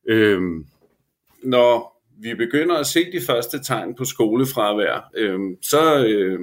øh, 0.09 0.41
når 1.43 2.03
vi 2.23 2.35
begynder 2.35 2.75
at 2.77 2.87
se 2.87 3.13
de 3.13 3.21
første 3.27 3.63
tegn 3.63 3.95
på 3.95 4.05
skolefravær, 4.05 5.11
øh, 5.17 5.39
så, 5.63 6.05
øh, 6.05 6.41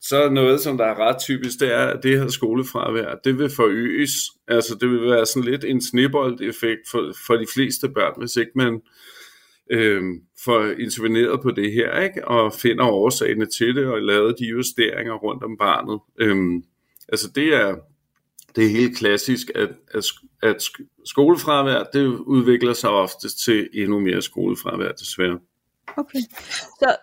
så 0.00 0.28
noget, 0.28 0.60
som 0.60 0.78
der 0.78 0.84
er 0.84 0.98
ret 0.98 1.16
typisk, 1.20 1.60
det 1.60 1.74
er, 1.74 1.86
at 1.86 2.02
det 2.02 2.18
her 2.18 2.28
skolefravær, 2.28 3.14
det 3.24 3.38
vil 3.38 3.50
forøges. 3.50 4.10
Altså 4.48 4.76
det 4.80 4.90
vil 4.90 5.10
være 5.10 5.26
sådan 5.26 5.50
lidt 5.50 5.64
en 5.64 5.82
snibboldeffekt 5.82 6.80
for, 6.90 7.12
for 7.26 7.34
de 7.34 7.46
fleste 7.54 7.88
børn, 7.88 8.14
hvis 8.18 8.36
ikke 8.36 8.52
man 8.54 8.80
øh, 9.70 10.02
for 10.44 10.64
interveneret 10.78 11.40
på 11.42 11.50
det 11.50 11.72
her, 11.72 12.00
ikke? 12.00 12.28
og 12.28 12.52
finder 12.52 12.84
årsagerne 12.84 13.46
til 13.46 13.76
det, 13.76 13.86
og 13.86 14.02
lavet 14.02 14.36
de 14.38 14.44
justeringer 14.44 15.14
rundt 15.14 15.44
om 15.44 15.56
barnet. 15.58 16.00
Øh, 16.18 16.62
altså 17.08 17.30
det 17.34 17.54
er, 17.54 17.76
det 18.56 18.64
er 18.64 18.68
helt 18.68 18.96
klassisk, 18.96 19.50
at, 19.54 19.68
at, 19.94 20.04
at 20.42 20.62
skolefravær, 21.04 21.82
det 21.92 22.06
udvikler 22.06 22.72
sig 22.72 22.90
oftest 22.90 23.44
til 23.44 23.68
endnu 23.72 24.00
mere 24.00 24.22
skolefravær, 24.22 24.92
desværre. 24.92 25.38
Okay. 25.96 26.18
Så 26.78 26.96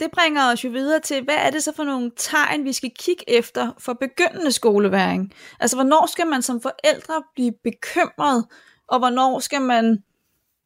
det 0.00 0.10
bringer 0.10 0.52
os 0.52 0.64
jo 0.64 0.70
videre 0.70 1.00
til, 1.00 1.24
hvad 1.24 1.34
er 1.34 1.50
det 1.50 1.62
så 1.62 1.72
for 1.76 1.84
nogle 1.84 2.10
tegn, 2.16 2.64
vi 2.64 2.72
skal 2.72 2.90
kigge 2.98 3.30
efter 3.30 3.72
for 3.78 3.92
begyndende 3.92 4.52
skoleværing? 4.52 5.32
Altså, 5.60 5.76
hvornår 5.76 6.06
skal 6.06 6.26
man 6.26 6.42
som 6.42 6.60
forældre 6.60 7.22
blive 7.34 7.52
bekymret, 7.64 8.46
og 8.88 8.98
hvornår 8.98 9.38
skal 9.38 9.62
man 9.62 10.02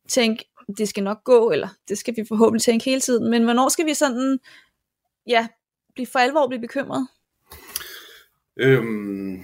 tænke, 0.09 0.45
det 0.77 0.89
skal 0.89 1.05
nok 1.05 1.25
gå, 1.25 1.51
eller 1.51 1.69
det 1.89 1.99
skal 1.99 2.17
vi 2.17 2.25
forhåbentlig 2.29 2.63
tænke 2.63 2.85
hele 2.85 3.01
tiden, 3.01 3.31
men 3.31 3.45
hvornår 3.45 3.69
skal 3.69 3.87
vi 3.87 3.95
sådan, 3.95 4.39
ja, 5.27 5.49
blive 5.95 6.07
for 6.07 6.19
alvor 6.19 6.49
blive 6.49 6.61
bekymret? 6.61 7.09
Øhm, 8.57 9.43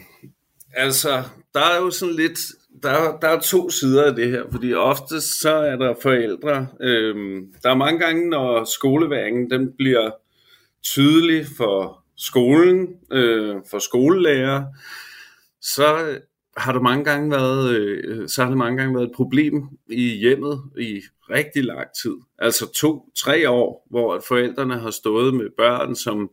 altså, 0.72 1.22
der 1.54 1.60
er 1.60 1.76
jo 1.76 1.90
sådan 1.90 2.14
lidt, 2.14 2.38
der, 2.82 3.18
der 3.18 3.28
er 3.28 3.40
to 3.40 3.70
sider 3.70 4.04
af 4.04 4.14
det 4.14 4.30
her, 4.30 4.42
fordi 4.50 4.74
ofte 4.74 5.20
så 5.20 5.54
er 5.54 5.76
der 5.76 5.94
forældre, 6.02 6.66
øhm, 6.80 7.54
der 7.62 7.70
er 7.70 7.74
mange 7.74 7.98
gange, 7.98 8.30
når 8.30 8.64
skoleværingen 8.64 9.50
den 9.50 9.72
bliver 9.78 10.10
tydelig 10.82 11.46
for 11.56 12.04
skolen, 12.16 12.88
øh, 13.12 13.56
for 13.70 13.78
skolelærer, 13.78 14.64
så 15.60 16.18
har 16.56 16.72
der 16.72 16.80
mange 16.80 17.04
gange 17.04 17.30
været, 17.30 17.70
øh, 17.70 18.28
så 18.28 18.42
har 18.42 18.48
det 18.48 18.58
mange 18.58 18.78
gange 18.78 18.94
været 18.94 19.06
et 19.06 19.16
problem 19.16 19.68
i 19.90 20.16
hjemmet 20.16 20.62
i 20.78 21.02
rigtig 21.30 21.64
lang 21.64 21.86
tid. 22.02 22.16
Altså 22.38 22.72
to, 22.72 23.10
tre 23.16 23.50
år, 23.50 23.86
hvor 23.90 24.22
forældrene 24.28 24.78
har 24.78 24.90
stået 24.90 25.34
med 25.34 25.50
børn, 25.56 25.94
som 25.94 26.30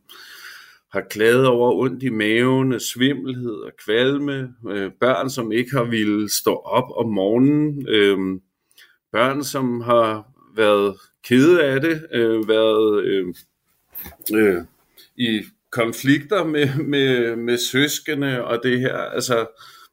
har 0.92 1.02
klaget 1.10 1.48
over 1.48 1.74
ondt 1.74 2.04
i 2.04 2.10
maven, 2.10 2.80
svimmelhed 2.80 3.54
og 3.54 3.72
kvalme, 3.86 4.54
øh, 4.70 4.92
børn, 5.00 5.30
som 5.30 5.52
ikke 5.52 5.72
har 5.72 5.84
ville 5.84 6.30
stå 6.30 6.56
op 6.56 6.92
om 6.96 7.10
morgenen, 7.10 7.88
øh, 7.90 8.18
børn, 9.12 9.44
som 9.44 9.82
har 9.82 10.24
været 10.56 10.98
kede 11.24 11.64
af 11.64 11.82
det, 11.82 12.08
øh, 12.14 12.48
været 12.48 13.04
øh, 13.04 13.28
øh, 14.34 14.62
i 15.16 15.44
konflikter 15.72 16.44
med, 16.44 16.70
med, 16.94 17.36
med 17.36 17.58
søskende 17.58 18.44
og 18.44 18.60
det 18.64 18.80
her. 18.80 18.98
Altså 18.98 19.48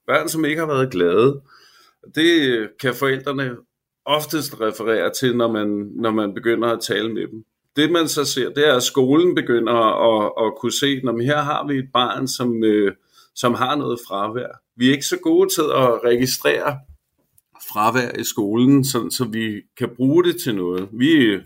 børn, 0.06 0.28
som 0.28 0.44
ikke 0.44 0.60
har 0.60 0.66
været 0.66 0.90
glade. 0.90 1.40
Det 2.14 2.68
kan 2.80 2.94
forældrene 2.94 3.56
oftest 4.08 4.60
refererer 4.60 5.10
til, 5.12 5.36
når 5.36 5.52
man, 5.52 5.68
når 5.94 6.10
man 6.10 6.34
begynder 6.34 6.68
at 6.68 6.80
tale 6.80 7.14
med 7.14 7.28
dem. 7.28 7.44
Det 7.76 7.92
man 7.92 8.08
så 8.08 8.24
ser, 8.24 8.48
det 8.48 8.68
er, 8.68 8.76
at 8.76 8.82
skolen 8.82 9.34
begynder 9.34 9.72
at, 9.72 10.46
at 10.46 10.52
kunne 10.60 10.72
se, 10.72 10.86
at 11.08 11.24
her 11.24 11.42
har 11.42 11.66
vi 11.66 11.78
et 11.78 11.88
barn, 11.92 12.28
som, 12.28 12.64
øh, 12.64 12.92
som 13.34 13.54
har 13.54 13.76
noget 13.76 13.98
fravær. 14.08 14.60
Vi 14.76 14.88
er 14.88 14.92
ikke 14.92 15.06
så 15.06 15.18
gode 15.22 15.48
til 15.48 15.62
at 15.62 16.04
registrere 16.04 16.78
fravær 17.72 18.10
i 18.20 18.24
skolen, 18.24 18.84
så, 18.84 19.10
så 19.10 19.24
vi 19.24 19.62
kan 19.76 19.88
bruge 19.96 20.24
det 20.24 20.40
til 20.40 20.54
noget. 20.54 20.88
Vi, 20.92 21.40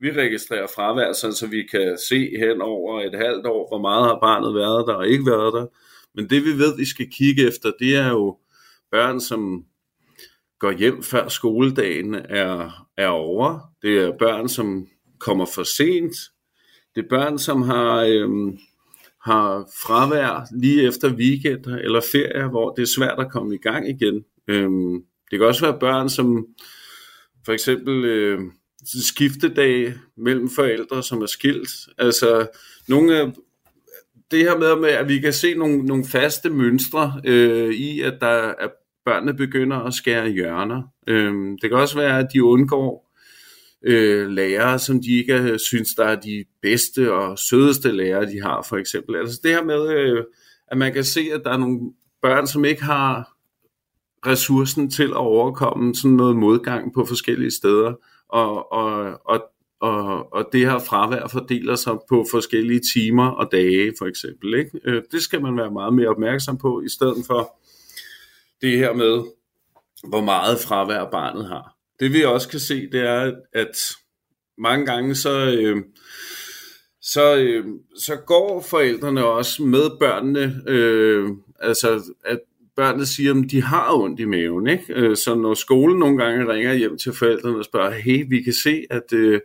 vi 0.00 0.12
registrerer 0.12 0.66
fravær, 0.74 1.12
så, 1.12 1.32
så 1.32 1.46
vi 1.46 1.62
kan 1.70 1.98
se 2.08 2.30
hen 2.38 2.62
over 2.62 3.00
et 3.00 3.14
halvt 3.14 3.46
år, 3.46 3.68
hvor 3.68 3.80
meget 3.80 4.04
har 4.04 4.18
barnet 4.20 4.54
været 4.54 4.86
der 4.86 4.94
og 4.94 5.08
ikke 5.08 5.26
været 5.26 5.52
der. 5.52 5.66
Men 6.14 6.30
det 6.30 6.44
vi 6.44 6.58
ved, 6.58 6.76
vi 6.76 6.84
skal 6.84 7.10
kigge 7.10 7.46
efter, 7.46 7.72
det 7.78 7.96
er 7.96 8.08
jo 8.08 8.36
børn, 8.90 9.20
som 9.20 9.64
går 10.58 10.72
hjem 10.72 11.02
før 11.02 11.28
skoledagen 11.28 12.14
er, 12.14 12.86
er 12.96 13.08
over. 13.08 13.72
Det 13.82 13.98
er 13.98 14.12
børn, 14.18 14.48
som 14.48 14.88
kommer 15.18 15.46
for 15.54 15.62
sent. 15.62 16.14
Det 16.94 17.04
er 17.04 17.08
børn, 17.08 17.38
som 17.38 17.62
har, 17.62 18.00
øhm, 18.00 18.58
har 19.24 19.68
fravær 19.82 20.46
lige 20.60 20.86
efter 20.86 21.14
weekender 21.14 21.76
eller 21.76 22.00
ferier, 22.12 22.48
hvor 22.48 22.74
det 22.74 22.82
er 22.82 22.94
svært 22.96 23.18
at 23.18 23.30
komme 23.30 23.54
i 23.54 23.58
gang 23.58 23.88
igen. 23.88 24.24
Øhm, 24.48 25.02
det 25.30 25.38
kan 25.38 25.48
også 25.48 25.66
være 25.66 25.80
børn, 25.80 26.08
som 26.08 26.46
for 27.44 27.52
eksempel 27.52 28.04
øh, 28.04 28.40
skiftedag 28.84 29.94
mellem 30.16 30.50
forældre, 30.50 31.02
som 31.02 31.22
er 31.22 31.26
skilt. 31.26 31.70
Altså, 31.98 32.48
nogle 32.88 33.16
af 33.16 33.32
det 34.30 34.38
her 34.38 34.76
med, 34.76 34.88
at 34.88 35.08
vi 35.08 35.18
kan 35.18 35.32
se 35.32 35.54
nogle, 35.54 35.78
nogle 35.78 36.04
faste 36.06 36.50
mønstre 36.50 37.20
øh, 37.24 37.74
i, 37.74 38.00
at 38.00 38.14
der 38.20 38.26
er 38.26 38.68
børnene 39.06 39.34
begynder 39.34 39.76
at 39.76 39.94
skære 39.94 40.28
hjørner. 40.28 40.82
Øh, 41.06 41.32
det 41.62 41.70
kan 41.70 41.72
også 41.72 41.98
være, 41.98 42.18
at 42.18 42.28
de 42.32 42.44
undgår 42.44 43.06
øh, 43.82 44.28
lærere, 44.28 44.78
som 44.78 45.02
de 45.02 45.18
ikke 45.18 45.34
øh, 45.34 45.58
synes, 45.58 45.94
der 45.94 46.04
er 46.04 46.20
de 46.20 46.44
bedste 46.62 47.12
og 47.12 47.38
sødeste 47.38 47.92
lærere, 47.92 48.26
de 48.26 48.42
har, 48.42 48.66
for 48.68 48.76
eksempel. 48.76 49.16
Altså 49.16 49.40
det 49.42 49.50
her 49.50 49.64
med, 49.64 49.88
øh, 49.88 50.24
at 50.68 50.78
man 50.78 50.92
kan 50.92 51.04
se, 51.04 51.20
at 51.34 51.40
der 51.44 51.50
er 51.50 51.56
nogle 51.56 51.80
børn, 52.22 52.46
som 52.46 52.64
ikke 52.64 52.82
har 52.82 53.32
ressourcen 54.26 54.90
til 54.90 55.08
at 55.08 55.16
overkomme 55.16 55.94
sådan 55.94 56.16
noget 56.16 56.36
modgang 56.36 56.94
på 56.94 57.04
forskellige 57.04 57.50
steder, 57.50 57.92
og, 58.28 58.72
og, 58.72 59.20
og, 59.24 59.42
og, 59.80 60.32
og 60.32 60.48
det 60.52 60.60
her 60.60 60.78
fravær 60.78 61.28
fordeler 61.28 61.74
sig 61.74 61.92
på 62.08 62.26
forskellige 62.30 62.80
timer 62.94 63.28
og 63.28 63.48
dage, 63.52 63.92
for 63.98 64.06
eksempel. 64.06 64.54
Ikke? 64.54 64.70
Øh, 64.84 65.02
det 65.12 65.22
skal 65.22 65.42
man 65.42 65.56
være 65.56 65.70
meget 65.70 65.94
mere 65.94 66.08
opmærksom 66.08 66.58
på, 66.58 66.80
i 66.80 66.88
stedet 66.88 67.26
for 67.26 67.56
det 68.62 68.78
her 68.78 68.92
med, 68.92 69.24
hvor 70.08 70.20
meget 70.20 70.58
fravær 70.58 71.10
barnet 71.10 71.48
har. 71.48 71.76
Det 72.00 72.12
vi 72.12 72.24
også 72.24 72.48
kan 72.48 72.60
se, 72.60 72.90
det 72.92 73.00
er, 73.00 73.32
at 73.52 73.76
mange 74.58 74.86
gange 74.86 75.14
så, 75.14 75.56
øh, 75.58 75.76
så, 77.00 77.36
øh, 77.36 77.64
så 77.98 78.16
går 78.16 78.60
forældrene 78.70 79.26
også 79.26 79.62
med 79.62 79.98
børnene, 80.00 80.62
øh, 80.66 81.28
altså 81.60 82.12
at 82.24 82.40
børnene 82.76 83.06
siger, 83.06 83.34
at 83.34 83.50
de 83.50 83.62
har 83.62 83.94
ondt 83.94 84.20
i 84.20 84.24
maven. 84.24 84.66
Ikke? 84.66 84.84
Øh, 84.88 85.16
så 85.16 85.34
når 85.34 85.54
skolen 85.54 85.98
nogle 85.98 86.24
gange 86.24 86.52
ringer 86.52 86.74
hjem 86.74 86.98
til 86.98 87.12
forældrene 87.12 87.58
og 87.58 87.64
spørger, 87.64 87.90
hey, 87.90 88.26
vi 88.28 88.42
kan 88.42 88.52
se, 88.52 88.84
at, 88.90 89.12
øh, 89.12 89.40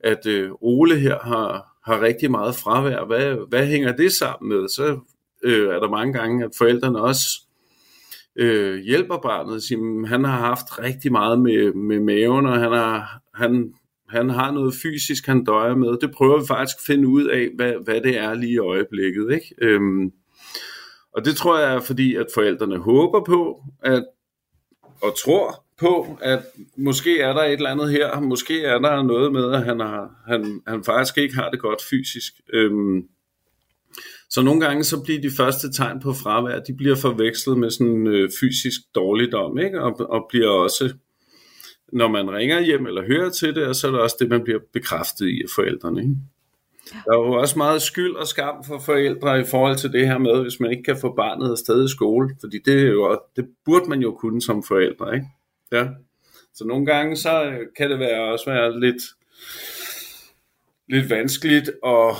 at 0.00 0.26
øh, 0.26 0.50
Ole 0.60 0.98
her 0.98 1.18
har, 1.18 1.76
har 1.84 2.00
rigtig 2.00 2.30
meget 2.30 2.54
fravær. 2.54 3.04
Hvad, 3.04 3.48
hvad 3.48 3.66
hænger 3.66 3.96
det 3.96 4.12
sammen 4.12 4.48
med? 4.48 4.68
Så 4.68 4.98
øh, 5.42 5.68
er 5.68 5.80
der 5.80 5.90
mange 5.90 6.12
gange, 6.12 6.44
at 6.44 6.50
forældrene 6.58 7.00
også 7.00 7.28
øh, 8.36 8.78
hjælper 8.78 9.18
barnet. 9.18 9.62
Siger, 9.62 10.06
han 10.06 10.24
har 10.24 10.38
haft 10.38 10.78
rigtig 10.78 11.12
meget 11.12 11.40
med, 11.40 11.72
med 11.72 12.00
maven, 12.00 12.46
og 12.46 12.58
han 12.58 12.72
har, 12.72 13.20
han, 13.34 13.74
han 14.08 14.30
har 14.30 14.50
noget 14.50 14.74
fysisk, 14.74 15.26
han 15.26 15.44
døjer 15.44 15.74
med. 15.74 15.98
Det 16.00 16.10
prøver 16.10 16.40
vi 16.40 16.46
faktisk 16.46 16.76
at 16.76 16.84
finde 16.86 17.08
ud 17.08 17.24
af, 17.24 17.48
hvad, 17.54 17.72
hvad 17.84 18.00
det 18.00 18.18
er 18.18 18.34
lige 18.34 18.52
i 18.52 18.58
øjeblikket. 18.58 19.32
Ikke? 19.32 19.54
Øhm, 19.62 20.12
og 21.12 21.24
det 21.24 21.36
tror 21.36 21.58
jeg 21.58 21.74
er 21.74 21.80
fordi, 21.80 22.14
at 22.14 22.26
forældrene 22.34 22.78
håber 22.78 23.24
på, 23.24 23.62
at, 23.82 24.04
og 25.02 25.12
tror 25.24 25.64
på, 25.78 26.18
at 26.20 26.42
måske 26.76 27.20
er 27.20 27.32
der 27.32 27.42
et 27.42 27.52
eller 27.52 27.70
andet 27.70 27.90
her, 27.90 28.20
måske 28.20 28.62
er 28.62 28.78
der 28.78 29.02
noget 29.02 29.32
med, 29.32 29.52
at 29.52 29.64
han, 29.64 29.80
har, 29.80 30.10
han, 30.26 30.60
han 30.66 30.84
faktisk 30.84 31.18
ikke 31.18 31.34
har 31.34 31.50
det 31.50 31.60
godt 31.60 31.82
fysisk. 31.90 32.32
Øhm, 32.52 33.02
så 34.30 34.42
nogle 34.42 34.60
gange 34.60 34.84
så 34.84 35.02
bliver 35.02 35.20
de 35.20 35.30
første 35.36 35.72
tegn 35.72 36.00
på 36.00 36.12
fravær, 36.12 36.58
de 36.58 36.74
bliver 36.76 36.96
forvekslet 36.96 37.58
med 37.58 37.70
sådan 37.70 38.06
øh, 38.06 38.30
fysisk 38.40 38.80
dårligdom, 38.94 39.58
ikke? 39.58 39.82
Og, 39.82 40.10
og 40.10 40.26
bliver 40.28 40.48
også, 40.48 40.94
når 41.92 42.08
man 42.08 42.30
ringer 42.30 42.60
hjem 42.60 42.86
eller 42.86 43.06
hører 43.06 43.30
til 43.30 43.54
det, 43.54 43.66
og 43.66 43.76
så 43.76 43.86
er 43.86 43.90
det 43.90 44.00
også 44.00 44.16
det, 44.20 44.28
man 44.28 44.44
bliver 44.44 44.60
bekræftet 44.72 45.26
i 45.26 45.42
af 45.42 45.48
forældrene. 45.54 46.00
Ikke? 46.02 46.16
Der 46.92 47.12
er 47.12 47.16
jo 47.16 47.32
også 47.32 47.58
meget 47.58 47.82
skyld 47.82 48.14
og 48.16 48.26
skam 48.26 48.64
for 48.64 48.78
forældre 48.78 49.40
i 49.40 49.44
forhold 49.44 49.76
til 49.76 49.92
det 49.92 50.06
her 50.06 50.18
med, 50.18 50.42
hvis 50.42 50.60
man 50.60 50.70
ikke 50.70 50.82
kan 50.82 50.96
få 51.00 51.14
barnet 51.14 51.50
afsted 51.50 51.84
i 51.84 51.88
skole, 51.88 52.36
fordi 52.40 52.58
det, 52.64 52.82
er 52.82 52.86
jo, 52.86 53.20
det 53.36 53.48
burde 53.64 53.88
man 53.88 54.00
jo 54.00 54.12
kunne 54.12 54.42
som 54.42 54.62
forældre, 54.68 55.14
ikke? 55.14 55.26
Ja. 55.72 55.86
Så 56.54 56.64
nogle 56.64 56.86
gange 56.86 57.16
så 57.16 57.44
øh, 57.44 57.58
kan 57.76 57.90
det 57.90 57.98
være 57.98 58.32
også 58.32 58.50
være 58.50 58.80
lidt, 58.80 59.02
lidt 60.88 61.10
vanskeligt 61.10 61.70
at, 61.86 62.16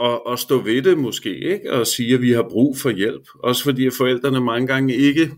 og, 0.00 0.26
og 0.26 0.38
stå 0.38 0.58
ved 0.58 0.82
det 0.82 0.98
måske, 0.98 1.38
ikke? 1.38 1.72
og 1.72 1.86
sige, 1.86 2.14
at 2.14 2.22
vi 2.22 2.32
har 2.32 2.46
brug 2.50 2.76
for 2.76 2.90
hjælp. 2.90 3.28
Også 3.34 3.64
fordi 3.64 3.90
forældrene 3.90 4.40
mange 4.40 4.66
gange 4.66 4.94
ikke 4.94 5.30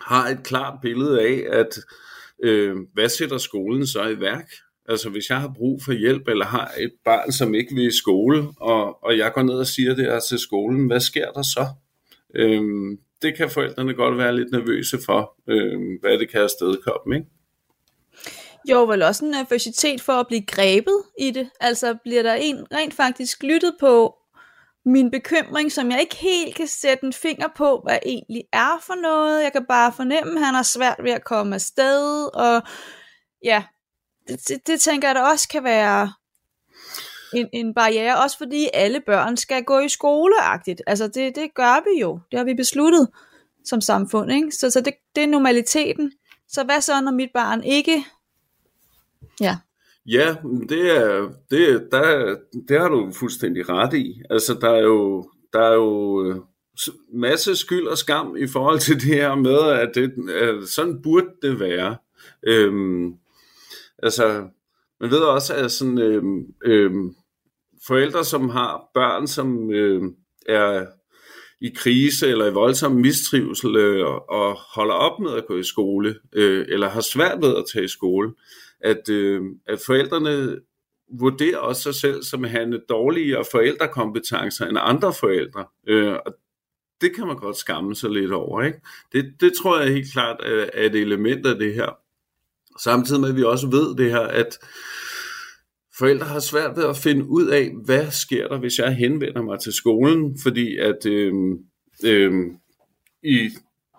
har 0.00 0.28
et 0.28 0.42
klart 0.44 0.78
billede 0.82 1.20
af, 1.20 1.44
at 1.58 1.78
øh, 2.44 2.76
hvad 2.94 3.08
sætter 3.08 3.38
skolen 3.38 3.86
så 3.86 4.08
i 4.08 4.20
værk? 4.20 4.48
Altså 4.88 5.10
hvis 5.10 5.30
jeg 5.30 5.40
har 5.40 5.52
brug 5.56 5.82
for 5.84 5.92
hjælp, 5.92 6.28
eller 6.28 6.44
har 6.44 6.70
et 6.78 6.92
barn, 7.04 7.32
som 7.32 7.54
ikke 7.54 7.74
vil 7.74 7.86
i 7.86 7.96
skole, 7.96 8.48
og, 8.60 9.04
og 9.04 9.18
jeg 9.18 9.32
går 9.32 9.42
ned 9.42 9.54
og 9.54 9.66
siger 9.66 9.94
det 9.94 10.04
her 10.04 10.20
til 10.20 10.38
skolen, 10.38 10.86
hvad 10.86 11.00
sker 11.00 11.30
der 11.30 11.42
så? 11.42 11.66
Øhm, 12.34 12.98
det 13.22 13.36
kan 13.36 13.50
forældrene 13.50 13.94
godt 13.94 14.18
være 14.18 14.36
lidt 14.36 14.50
nervøse 14.52 14.98
for, 15.06 15.34
øhm, 15.48 15.96
hvad 16.00 16.18
det 16.18 16.28
kan 16.28 16.40
afstedkomme, 16.40 17.16
ikke? 17.16 17.28
Jo, 18.68 18.84
vel 18.84 19.02
også 19.02 19.24
en 19.24 19.30
nervøsitet 19.30 20.00
for 20.00 20.12
at 20.12 20.26
blive 20.26 20.46
grebet 20.46 21.02
i 21.18 21.30
det. 21.30 21.50
Altså 21.60 21.96
bliver 22.02 22.22
der 22.22 22.34
en 22.34 22.66
rent 22.72 22.94
faktisk 22.94 23.42
lyttet 23.42 23.76
på 23.80 24.14
min 24.84 25.10
bekymring, 25.10 25.72
som 25.72 25.90
jeg 25.90 26.00
ikke 26.00 26.16
helt 26.16 26.56
kan 26.56 26.66
sætte 26.66 27.04
en 27.04 27.12
finger 27.12 27.48
på, 27.56 27.80
hvad 27.84 27.98
egentlig 28.06 28.44
er 28.52 28.82
for 28.86 28.94
noget. 28.94 29.42
Jeg 29.42 29.52
kan 29.52 29.64
bare 29.68 29.92
fornemme, 29.92 30.40
at 30.40 30.46
han 30.46 30.54
har 30.54 30.62
svært 30.62 30.96
ved 31.02 31.10
at 31.10 31.24
komme 31.24 31.54
afsted, 31.54 32.34
og 32.34 32.62
ja, 33.44 33.64
det, 34.28 34.48
det, 34.48 34.66
det 34.66 34.80
tænker 34.80 35.08
jeg 35.08 35.14
da 35.14 35.20
også 35.20 35.48
kan 35.48 35.64
være 35.64 36.12
en, 37.34 37.48
en 37.52 37.74
barriere, 37.74 38.22
også 38.22 38.38
fordi 38.38 38.68
alle 38.74 39.00
børn 39.00 39.36
skal 39.36 39.64
gå 39.64 39.78
i 39.78 39.88
skoleagtigt. 39.88 40.82
Altså 40.86 41.08
det, 41.08 41.36
det 41.36 41.54
gør 41.54 41.84
vi 41.84 42.00
jo, 42.00 42.20
det 42.30 42.38
har 42.38 42.44
vi 42.44 42.54
besluttet 42.54 43.08
som 43.64 43.80
samfund, 43.80 44.32
ikke? 44.32 44.52
Så, 44.52 44.70
så 44.70 44.80
det, 44.80 44.94
det 45.16 45.22
er 45.22 45.28
normaliteten. 45.28 46.12
Så 46.48 46.64
hvad 46.64 46.80
så, 46.80 47.00
når 47.00 47.12
mit 47.12 47.30
barn 47.34 47.64
ikke... 47.64 48.04
Ja. 49.40 49.56
Ja, 50.06 50.36
det 50.68 50.96
er, 50.96 51.28
det, 51.50 51.88
der, 51.92 52.36
det 52.68 52.80
har 52.80 52.88
du 52.88 53.12
fuldstændig 53.12 53.68
ret 53.68 53.94
i. 53.94 54.22
Altså, 54.30 54.58
der 54.60 54.70
er 54.70 54.82
jo, 54.82 55.30
der 55.52 55.60
er 55.60 55.74
jo 55.74 56.24
øh, 56.24 56.36
masse 57.12 57.56
skyld 57.56 57.86
og 57.86 57.98
skam 57.98 58.36
i 58.36 58.46
forhold 58.46 58.78
til 58.78 58.94
det 58.94 59.14
her 59.14 59.34
med, 59.34 59.58
at 59.58 59.90
det, 59.94 60.30
at 60.30 60.68
sådan 60.68 61.02
burde 61.02 61.28
det 61.42 61.60
være. 61.60 61.96
Øhm, 62.46 63.14
Altså, 63.98 64.48
man 65.00 65.10
ved 65.10 65.18
også, 65.18 65.54
at 65.54 65.72
sådan, 65.72 65.98
øhm, 65.98 66.46
øhm, 66.64 67.14
forældre, 67.86 68.24
som 68.24 68.48
har 68.48 68.90
børn, 68.94 69.26
som 69.26 69.70
øhm, 69.70 70.14
er 70.46 70.86
i 71.60 71.72
krise 71.76 72.28
eller 72.28 72.46
i 72.46 72.52
voldsom 72.52 72.92
mistrivsel 72.92 73.76
øh, 73.76 74.06
og 74.28 74.54
holder 74.74 74.94
op 74.94 75.20
med 75.20 75.32
at 75.32 75.46
gå 75.46 75.56
i 75.56 75.62
skole, 75.62 76.14
øh, 76.32 76.66
eller 76.68 76.88
har 76.88 77.00
svært 77.00 77.42
ved 77.42 77.56
at 77.56 77.64
tage 77.72 77.84
i 77.84 77.88
skole, 77.88 78.32
at, 78.86 79.08
øh, 79.08 79.42
at 79.66 79.78
forældrene 79.86 80.58
vurderer 81.18 81.58
også 81.58 81.82
sig 81.82 81.94
selv 81.94 82.22
som 82.22 82.44
havende 82.44 82.80
dårligere 82.88 83.44
forældrekompetencer 83.52 84.66
end 84.66 84.78
andre 84.80 85.12
forældre. 85.20 85.64
Øh, 85.88 86.12
og 86.26 86.34
det 87.00 87.14
kan 87.14 87.26
man 87.26 87.36
godt 87.36 87.56
skamme 87.56 87.94
sig 87.94 88.10
lidt 88.10 88.32
over. 88.32 88.62
Ikke? 88.62 88.80
Det, 89.12 89.34
det 89.40 89.52
tror 89.62 89.80
jeg 89.80 89.92
helt 89.92 90.12
klart 90.12 90.40
øh, 90.46 90.68
er 90.72 90.86
et 90.86 90.94
element 90.94 91.46
af 91.46 91.58
det 91.58 91.74
her. 91.74 91.96
Samtidig 92.82 93.20
med, 93.20 93.28
at 93.28 93.36
vi 93.36 93.42
også 93.42 93.70
ved 93.70 93.96
det 93.96 94.10
her, 94.10 94.20
at 94.20 94.58
forældre 95.98 96.26
har 96.26 96.40
svært 96.40 96.76
ved 96.76 96.84
at 96.84 96.96
finde 96.96 97.24
ud 97.28 97.46
af, 97.46 97.72
hvad 97.84 98.10
sker 98.10 98.48
der, 98.48 98.58
hvis 98.58 98.78
jeg 98.78 98.94
henvender 98.94 99.42
mig 99.42 99.60
til 99.60 99.72
skolen, 99.72 100.38
fordi 100.42 100.76
at 100.76 101.06
øh, 101.06 101.32
øh, 102.04 102.32
i, 103.22 103.50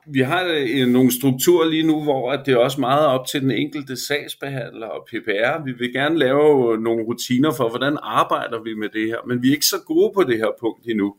vi 0.10 0.20
har 0.20 0.43
øh, 0.70 0.88
nogle 0.88 1.12
strukturer 1.12 1.70
lige 1.70 1.88
nu, 1.88 2.03
hvor 2.03 2.32
at 2.32 2.45
det 2.45 2.53
er 2.53 2.58
også 2.58 2.80
meget 2.80 3.05
op 3.05 3.28
til 3.28 3.41
den 3.41 3.51
enkelte 3.51 4.05
sagsbehandler 4.08 4.88
og 4.88 5.08
PPR. 5.08 5.64
Vi 5.66 5.72
vil 5.72 5.93
gerne 5.93 6.18
lave 6.18 6.74
øh, 6.74 6.80
nogle 6.80 7.03
rutiner 7.03 7.51
for, 7.51 7.70
hvordan 7.70 7.97
arbejder 8.01 8.64
vi 8.64 8.74
med 8.74 8.89
det 8.89 9.08
her, 9.08 9.18
men 9.28 9.41
vi 9.41 9.47
er 9.47 9.53
ikke 9.53 9.66
så 9.66 9.82
gode 9.86 10.12
på 10.16 10.24
det 10.24 10.38
her 10.38 10.51
punkt 10.60 10.86
endnu. 10.89 11.16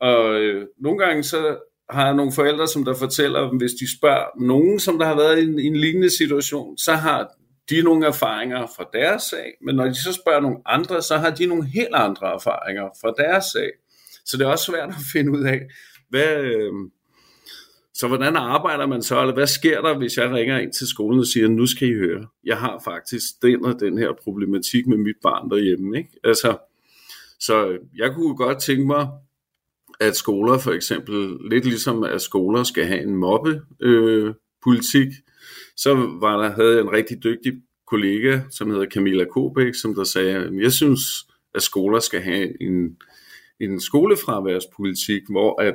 Og 0.00 0.34
øh, 0.34 0.66
nogle 0.78 0.98
gange 0.98 1.22
så 1.22 1.56
har 1.90 2.06
jeg 2.06 2.14
nogle 2.14 2.32
forældre, 2.32 2.68
som 2.68 2.84
der 2.84 2.94
fortæller, 2.94 3.58
hvis 3.58 3.72
de 3.72 3.98
spørger 3.98 4.40
nogen, 4.40 4.80
som 4.80 4.98
der 4.98 5.06
har 5.06 5.16
været 5.16 5.38
i 5.38 5.42
en, 5.42 5.58
i 5.58 5.66
en 5.66 5.76
lignende 5.76 6.16
situation, 6.16 6.78
så 6.78 6.92
har 6.92 7.28
de 7.70 7.82
nogle 7.82 8.06
erfaringer 8.06 8.66
fra 8.76 8.88
deres 8.92 9.22
sag, 9.22 9.52
men 9.62 9.74
når 9.74 9.84
de 9.84 10.02
så 10.02 10.12
spørger 10.12 10.40
nogle 10.40 10.58
andre, 10.66 11.02
så 11.02 11.16
har 11.16 11.30
de 11.30 11.46
nogle 11.46 11.66
helt 11.66 11.94
andre 11.94 12.34
erfaringer 12.34 12.88
fra 13.00 13.12
deres 13.24 13.44
sag. 13.44 13.70
Så 14.24 14.36
det 14.36 14.44
er 14.44 14.48
også 14.48 14.64
svært 14.64 14.88
at 14.88 15.04
finde 15.12 15.32
ud 15.32 15.44
af, 15.44 15.60
hvad, 16.10 16.36
øh, 16.36 16.72
så 17.94 18.08
hvordan 18.08 18.36
arbejder 18.36 18.86
man 18.86 19.02
så, 19.02 19.20
eller 19.20 19.34
hvad 19.34 19.46
sker 19.46 19.80
der, 19.80 19.98
hvis 19.98 20.16
jeg 20.16 20.30
ringer 20.30 20.58
ind 20.58 20.72
til 20.72 20.86
skolen 20.86 21.20
og 21.20 21.26
siger, 21.26 21.48
nu 21.48 21.66
skal 21.66 21.88
I 21.88 21.94
høre, 21.94 22.26
jeg 22.44 22.58
har 22.58 22.82
faktisk 22.84 23.24
den 23.42 23.64
og 23.64 23.80
den 23.80 23.98
her 23.98 24.12
problematik 24.24 24.86
med 24.86 24.96
mit 24.96 25.16
barn 25.22 25.50
derhjemme. 25.50 25.98
Ikke? 25.98 26.10
Altså, 26.24 26.58
så 27.40 27.68
øh, 27.68 27.78
jeg 27.96 28.12
kunne 28.14 28.36
godt 28.36 28.62
tænke 28.62 28.86
mig, 28.86 29.08
at 30.00 30.16
skoler 30.16 30.58
for 30.58 30.72
eksempel, 30.72 31.36
lidt 31.50 31.64
ligesom 31.64 32.02
at 32.02 32.22
skoler 32.22 32.62
skal 32.62 32.84
have 32.84 33.02
en 33.02 33.16
mobbe 33.16 33.62
øh, 33.80 34.34
politik, 34.64 35.08
så 35.76 35.94
var 35.94 36.42
der, 36.42 36.50
havde 36.50 36.72
jeg 36.72 36.80
en 36.80 36.92
rigtig 36.92 37.24
dygtig 37.24 37.52
kollega, 37.86 38.40
som 38.50 38.70
hedder 38.70 38.86
Camilla 38.86 39.24
Kobæk, 39.24 39.74
som 39.74 39.94
der 39.94 40.04
sagde, 40.04 40.34
at 40.36 40.54
jeg 40.62 40.72
synes, 40.72 41.00
at 41.54 41.62
skoler 41.62 42.00
skal 42.00 42.20
have 42.20 42.62
en, 42.62 42.96
en 43.60 43.80
skolefraværspolitik, 43.80 45.22
hvor 45.30 45.62
at, 45.62 45.74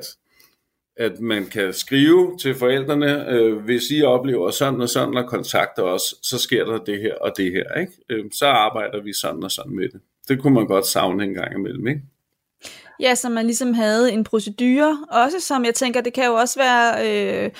at 0.99 1.19
man 1.19 1.45
kan 1.45 1.73
skrive 1.73 2.37
til 2.37 2.55
forældrene, 2.55 3.29
øh, 3.29 3.57
hvis 3.57 3.83
I 3.91 4.01
oplever 4.01 4.51
sådan 4.51 4.81
og 4.81 4.89
sådan 4.89 5.17
og 5.17 5.27
kontakter 5.27 5.83
os, 5.83 6.15
så 6.23 6.37
sker 6.37 6.65
der 6.65 6.77
det 6.77 7.01
her 7.01 7.15
og 7.21 7.31
det 7.37 7.51
her. 7.51 7.79
Ikke? 7.79 7.93
Øh, 8.09 8.25
så 8.31 8.45
arbejder 8.45 9.03
vi 9.03 9.13
sådan 9.13 9.43
og 9.43 9.51
sådan 9.51 9.75
med 9.75 9.89
det. 9.89 10.01
Det 10.27 10.41
kunne 10.41 10.53
man 10.53 10.67
godt 10.67 10.87
savne 10.87 11.23
en 11.23 11.33
gang 11.33 11.53
imellem. 11.53 11.87
Ikke? 11.87 12.01
Ja, 12.99 13.15
så 13.15 13.29
man 13.29 13.45
ligesom 13.45 13.73
havde 13.73 14.11
en 14.11 14.23
procedure, 14.23 15.05
også 15.11 15.39
som 15.39 15.65
jeg 15.65 15.75
tænker, 15.75 16.01
det 16.01 16.13
kan 16.13 16.25
jo 16.25 16.33
også 16.33 16.59
være 16.59 16.89
øh, 17.07 17.51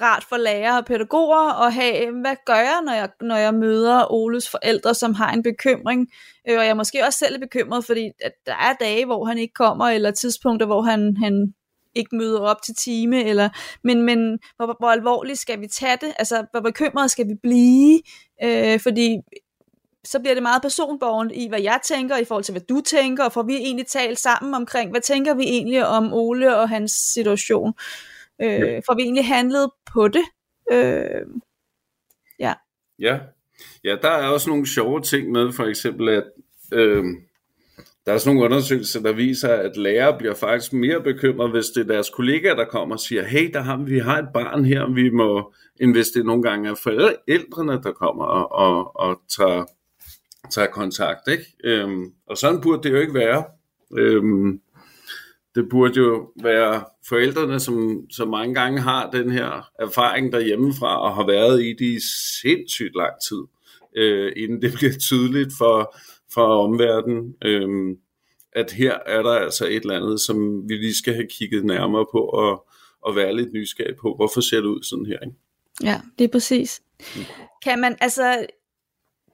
rart 0.00 0.24
for 0.28 0.36
lærere 0.36 0.78
og 0.78 0.86
pædagoger 0.86 1.66
at 1.66 1.72
have, 1.72 2.20
hvad 2.20 2.36
gør 2.46 2.54
jeg, 2.54 2.80
når 2.84 2.92
jeg, 2.92 3.08
når 3.20 3.36
jeg 3.36 3.54
møder 3.54 4.12
Oles 4.12 4.50
forældre, 4.50 4.94
som 4.94 5.14
har 5.14 5.32
en 5.32 5.42
bekymring, 5.42 6.08
øh, 6.48 6.58
og 6.58 6.64
jeg 6.64 6.70
er 6.70 6.74
måske 6.74 7.04
også 7.06 7.18
selv 7.18 7.40
bekymret, 7.40 7.84
fordi 7.84 8.10
at 8.20 8.32
der 8.46 8.54
er 8.54 8.72
dage, 8.80 9.04
hvor 9.04 9.24
han 9.24 9.38
ikke 9.38 9.54
kommer, 9.54 9.84
eller 9.84 10.10
tidspunkter, 10.10 10.66
hvor 10.66 10.82
han, 10.82 11.16
han 11.16 11.54
ikke 11.96 12.16
møder 12.16 12.40
op 12.40 12.62
til 12.62 12.74
time, 12.74 13.24
eller, 13.24 13.48
men, 13.84 14.02
men 14.02 14.38
hvor, 14.56 14.76
hvor 14.78 14.90
alvorligt 14.90 15.38
skal 15.38 15.60
vi 15.60 15.66
tage 15.66 15.96
det, 16.00 16.14
altså 16.18 16.46
hvor 16.50 16.60
bekymret 16.60 17.10
skal 17.10 17.28
vi 17.28 17.34
blive, 17.42 18.00
øh, 18.42 18.80
fordi 18.80 19.16
så 20.04 20.20
bliver 20.20 20.34
det 20.34 20.42
meget 20.42 20.62
personborgen 20.62 21.30
i, 21.30 21.48
hvad 21.48 21.60
jeg 21.60 21.80
tænker 21.84 22.16
i 22.16 22.24
forhold 22.24 22.44
til, 22.44 22.52
hvad 22.52 22.62
du 22.68 22.80
tænker, 22.80 23.24
og 23.24 23.32
får 23.32 23.42
vi 23.42 23.54
egentlig 23.54 23.86
talt 23.86 24.18
sammen 24.18 24.54
omkring, 24.54 24.90
hvad 24.90 25.00
tænker 25.00 25.34
vi 25.34 25.42
egentlig 25.42 25.86
om 25.86 26.12
Ole 26.12 26.56
og 26.56 26.68
hans 26.68 26.92
situation? 26.92 27.74
Øh, 28.42 28.48
ja. 28.48 28.78
Får 28.78 28.94
vi 28.94 29.02
egentlig 29.02 29.26
handlet 29.26 29.70
på 29.92 30.08
det? 30.08 30.24
Øh, 30.72 31.26
ja. 32.38 32.54
Ja. 32.98 33.18
Ja, 33.84 33.96
der 34.02 34.10
er 34.10 34.28
også 34.28 34.50
nogle 34.50 34.66
sjove 34.66 35.00
ting 35.00 35.30
med, 35.30 35.52
for 35.52 35.64
eksempel 35.64 36.08
at 36.08 36.24
øh, 36.72 37.04
der 38.06 38.12
er 38.12 38.18
sådan 38.18 38.36
nogle 38.36 38.50
undersøgelser, 38.50 39.00
der 39.00 39.12
viser, 39.12 39.48
at 39.48 39.76
lærere 39.76 40.18
bliver 40.18 40.34
faktisk 40.34 40.72
mere 40.72 41.02
bekymret, 41.02 41.50
hvis 41.50 41.66
det 41.66 41.80
er 41.80 41.92
deres 41.94 42.10
kollegaer, 42.10 42.54
der 42.54 42.64
kommer 42.64 42.94
og 42.94 43.00
siger, 43.00 43.24
hey, 43.24 43.50
der 43.52 43.60
har, 43.60 43.76
vi 43.76 43.98
har 43.98 44.18
et 44.18 44.28
barn 44.34 44.64
her, 44.64 44.94
vi 44.94 45.10
må, 45.10 45.54
end 45.80 45.92
hvis 45.92 46.08
det 46.08 46.26
nogle 46.26 46.42
gange 46.42 46.70
er 46.70 46.74
forældrene, 46.74 47.82
der 47.82 47.92
kommer 47.92 48.24
og, 48.24 48.52
og, 48.52 48.96
og 48.96 49.20
tager 49.36 49.64
tager 50.50 50.66
kontakt. 50.66 51.28
Ikke? 51.28 51.44
Øhm, 51.64 52.12
og 52.26 52.36
sådan 52.36 52.60
burde 52.60 52.82
det 52.82 52.90
jo 52.90 53.00
ikke 53.00 53.14
være. 53.14 53.44
Øhm, 53.98 54.60
det 55.54 55.68
burde 55.70 56.00
jo 56.00 56.28
være 56.42 56.84
forældrene, 57.08 57.60
som, 57.60 58.06
som 58.10 58.28
mange 58.28 58.54
gange 58.54 58.80
har 58.80 59.10
den 59.10 59.30
her 59.30 59.70
erfaring 59.78 60.32
derhjemmefra 60.32 61.02
og 61.02 61.14
har 61.14 61.26
været 61.26 61.62
i 61.62 61.72
det 61.72 61.96
i 61.96 61.98
sindssygt 62.42 62.96
lang 62.96 63.12
tid, 63.28 63.42
øh, 63.96 64.32
inden 64.36 64.62
det 64.62 64.72
bliver 64.72 64.92
tydeligt 64.92 65.52
for, 65.58 65.96
for 66.36 66.64
omverdenen, 66.64 67.34
øh, 67.44 67.96
at 68.52 68.70
her 68.70 68.98
er 69.06 69.22
der 69.22 69.32
altså 69.32 69.66
et 69.66 69.76
eller 69.76 69.96
andet, 69.96 70.20
som 70.20 70.68
vi 70.68 70.74
lige 70.74 70.98
skal 70.98 71.14
have 71.14 71.26
kigget 71.30 71.64
nærmere 71.64 72.06
på 72.12 72.18
og, 72.18 72.66
og 73.02 73.16
være 73.16 73.36
lidt 73.36 73.52
nysgerrig 73.52 73.96
på, 73.96 74.14
hvorfor 74.16 74.40
ser 74.40 74.56
det 74.56 74.66
ud 74.66 74.82
sådan 74.82 75.06
her. 75.06 75.18
Ikke? 75.26 75.36
Ja, 75.82 76.00
det 76.18 76.24
er 76.24 76.28
præcis. 76.28 76.82
Kan 77.62 77.78
man, 77.78 77.96
altså, 78.00 78.46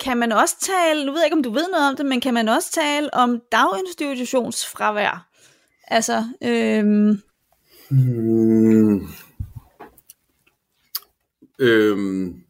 kan 0.00 0.16
man 0.16 0.32
også 0.32 0.56
tale, 0.60 1.06
nu 1.06 1.12
ved 1.12 1.20
jeg 1.20 1.26
ikke, 1.26 1.36
om 1.36 1.42
du 1.42 1.50
ved 1.50 1.70
noget 1.72 1.90
om 1.90 1.96
det, 1.96 2.06
men 2.06 2.20
kan 2.20 2.34
man 2.34 2.48
også 2.48 2.72
tale 2.72 3.14
om 3.14 3.42
daginstitutionsfravær? 3.52 5.28
Altså, 5.88 6.24
øhm... 6.42 7.22
Hmm. 7.90 9.08
Øhm. 11.58 12.42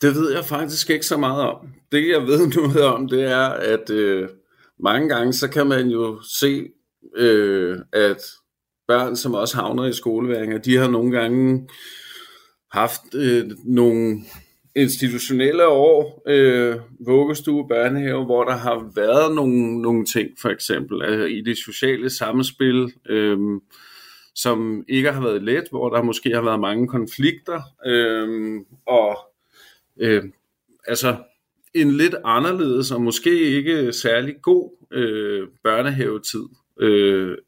Det 0.00 0.14
ved 0.14 0.32
jeg 0.32 0.44
faktisk 0.44 0.90
ikke 0.90 1.06
så 1.06 1.16
meget 1.16 1.42
om. 1.42 1.77
Det 1.92 2.08
jeg 2.08 2.22
ved 2.22 2.46
noget 2.56 2.82
om, 2.82 3.08
det 3.08 3.24
er, 3.24 3.48
at 3.48 3.90
øh, 3.90 4.28
mange 4.80 5.08
gange, 5.08 5.32
så 5.32 5.50
kan 5.50 5.66
man 5.66 5.88
jo 5.88 6.20
se, 6.22 6.68
øh, 7.16 7.78
at 7.92 8.22
børn, 8.88 9.16
som 9.16 9.34
også 9.34 9.56
havner 9.56 9.84
i 9.84 9.92
skoleværinger, 9.92 10.58
de 10.58 10.76
har 10.76 10.88
nogle 10.88 11.12
gange 11.12 11.68
haft 12.72 13.14
øh, 13.14 13.50
nogle 13.64 14.20
institutionelle 14.76 15.66
år, 15.66 16.22
øh, 16.28 16.76
vuggestue, 17.06 17.68
børnehave, 17.68 18.24
hvor 18.24 18.44
der 18.44 18.56
har 18.56 18.92
været 18.94 19.34
nogle, 19.34 19.82
nogle 19.82 20.04
ting, 20.04 20.30
for 20.42 20.48
eksempel 20.48 21.02
altså 21.02 21.24
i 21.24 21.40
det 21.40 21.58
sociale 21.58 22.10
samspil, 22.10 22.92
øh, 23.08 23.38
som 24.34 24.84
ikke 24.88 25.12
har 25.12 25.22
været 25.22 25.42
let, 25.42 25.64
hvor 25.70 25.88
der 25.88 26.02
måske 26.02 26.30
har 26.34 26.42
været 26.42 26.60
mange 26.60 26.88
konflikter, 26.88 27.62
øh, 27.86 28.60
og 28.86 29.18
øh, 30.00 30.22
altså 30.86 31.16
en 31.74 31.92
lidt 31.92 32.14
anderledes 32.24 32.90
og 32.90 33.02
måske 33.02 33.40
ikke 33.40 33.92
særlig 33.92 34.34
god 34.42 34.86
øh, 34.92 35.48
børnehavetid, 35.64 36.44
øh, 36.80 37.38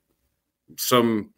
som 0.78 1.30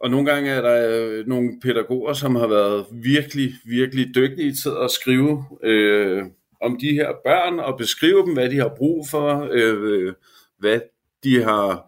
og 0.00 0.10
nogle 0.10 0.30
gange 0.32 0.50
er 0.50 0.60
der 0.60 1.00
øh, 1.00 1.26
nogle 1.26 1.60
pædagoger, 1.62 2.12
som 2.12 2.36
har 2.36 2.46
været 2.46 2.86
virkelig, 2.92 3.52
virkelig 3.64 4.14
dygtige 4.14 4.52
til 4.52 4.70
at 4.82 4.90
skrive 4.90 5.44
øh, 5.62 6.22
om 6.60 6.78
de 6.80 6.92
her 6.92 7.12
børn 7.24 7.58
og 7.58 7.78
beskrive 7.78 8.26
dem, 8.26 8.32
hvad 8.32 8.50
de 8.50 8.56
har 8.56 8.72
brug 8.76 9.08
for, 9.10 9.48
øh, 9.52 10.12
hvad 10.58 10.80
de 11.24 11.42
har 11.42 11.84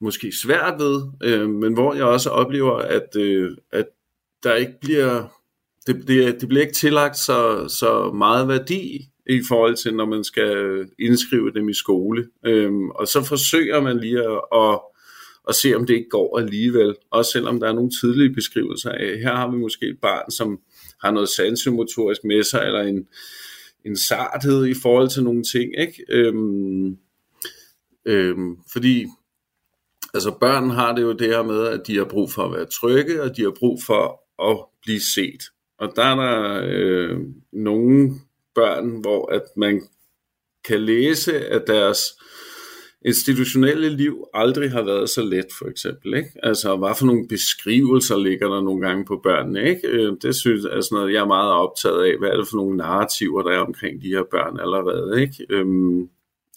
måske 0.00 0.32
svært 0.42 0.74
ved, 0.78 1.02
øh, 1.22 1.50
men 1.50 1.72
hvor 1.72 1.94
jeg 1.94 2.04
også 2.04 2.30
oplever, 2.30 2.76
at, 2.76 3.16
øh, 3.16 3.56
at 3.72 3.86
der 4.42 4.54
ikke 4.54 4.80
bliver, 4.80 5.40
det, 5.86 6.08
det, 6.08 6.40
det 6.40 6.48
bliver 6.48 6.62
ikke 6.62 6.74
tillagt 6.74 7.18
så, 7.18 7.68
så 7.68 8.12
meget 8.14 8.48
værdi 8.48 9.08
i 9.26 9.40
forhold 9.48 9.76
til, 9.76 9.94
når 9.94 10.06
man 10.06 10.24
skal 10.24 10.86
indskrive 10.98 11.52
dem 11.54 11.68
i 11.68 11.74
skole. 11.74 12.28
Øhm, 12.46 12.90
og 12.90 13.08
så 13.08 13.22
forsøger 13.22 13.80
man 13.80 14.00
lige 14.00 14.18
at, 14.18 14.40
at 14.52 14.80
at 15.48 15.54
se 15.54 15.74
om 15.74 15.86
det 15.86 15.94
ikke 15.94 16.08
går 16.08 16.38
alligevel. 16.38 16.94
Også 17.10 17.30
selvom 17.32 17.60
der 17.60 17.68
er 17.68 17.72
nogle 17.72 17.90
tidlige 18.00 18.34
beskrivelser 18.34 18.90
af, 18.90 19.18
her 19.18 19.36
har 19.36 19.50
vi 19.50 19.56
måske 19.56 19.86
et 19.86 19.98
barn, 20.02 20.30
som 20.30 20.60
har 21.02 21.10
noget 21.10 21.28
sansemotorisk 21.28 22.24
med 22.24 22.42
sig, 22.42 22.62
eller 22.66 22.80
en, 22.80 23.06
en 23.84 23.96
sarthed 23.96 24.66
i 24.66 24.74
forhold 24.82 25.08
til 25.08 25.24
nogle 25.24 25.42
ting. 25.42 25.78
Ikke? 25.78 26.04
Øhm, 26.08 26.96
øhm, 28.06 28.56
fordi 28.72 29.06
altså 30.14 30.36
børn 30.40 30.70
har 30.70 30.94
det 30.94 31.02
jo 31.02 31.12
det 31.12 31.26
her 31.26 31.42
med, 31.42 31.66
at 31.66 31.86
de 31.86 31.96
har 31.96 32.04
brug 32.04 32.32
for 32.32 32.42
at 32.42 32.52
være 32.52 32.66
trygge, 32.66 33.22
og 33.22 33.36
de 33.36 33.42
har 33.42 33.54
brug 33.58 33.82
for 33.82 34.20
at 34.50 34.66
blive 34.82 35.00
set. 35.00 35.42
Og 35.78 35.92
der 35.96 36.02
er 36.02 36.14
der 36.14 36.62
øh, 36.66 37.18
nogle 37.52 38.10
børn, 38.54 39.00
hvor 39.00 39.32
at 39.32 39.42
man 39.56 39.82
kan 40.64 40.80
læse, 40.80 41.46
at 41.46 41.62
deres 41.66 41.98
institutionelle 43.04 43.88
liv 43.88 44.24
aldrig 44.34 44.70
har 44.70 44.82
været 44.82 45.10
så 45.10 45.22
let, 45.22 45.46
for 45.58 45.68
eksempel. 45.68 46.14
Ikke? 46.14 46.30
Altså, 46.42 46.76
hvad 46.76 46.94
for 46.98 47.06
nogle 47.06 47.28
beskrivelser 47.28 48.18
ligger 48.18 48.48
der 48.48 48.62
nogle 48.62 48.86
gange 48.86 49.04
på 49.04 49.20
børnene? 49.22 49.68
Ikke? 49.68 49.88
Øh, 49.88 50.12
det 50.22 50.36
synes 50.36 50.64
er 50.64 50.80
sådan 50.80 50.96
noget, 50.96 51.12
jeg 51.12 51.20
er 51.20 51.26
meget 51.26 51.52
optaget 51.52 52.04
af. 52.04 52.18
Hvad 52.18 52.28
er 52.28 52.36
det 52.36 52.48
for 52.48 52.56
nogle 52.56 52.76
narrativer, 52.76 53.42
der 53.42 53.50
er 53.50 53.58
omkring 53.58 54.02
de 54.02 54.08
her 54.08 54.22
børn 54.30 54.60
allerede? 54.60 55.22
Ikke? 55.22 55.46
Øhm, 55.50 56.08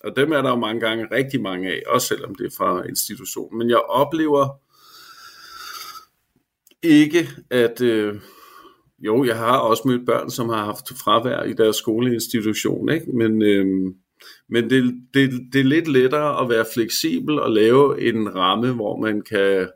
Og 0.03 0.15
dem 0.15 0.31
er 0.31 0.41
der 0.41 0.49
jo 0.49 0.55
mange 0.55 0.81
gange 0.81 1.07
rigtig 1.11 1.41
mange 1.41 1.69
af, 1.69 1.83
også 1.87 2.07
selvom 2.07 2.35
det 2.35 2.45
er 2.45 2.55
fra 2.57 2.83
institutionen. 2.83 3.57
Men 3.57 3.69
jeg 3.69 3.79
oplever 3.79 4.47
ikke, 6.83 7.29
at... 7.49 7.81
Øh, 7.81 8.15
jo, 8.99 9.25
jeg 9.25 9.37
har 9.37 9.57
også 9.57 9.83
mødt 9.85 10.05
børn, 10.05 10.29
som 10.29 10.49
har 10.49 10.65
haft 10.65 10.89
fravær 11.03 11.43
i 11.43 11.53
deres 11.53 11.75
skoleinstitution, 11.75 12.89
ikke? 12.89 13.11
men, 13.11 13.41
øh, 13.41 13.93
men 14.49 14.69
det, 14.69 14.93
det, 15.13 15.31
det 15.53 15.59
er 15.59 15.65
lidt 15.65 15.87
lettere 15.87 16.41
at 16.41 16.49
være 16.49 16.65
fleksibel 16.73 17.39
og 17.39 17.51
lave 17.51 18.09
en 18.09 18.35
ramme, 18.35 18.71
hvor 18.71 18.97
man 18.97 19.21
kan 19.21 19.69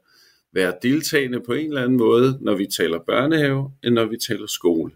være 0.54 0.74
deltagende 0.82 1.42
på 1.46 1.54
en 1.54 1.68
eller 1.68 1.84
anden 1.84 1.98
måde, 1.98 2.38
når 2.42 2.56
vi 2.56 2.66
taler 2.66 3.00
børnehave, 3.08 3.72
end 3.84 3.94
når 3.94 4.06
vi 4.06 4.18
taler 4.28 4.48
skole. 4.48 4.92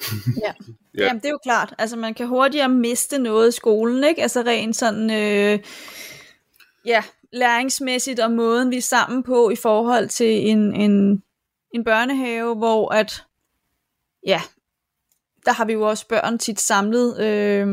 ja. 0.44 0.52
ja. 0.98 1.04
Jamen, 1.04 1.20
det 1.20 1.26
er 1.26 1.30
jo 1.30 1.38
klart. 1.42 1.74
Altså, 1.78 1.96
man 1.96 2.14
kan 2.14 2.28
hurtigere 2.28 2.68
miste 2.68 3.18
noget 3.18 3.48
i 3.48 3.56
skolen, 3.56 4.04
ikke? 4.04 4.22
Altså, 4.22 4.42
rent 4.42 4.76
sådan, 4.76 5.10
øh, 5.10 5.58
ja, 6.86 7.02
læringsmæssigt 7.32 8.20
og 8.20 8.30
måden, 8.30 8.70
vi 8.70 8.76
er 8.76 8.82
sammen 8.82 9.22
på 9.22 9.50
i 9.50 9.56
forhold 9.56 10.08
til 10.08 10.48
en, 10.48 10.74
en, 10.74 11.22
en 11.74 11.84
børnehave, 11.84 12.54
hvor 12.54 12.94
at, 12.94 13.24
ja, 14.26 14.40
der 15.46 15.52
har 15.52 15.64
vi 15.64 15.72
jo 15.72 15.88
også 15.88 16.08
børn 16.08 16.38
tit 16.38 16.60
samlet 16.60 17.20
øh, 17.20 17.66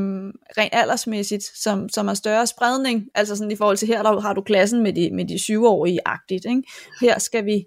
rent 0.57 0.73
aldersmæssigt, 0.73 1.43
som, 1.43 1.89
som 1.89 2.07
har 2.07 2.13
større 2.13 2.47
spredning. 2.47 3.07
Altså 3.15 3.35
sådan 3.35 3.51
i 3.51 3.55
forhold 3.55 3.77
til 3.77 3.87
her, 3.87 4.03
der 4.03 4.19
har 4.19 4.33
du 4.33 4.41
klassen 4.41 4.83
med 4.83 4.93
de, 4.93 5.09
med 5.15 5.25
de 5.27 5.39
syvårige-agtigt. 5.39 6.45
Ikke? 6.45 6.63
Her 7.01 7.19
skal 7.19 7.45
vi 7.45 7.65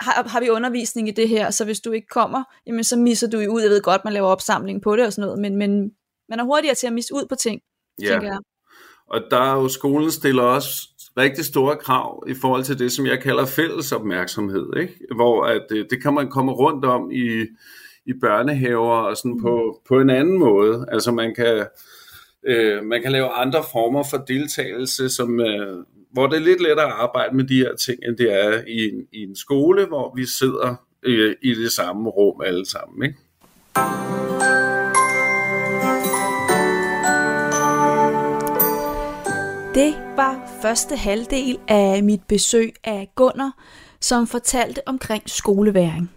har, 0.00 0.28
har 0.28 0.40
vi 0.40 0.50
undervisning 0.50 1.08
i 1.08 1.10
det 1.10 1.28
her, 1.28 1.50
så 1.50 1.64
hvis 1.64 1.80
du 1.80 1.92
ikke 1.92 2.06
kommer, 2.06 2.44
jamen 2.66 2.84
så 2.84 2.96
misser 2.96 3.30
du 3.30 3.38
jo 3.38 3.52
ud. 3.52 3.60
Jeg 3.60 3.70
ved 3.70 3.82
godt, 3.82 4.04
man 4.04 4.12
laver 4.12 4.28
opsamling 4.28 4.82
på 4.82 4.96
det 4.96 5.06
og 5.06 5.12
sådan 5.12 5.26
noget, 5.26 5.40
men, 5.40 5.56
men 5.56 5.90
man 6.28 6.40
er 6.40 6.44
hurtigere 6.44 6.74
til 6.74 6.86
at 6.86 6.92
misse 6.92 7.14
ud 7.14 7.26
på 7.28 7.34
ting, 7.34 7.60
ja. 8.02 8.08
tænker 8.08 8.28
jeg. 8.28 8.38
Og 9.06 9.20
der 9.30 9.40
er 9.40 9.52
jo, 9.52 9.68
skolen 9.68 10.10
stiller 10.10 10.42
også 10.42 10.88
rigtig 11.18 11.44
store 11.44 11.76
krav 11.76 12.24
i 12.28 12.34
forhold 12.34 12.64
til 12.64 12.78
det, 12.78 12.92
som 12.92 13.06
jeg 13.06 13.20
kalder 13.20 13.46
fælles 13.46 13.92
opmærksomhed, 13.92 14.76
ikke? 14.80 14.94
hvor 15.16 15.44
at, 15.44 15.62
det, 15.70 15.86
det 15.90 16.02
kan 16.02 16.14
man 16.14 16.30
komme 16.30 16.52
rundt 16.52 16.84
om 16.84 17.10
i, 17.10 17.46
i 18.06 18.12
børnehaver 18.20 18.96
og 18.96 19.16
sådan 19.16 19.40
på, 19.40 19.80
på 19.88 20.00
en 20.00 20.10
anden 20.10 20.38
måde. 20.38 20.86
Altså 20.92 21.12
man 21.12 21.34
kan, 21.34 21.66
øh, 22.46 22.84
man 22.84 23.02
kan 23.02 23.12
lave 23.12 23.28
andre 23.28 23.64
former 23.72 24.04
for 24.10 24.16
deltagelse, 24.16 25.08
som, 25.08 25.40
øh, 25.40 25.84
hvor 26.12 26.26
det 26.26 26.36
er 26.36 26.40
lidt 26.40 26.62
lettere 26.62 26.86
at 26.86 26.92
arbejde 26.92 27.36
med 27.36 27.44
de 27.44 27.56
her 27.56 27.76
ting, 27.76 27.98
end 28.08 28.16
det 28.16 28.44
er 28.44 28.62
i 28.68 28.88
en, 28.88 29.06
i 29.12 29.22
en 29.22 29.36
skole, 29.36 29.86
hvor 29.86 30.12
vi 30.16 30.26
sidder 30.26 30.74
øh, 31.02 31.34
i 31.42 31.54
det 31.54 31.72
samme 31.72 32.08
rum 32.08 32.40
alle 32.44 32.66
sammen. 32.66 33.04
Ikke? 33.04 33.18
Det 39.74 39.94
var 40.16 40.58
første 40.62 40.96
halvdel 40.96 41.58
af 41.68 42.02
mit 42.02 42.22
besøg 42.28 42.74
af 42.84 43.10
Gunnar, 43.14 43.52
som 44.00 44.26
fortalte 44.26 44.88
omkring 44.88 45.22
skoleværing. 45.26 46.10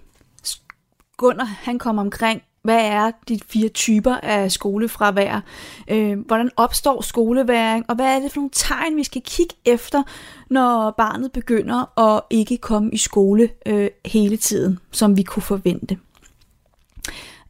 Gunnar, 1.18 1.46
han 1.46 1.80
kom 1.80 1.98
omkring, 1.98 2.42
hvad 2.64 2.80
er 2.86 3.12
de 3.28 3.40
fire 3.48 3.70
typer 3.70 4.16
af 4.16 4.52
skolefravær? 4.52 5.42
Øh, 5.88 6.20
hvordan 6.20 6.52
opstår 6.58 7.02
skoleværing? 7.02 7.86
Og 7.90 7.96
hvad 7.96 8.16
er 8.16 8.20
det 8.20 8.32
for 8.32 8.40
nogle 8.40 8.50
tegn, 8.54 8.96
vi 8.96 9.04
skal 9.04 9.22
kigge 9.22 9.56
efter, 9.66 10.04
når 10.50 10.92
barnet 10.98 11.32
begynder 11.32 12.00
at 12.00 12.22
ikke 12.30 12.58
komme 12.58 12.92
i 12.92 12.98
skole 12.98 13.50
øh, 13.66 13.90
hele 14.06 14.38
tiden, 14.38 14.80
som 14.92 15.18
vi 15.18 15.24
kunne 15.24 15.44
forvente? 15.44 15.98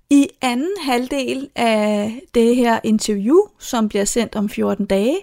I 0.09 0.27
anden 0.41 0.75
halvdel 0.81 1.49
af 1.55 2.21
det 2.35 2.55
her 2.55 2.79
interview, 2.83 3.37
som 3.59 3.89
bliver 3.89 4.05
sendt 4.05 4.35
om 4.35 4.49
14 4.49 4.85
dage, 4.85 5.17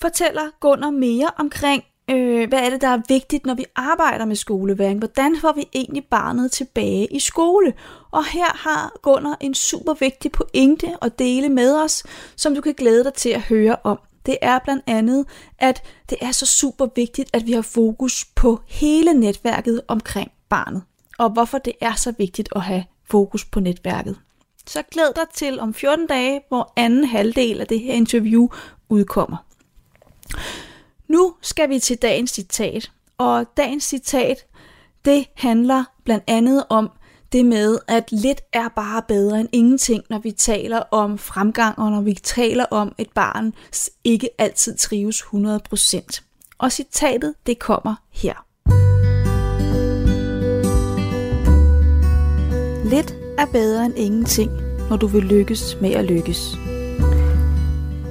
fortæller 0.00 0.42
Gunnar 0.60 0.90
mere 0.90 1.30
omkring, 1.36 1.84
øh, 2.10 2.48
hvad 2.48 2.58
er 2.58 2.70
det, 2.70 2.80
der 2.80 2.88
er 2.88 3.00
vigtigt, 3.08 3.46
når 3.46 3.54
vi 3.54 3.64
arbejder 3.76 4.24
med 4.24 4.36
skoleværing? 4.36 4.98
Hvordan 4.98 5.36
får 5.40 5.52
vi 5.52 5.68
egentlig 5.74 6.04
barnet 6.04 6.52
tilbage 6.52 7.06
i 7.06 7.20
skole? 7.20 7.72
Og 8.10 8.24
her 8.24 8.56
har 8.56 8.92
Gunnar 9.02 9.36
en 9.40 9.54
super 9.54 9.94
vigtig 9.94 10.32
pointe 10.32 10.96
at 11.02 11.18
dele 11.18 11.48
med 11.48 11.76
os, 11.76 12.04
som 12.36 12.54
du 12.54 12.60
kan 12.60 12.74
glæde 12.74 13.04
dig 13.04 13.14
til 13.14 13.30
at 13.30 13.40
høre 13.40 13.76
om. 13.84 13.98
Det 14.26 14.36
er 14.42 14.58
blandt 14.58 14.84
andet, 14.86 15.26
at 15.58 15.82
det 16.10 16.18
er 16.20 16.32
så 16.32 16.46
super 16.46 16.86
vigtigt, 16.96 17.30
at 17.32 17.46
vi 17.46 17.52
har 17.52 17.62
fokus 17.62 18.24
på 18.34 18.60
hele 18.66 19.14
netværket 19.14 19.80
omkring 19.88 20.30
barnet. 20.48 20.82
Og 21.18 21.30
hvorfor 21.30 21.58
det 21.58 21.72
er 21.80 21.94
så 21.94 22.14
vigtigt 22.18 22.48
at 22.56 22.62
have 22.62 22.84
fokus 23.10 23.44
på 23.44 23.60
netværket. 23.60 24.16
Så 24.66 24.82
glæd 24.90 25.14
dig 25.16 25.24
til 25.34 25.60
om 25.60 25.74
14 25.74 26.06
dage, 26.06 26.40
hvor 26.48 26.72
anden 26.76 27.04
halvdel 27.04 27.60
af 27.60 27.66
det 27.66 27.80
her 27.80 27.92
interview 27.92 28.48
udkommer. 28.88 29.47
Nu 31.08 31.34
skal 31.42 31.68
vi 31.68 31.78
til 31.78 31.96
dagens 31.96 32.30
citat, 32.30 32.90
og 33.18 33.46
dagens 33.56 33.84
citat, 33.84 34.46
det 35.04 35.26
handler 35.34 35.84
blandt 36.04 36.24
andet 36.26 36.64
om 36.68 36.90
det 37.32 37.46
med, 37.46 37.78
at 37.88 38.12
lidt 38.12 38.40
er 38.52 38.68
bare 38.68 39.02
bedre 39.08 39.40
end 39.40 39.48
ingenting, 39.52 40.04
når 40.10 40.18
vi 40.18 40.30
taler 40.30 40.78
om 40.78 41.18
fremgang, 41.18 41.78
og 41.78 41.90
når 41.90 42.00
vi 42.00 42.14
taler 42.14 42.64
om 42.64 42.94
et 42.98 43.10
barn 43.14 43.54
ikke 44.04 44.28
altid 44.38 44.76
trives 44.76 45.22
100%. 45.22 46.20
Og 46.58 46.72
citatet, 46.72 47.34
det 47.46 47.58
kommer 47.58 47.94
her. 48.10 48.44
Lidt 52.84 53.14
er 53.38 53.46
bedre 53.52 53.84
end 53.84 53.98
ingenting, 53.98 54.50
når 54.90 54.96
du 54.96 55.06
vil 55.06 55.22
lykkes 55.22 55.76
med 55.80 55.90
at 55.90 56.04
lykkes. 56.04 56.67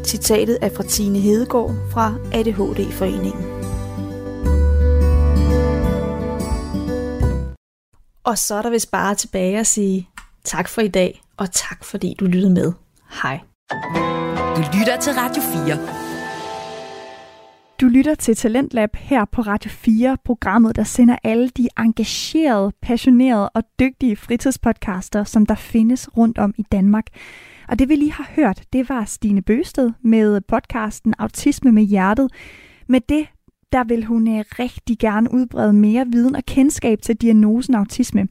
Citatet 0.08 0.58
er 0.62 0.70
fra 0.76 0.84
Tine 0.84 1.20
Hedegaard 1.20 1.76
fra 1.91 2.14
ADHD-foreningen. 2.34 3.43
Og 8.24 8.38
så 8.38 8.55
er 8.55 8.62
der 8.62 8.70
vist 8.70 8.91
bare 8.91 9.16
tilbage 9.16 9.60
at 9.60 9.68
sige 9.68 10.10
tak 10.43 10.70
for 10.70 10.82
i 10.82 10.88
dag, 10.88 11.22
og 11.38 11.51
tak 11.51 11.84
fordi 11.84 12.16
du 12.20 12.26
lyttede 12.26 12.53
med. 12.53 12.74
Hej. 13.24 13.39
Du 14.55 14.62
lytter 14.80 14.97
til 15.01 15.14
Radio 15.14 15.41
4. 15.41 16.08
Du 17.82 17.86
lytter 17.86 18.16
til 18.16 18.36
Talentlab 18.36 18.95
her 18.95 19.26
på 19.26 19.41
Radio 19.41 19.72
4, 19.72 20.18
programmet, 20.26 20.76
der 20.76 20.84
sender 20.84 21.16
alle 21.24 21.49
de 21.49 21.68
engagerede, 21.80 22.72
passionerede 22.82 23.49
og 23.49 23.64
dygtige 23.80 24.16
fritidspodcaster, 24.16 25.24
som 25.24 25.45
der 25.45 25.55
findes 25.55 26.18
rundt 26.18 26.38
om 26.38 26.53
i 26.58 26.64
Danmark. 26.72 27.05
Og 27.68 27.80
det 27.80 27.89
vi 27.89 27.95
lige 27.95 28.13
har 28.13 28.30
hørt, 28.36 28.63
det 28.74 28.89
var 28.89 29.05
Stine 29.05 29.41
Bøsted 29.41 29.91
med 30.01 30.41
podcasten 30.41 31.13
Autisme 31.20 31.72
med 31.72 31.84
hjertet. 31.84 32.32
Med 32.88 33.01
det, 33.09 33.28
der 33.72 33.84
vil 33.84 34.05
hun 34.05 34.38
øh, 34.38 34.45
rigtig 34.59 34.99
gerne 34.99 35.34
udbrede 35.34 35.74
mere 35.74 36.05
viden 36.11 36.36
og 36.36 36.43
kendskab 36.45 37.01
til 37.01 37.15
diagnosen 37.15 37.76
autisme. 37.76 38.28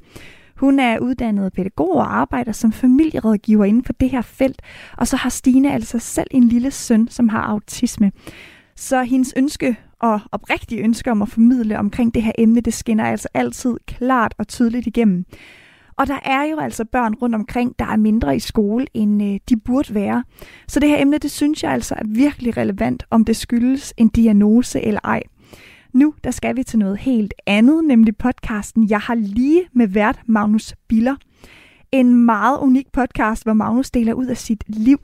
Hun 0.57 0.79
er 0.79 0.99
uddannet 0.99 1.53
pædagog 1.53 1.95
og 1.95 2.17
arbejder 2.17 2.53
som 2.53 2.73
familierådgiver 2.73 3.65
inden 3.65 3.85
for 3.85 3.93
det 3.93 4.11
her 4.11 4.23
felt. 4.23 4.63
Og 4.97 5.07
så 5.07 5.17
har 5.17 5.31
Stine 5.31 5.73
altså 5.73 5.99
selv 5.99 6.27
en 6.31 6.49
lille 6.49 6.71
søn, 6.71 7.09
som 7.09 7.29
har 7.29 7.43
autisme. 7.43 8.13
Så 8.77 9.03
hendes 9.03 9.35
ønske 9.37 9.77
og 10.01 10.21
oprigtige 10.33 10.83
ønske 10.83 11.11
om 11.11 11.23
at 11.23 11.29
formidle 11.29 11.79
omkring 11.79 12.15
det 12.15 12.23
her 12.23 12.33
emne, 12.39 12.61
det 12.61 12.75
skinner 12.75 13.05
altså 13.05 13.29
altid 13.35 13.77
klart 13.87 14.35
og 14.39 14.49
tydeligt 14.49 14.87
igennem. 14.87 15.25
Og 15.99 16.07
der 16.07 16.19
er 16.23 16.43
jo 16.43 16.59
altså 16.59 16.85
børn 16.85 17.15
rundt 17.15 17.35
omkring, 17.35 17.79
der 17.79 17.85
er 17.85 17.97
mindre 17.97 18.37
i 18.37 18.39
skole, 18.39 18.87
end 18.95 19.23
øh, 19.23 19.41
de 19.49 19.57
burde 19.57 19.95
være. 19.95 20.25
Så 20.69 20.81
det 20.81 20.89
her 20.89 21.03
emne, 21.03 21.19
det 21.19 21.31
synes 21.31 21.63
jeg 21.63 21.73
altså 21.73 21.95
er 21.95 22.05
virkelig 22.07 22.57
relevant, 22.57 23.05
om 23.11 23.25
det 23.25 23.37
skyldes 23.37 23.95
en 23.97 24.09
diagnose 24.09 24.81
eller 24.81 25.01
ej. 25.05 25.23
Nu 25.93 26.15
der 26.25 26.31
skal 26.31 26.57
vi 26.57 26.63
til 26.63 26.79
noget 26.79 26.99
helt 26.99 27.35
andet, 27.47 27.85
nemlig 27.85 28.17
podcasten 28.17 28.91
Jeg 28.91 29.01
har 29.01 29.15
lige 29.15 29.63
med 29.73 29.89
vært 29.89 30.21
Magnus 30.27 30.75
Biller. 30.89 31.17
En 31.93 32.25
meget 32.25 32.59
unik 32.59 32.93
podcast, 32.93 33.43
hvor 33.43 33.53
Magnus 33.53 33.91
deler 33.91 34.13
ud 34.13 34.27
af 34.27 34.37
sit 34.37 34.65
liv. 34.67 34.99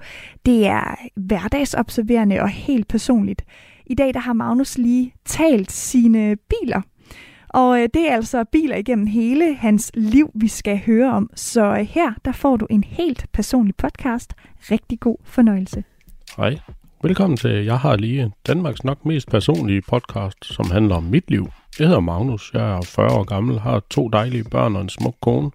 Det 0.47 0.67
er 0.67 0.95
hverdagsobserverende 1.17 2.41
og 2.41 2.49
helt 2.49 2.89
personligt. 2.89 3.43
I 3.87 3.95
dag 3.95 4.15
der 4.15 4.21
har 4.21 4.33
Magnus 4.33 4.79
lige 4.79 5.15
talt 5.25 5.73
sine 5.73 6.37
biler 6.37 6.83
og 7.53 7.81
øh, 7.81 7.89
det 7.95 8.11
er 8.11 8.15
altså 8.15 8.45
biler 8.45 8.77
igennem 8.77 9.07
hele 9.07 9.55
hans 9.55 9.91
liv, 9.95 10.31
vi 10.35 10.49
skal 10.49 10.81
høre 10.87 11.13
om. 11.13 11.31
Så 11.35 11.65
øh, 11.65 11.87
her, 11.91 12.13
der 12.25 12.33
får 12.33 12.57
du 12.57 12.67
en 12.71 12.85
helt 12.85 13.27
personlig 13.33 13.77
podcast. 13.77 14.35
Rigtig 14.71 15.01
god 15.01 15.17
fornøjelse. 15.25 15.85
Hej. 16.37 16.59
Velkommen 17.03 17.37
til 17.37 17.65
Jeg 17.65 17.79
har 17.79 17.97
lige 17.97 18.33
Danmarks 18.47 18.85
nok 18.85 19.05
mest 19.07 19.31
personlige 19.31 19.83
podcast, 19.83 20.45
som 20.45 20.71
handler 20.71 20.97
om 20.97 21.03
mit 21.03 21.31
liv. 21.31 21.49
Jeg 21.79 21.87
hedder 21.87 22.01
Magnus, 22.01 22.51
jeg 22.55 22.77
er 22.77 22.83
40 22.83 23.11
år 23.11 23.25
gammel, 23.25 23.59
har 23.59 23.83
to 23.91 24.09
dejlige 24.09 24.45
børn 24.45 24.77
og 24.77 24.83
en 24.83 24.89
smuk 24.89 25.15
kone. 25.23 25.51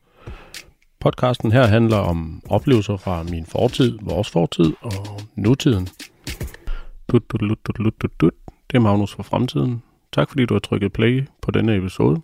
Podcasten 0.99 1.51
her 1.51 1.67
handler 1.67 1.97
om 1.97 2.41
oplevelser 2.49 2.97
fra 2.97 3.23
min 3.23 3.45
fortid, 3.45 3.97
vores 4.01 4.29
fortid 4.29 4.73
og 4.81 5.21
nutiden. 5.35 5.87
Det 8.71 8.75
er 8.75 8.79
Magnus 8.79 9.15
fra 9.15 9.23
fremtiden. 9.23 9.81
Tak 10.17 10.29
fordi 10.29 10.45
du 10.45 10.53
har 10.53 10.59
trykket 10.59 10.93
play 10.93 11.23
på 11.41 11.51
denne 11.51 11.75
episode. 11.75 12.21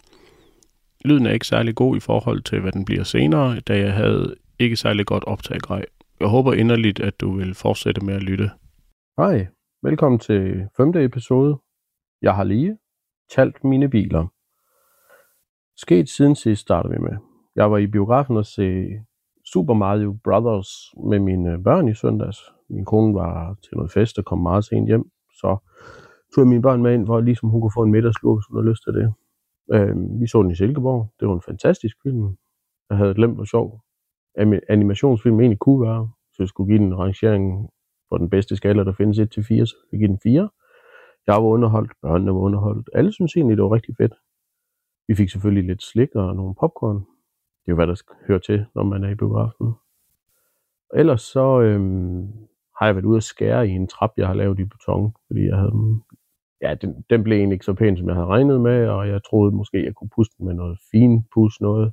Lyden 1.06 1.26
er 1.26 1.32
ikke 1.32 1.48
særlig 1.48 1.76
god 1.76 1.98
i 1.98 2.00
forhold 2.00 2.42
til, 2.42 2.62
hvad 2.62 2.72
den 2.72 2.86
bliver 2.86 3.04
senere, 3.04 3.60
da 3.60 3.78
jeg 3.80 3.94
havde 3.94 4.36
ikke 4.60 4.76
særlig 4.76 5.06
godt 5.06 5.24
optagegrej. 5.24 5.86
Jeg 6.20 6.28
håber 6.28 6.54
inderligt, 6.54 7.00
at 7.00 7.22
du 7.22 7.32
vil 7.32 7.54
fortsætte 7.54 8.06
med 8.06 8.14
at 8.14 8.24
lytte. 8.24 8.52
Hej, 9.18 9.48
velkommen 9.84 10.20
til 10.20 10.68
femte 10.78 11.04
episode. 11.04 11.58
Jeg 12.22 12.36
har 12.36 12.44
lige 12.44 12.78
talt 13.36 13.64
mine 13.64 13.90
biler. 13.90 14.28
Sket 15.78 16.10
siden 16.10 16.36
sidst 16.36 16.62
starter 16.62 16.90
vi 16.90 16.98
med. 16.98 17.18
Jeg 17.56 17.72
var 17.72 17.78
i 17.78 17.88
biografen 17.88 18.38
og 18.38 18.46
se 18.46 18.86
Super 19.46 19.74
Mario 19.74 20.18
Brothers 20.24 20.70
med 21.10 21.20
mine 21.20 21.64
børn 21.64 21.88
i 21.88 21.94
søndags. 21.94 22.38
Min 22.70 22.86
kone 22.86 23.14
var 23.14 23.56
til 23.64 23.78
noget 23.78 23.92
fest 23.92 24.18
og 24.18 24.26
kom 24.26 24.40
meget 24.40 24.66
sent 24.66 24.88
hjem, 24.88 25.04
så 25.34 25.58
tog 26.36 26.42
jeg 26.42 26.48
mine 26.48 26.62
børn 26.62 26.82
med 26.82 26.94
ind, 26.94 27.06
for 27.06 27.20
ligesom 27.20 27.50
hun 27.50 27.62
kunne 27.62 27.78
få 27.78 27.84
en 27.84 27.92
middagslur, 27.92 28.36
hvis 28.36 28.46
hun 28.50 28.58
havde 28.58 28.70
lyst 28.70 28.84
til 28.84 28.94
det. 28.94 29.14
Øh, 29.74 30.22
vi 30.22 30.28
så 30.28 30.42
den 30.42 30.52
i 30.52 30.56
Silkeborg. 30.56 31.14
Det 31.20 31.28
var 31.28 31.34
en 31.34 31.42
fantastisk 31.42 31.98
film. 32.04 32.38
Jeg 32.90 32.98
havde 32.98 33.14
glemt, 33.14 33.36
hvor 33.36 33.46
sjov 33.46 33.84
animationsfilm 34.70 35.40
egentlig 35.40 35.60
kunne 35.60 35.82
være. 35.82 36.12
Så 36.34 36.44
jeg 36.44 36.48
skulle 36.48 36.68
give 36.72 36.80
den 36.80 36.88
en 36.88 36.98
rangering 36.98 37.70
på 38.10 38.18
den 38.18 38.30
bedste 38.30 38.56
skala, 38.56 38.84
der 38.84 38.94
findes 38.94 39.20
1-4, 39.20 39.66
så 39.66 39.76
jeg 39.92 40.00
give 40.00 40.08
den 40.08 40.20
4. 40.24 40.50
Jeg 41.28 41.36
var 41.36 41.42
underholdt, 41.42 41.92
børnene 42.02 42.34
var 42.34 42.40
underholdt. 42.40 42.90
Alle 42.94 43.12
synes 43.12 43.36
egentlig, 43.36 43.58
det 43.58 43.64
var 43.64 43.74
rigtig 43.74 43.96
fedt. 43.98 44.14
Vi 45.08 45.16
fik 45.16 45.30
selvfølgelig 45.30 45.64
lidt 45.64 45.84
slik 45.84 46.16
og 46.16 46.36
nogle 46.36 46.56
popcorn. 46.60 46.96
Det 46.96 47.68
er 47.68 47.72
jo, 47.72 47.76
hvad 47.76 47.88
der 47.88 48.02
hører 48.28 48.40
til, 48.40 48.66
når 48.76 48.84
man 48.84 49.04
er 49.04 49.10
i 49.10 49.16
biografen. 49.16 49.74
Ellers 50.94 51.22
så 51.22 51.62
øhm, 51.62 52.28
har 52.80 52.86
jeg 52.86 52.96
været 52.96 53.06
ude 53.06 53.18
at 53.18 53.24
skære 53.24 53.68
i 53.68 53.72
en 53.72 53.88
trap, 53.88 54.12
jeg 54.18 54.28
har 54.28 54.34
lavet 54.34 54.60
i 54.60 54.66
beton, 54.66 55.14
fordi 55.28 55.42
jeg 55.42 55.58
havde 55.58 55.74
ja, 56.64 56.74
den, 56.82 57.06
den 57.10 57.24
blev 57.24 57.38
egentlig 57.38 57.56
ikke 57.56 57.66
så 57.66 57.74
pæn, 57.74 57.98
som 57.98 58.08
jeg 58.08 58.16
havde 58.16 58.28
regnet 58.28 58.62
med, 58.62 58.88
og 58.88 59.08
jeg 59.08 59.24
troede 59.30 59.56
måske, 59.56 59.86
jeg 59.86 59.96
kunne 59.96 60.10
puste 60.16 60.36
den 60.38 60.46
med 60.46 60.54
noget 60.54 60.78
fin 60.92 61.24
pus 61.34 61.62
noget. 61.62 61.88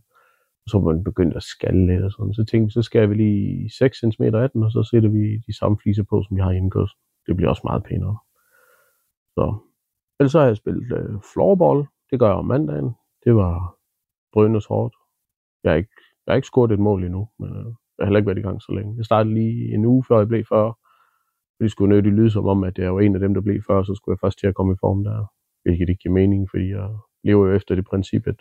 Og 0.64 0.68
så 0.71 0.79
var 0.79 0.93
den 0.93 1.05
begyndt 1.05 1.37
at 1.37 1.43
skalle 1.43 1.87
lidt 1.87 2.05
og 2.05 2.12
sådan. 2.12 2.35
Så 2.35 2.45
tænkte 2.45 2.66
jeg, 2.66 2.73
så 2.73 2.83
skal 2.83 3.11
vi 3.11 3.14
lige 3.14 3.71
6 3.79 3.99
cm 3.99 4.23
af 4.23 4.51
den, 4.51 4.62
og 4.62 4.71
så 4.73 4.89
sætter 4.91 5.09
vi 5.09 5.25
de 5.47 5.59
samme 5.59 5.79
fliser 5.83 6.05
på, 6.11 6.23
som 6.23 6.37
jeg 6.37 6.45
har 6.45 6.53
indgået. 6.53 6.91
Det 7.27 7.37
bliver 7.37 7.51
også 7.51 7.62
meget 7.64 7.85
pænere. 7.85 8.18
Så. 9.37 9.47
Ellers 10.21 10.33
så 10.33 10.39
har 10.41 10.47
jeg 10.47 10.57
spillet 10.57 10.99
øh, 10.99 11.21
floorball. 11.33 11.87
Det 12.11 12.18
gør 12.18 12.27
jeg 12.27 12.37
om 12.37 12.47
mandagen. 12.47 12.91
Det 13.25 13.35
var 13.35 13.77
drønnes 14.35 14.66
hårdt. 14.66 14.95
Jeg 15.64 15.73
har 15.73 15.77
ikke, 15.77 15.95
jeg 16.27 16.33
har 16.33 16.37
ikke 16.37 16.47
scoret 16.47 16.73
et 16.73 16.79
mål 16.79 17.05
endnu, 17.05 17.29
men 17.39 17.51
øh, 17.51 17.64
jeg 17.64 18.01
har 18.01 18.05
heller 18.05 18.18
ikke 18.18 18.27
været 18.27 18.39
i 18.39 18.49
gang 18.49 18.62
så 18.62 18.73
længe. 18.73 18.97
Jeg 18.97 19.05
startede 19.05 19.35
lige 19.35 19.75
en 19.75 19.85
uge 19.85 20.05
før 20.09 20.18
jeg 20.18 20.29
blev 20.29 20.45
40. 20.49 20.75
Det 21.61 21.71
skulle 21.71 21.95
nødigt 21.95 22.15
lyde 22.15 22.31
som 22.31 22.47
om, 22.47 22.65
at 22.65 22.79
jeg 22.79 22.95
var 22.95 23.01
en 23.01 23.15
af 23.15 23.21
dem, 23.21 23.35
der 23.35 23.41
blev 23.41 23.63
før, 23.67 23.83
så 23.83 23.95
skulle 23.95 24.15
jeg 24.15 24.21
først 24.21 24.39
til 24.39 24.47
at 24.47 24.55
komme 24.55 24.73
i 24.73 24.81
form 24.81 25.05
der. 25.05 25.27
Hvilket 25.63 25.89
ikke 25.89 26.03
giver 26.03 26.15
mening, 26.15 26.51
fordi 26.51 26.71
jeg 26.71 26.89
lever 27.25 27.47
jo 27.47 27.55
efter 27.55 27.75
det 27.75 27.85
princip, 27.85 28.27
at 28.27 28.37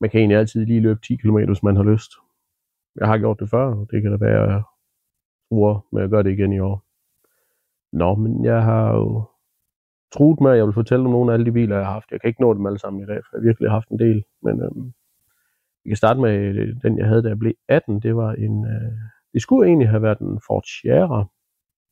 man 0.00 0.10
kan 0.10 0.18
egentlig 0.18 0.38
altid 0.38 0.66
lige 0.66 0.80
løbe 0.80 1.00
10 1.00 1.16
km, 1.16 1.38
hvis 1.38 1.62
man 1.62 1.76
har 1.76 1.82
lyst. 1.82 2.12
Jeg 3.00 3.08
har 3.08 3.18
gjort 3.18 3.40
det 3.40 3.50
før, 3.50 3.66
og 3.66 3.86
det 3.90 4.02
kan 4.02 4.10
da 4.10 4.16
være, 4.16 4.44
at 4.44 4.50
jeg 4.50 4.62
tror 5.48 5.86
med 5.92 6.02
at 6.02 6.10
gøre 6.10 6.22
det 6.22 6.32
igen 6.32 6.52
i 6.52 6.58
år. 6.58 6.84
Nå, 7.92 8.14
men 8.14 8.44
jeg 8.44 8.62
har 8.62 8.94
jo 8.94 9.24
truet 10.14 10.40
med, 10.40 10.50
at 10.50 10.56
jeg 10.56 10.66
vil 10.66 10.80
fortælle 10.80 11.04
om 11.04 11.10
nogle 11.10 11.32
af 11.32 11.34
alle 11.34 11.46
de 11.46 11.52
biler, 11.52 11.76
jeg 11.76 11.86
har 11.86 11.92
haft. 11.92 12.10
Jeg 12.10 12.20
kan 12.20 12.28
ikke 12.28 12.40
nå 12.40 12.54
dem 12.54 12.66
alle 12.66 12.78
sammen 12.78 13.02
i 13.02 13.06
dag, 13.06 13.20
for 13.24 13.36
jeg 13.36 13.40
har 13.40 13.48
virkelig 13.48 13.70
haft 13.70 13.88
en 13.88 13.98
del. 13.98 14.24
Men 14.42 14.62
øhm, 14.62 14.92
vi 15.84 15.90
kan 15.90 15.96
starte 15.96 16.20
med 16.20 16.34
øh, 16.60 16.76
den, 16.82 16.98
jeg 16.98 17.06
havde, 17.06 17.22
da 17.22 17.28
jeg 17.28 17.38
blev 17.38 17.52
18. 17.68 18.00
Det 18.00 18.16
var 18.16 18.32
en... 18.32 18.66
Øh, 18.66 18.92
det 19.32 19.42
skulle 19.42 19.68
egentlig 19.68 19.88
have 19.88 20.02
været 20.02 20.18
en 20.18 20.40
Ford 20.46 20.64
Sierra 20.64 21.24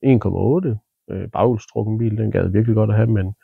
1,8 0.04 1.12
øh, 1.14 1.28
baghjulstrukken 1.30 1.98
bil. 1.98 2.18
Den 2.18 2.30
gad 2.30 2.48
virkelig 2.48 2.74
godt 2.74 2.90
at 2.90 2.96
have, 2.96 3.10
men 3.10 3.34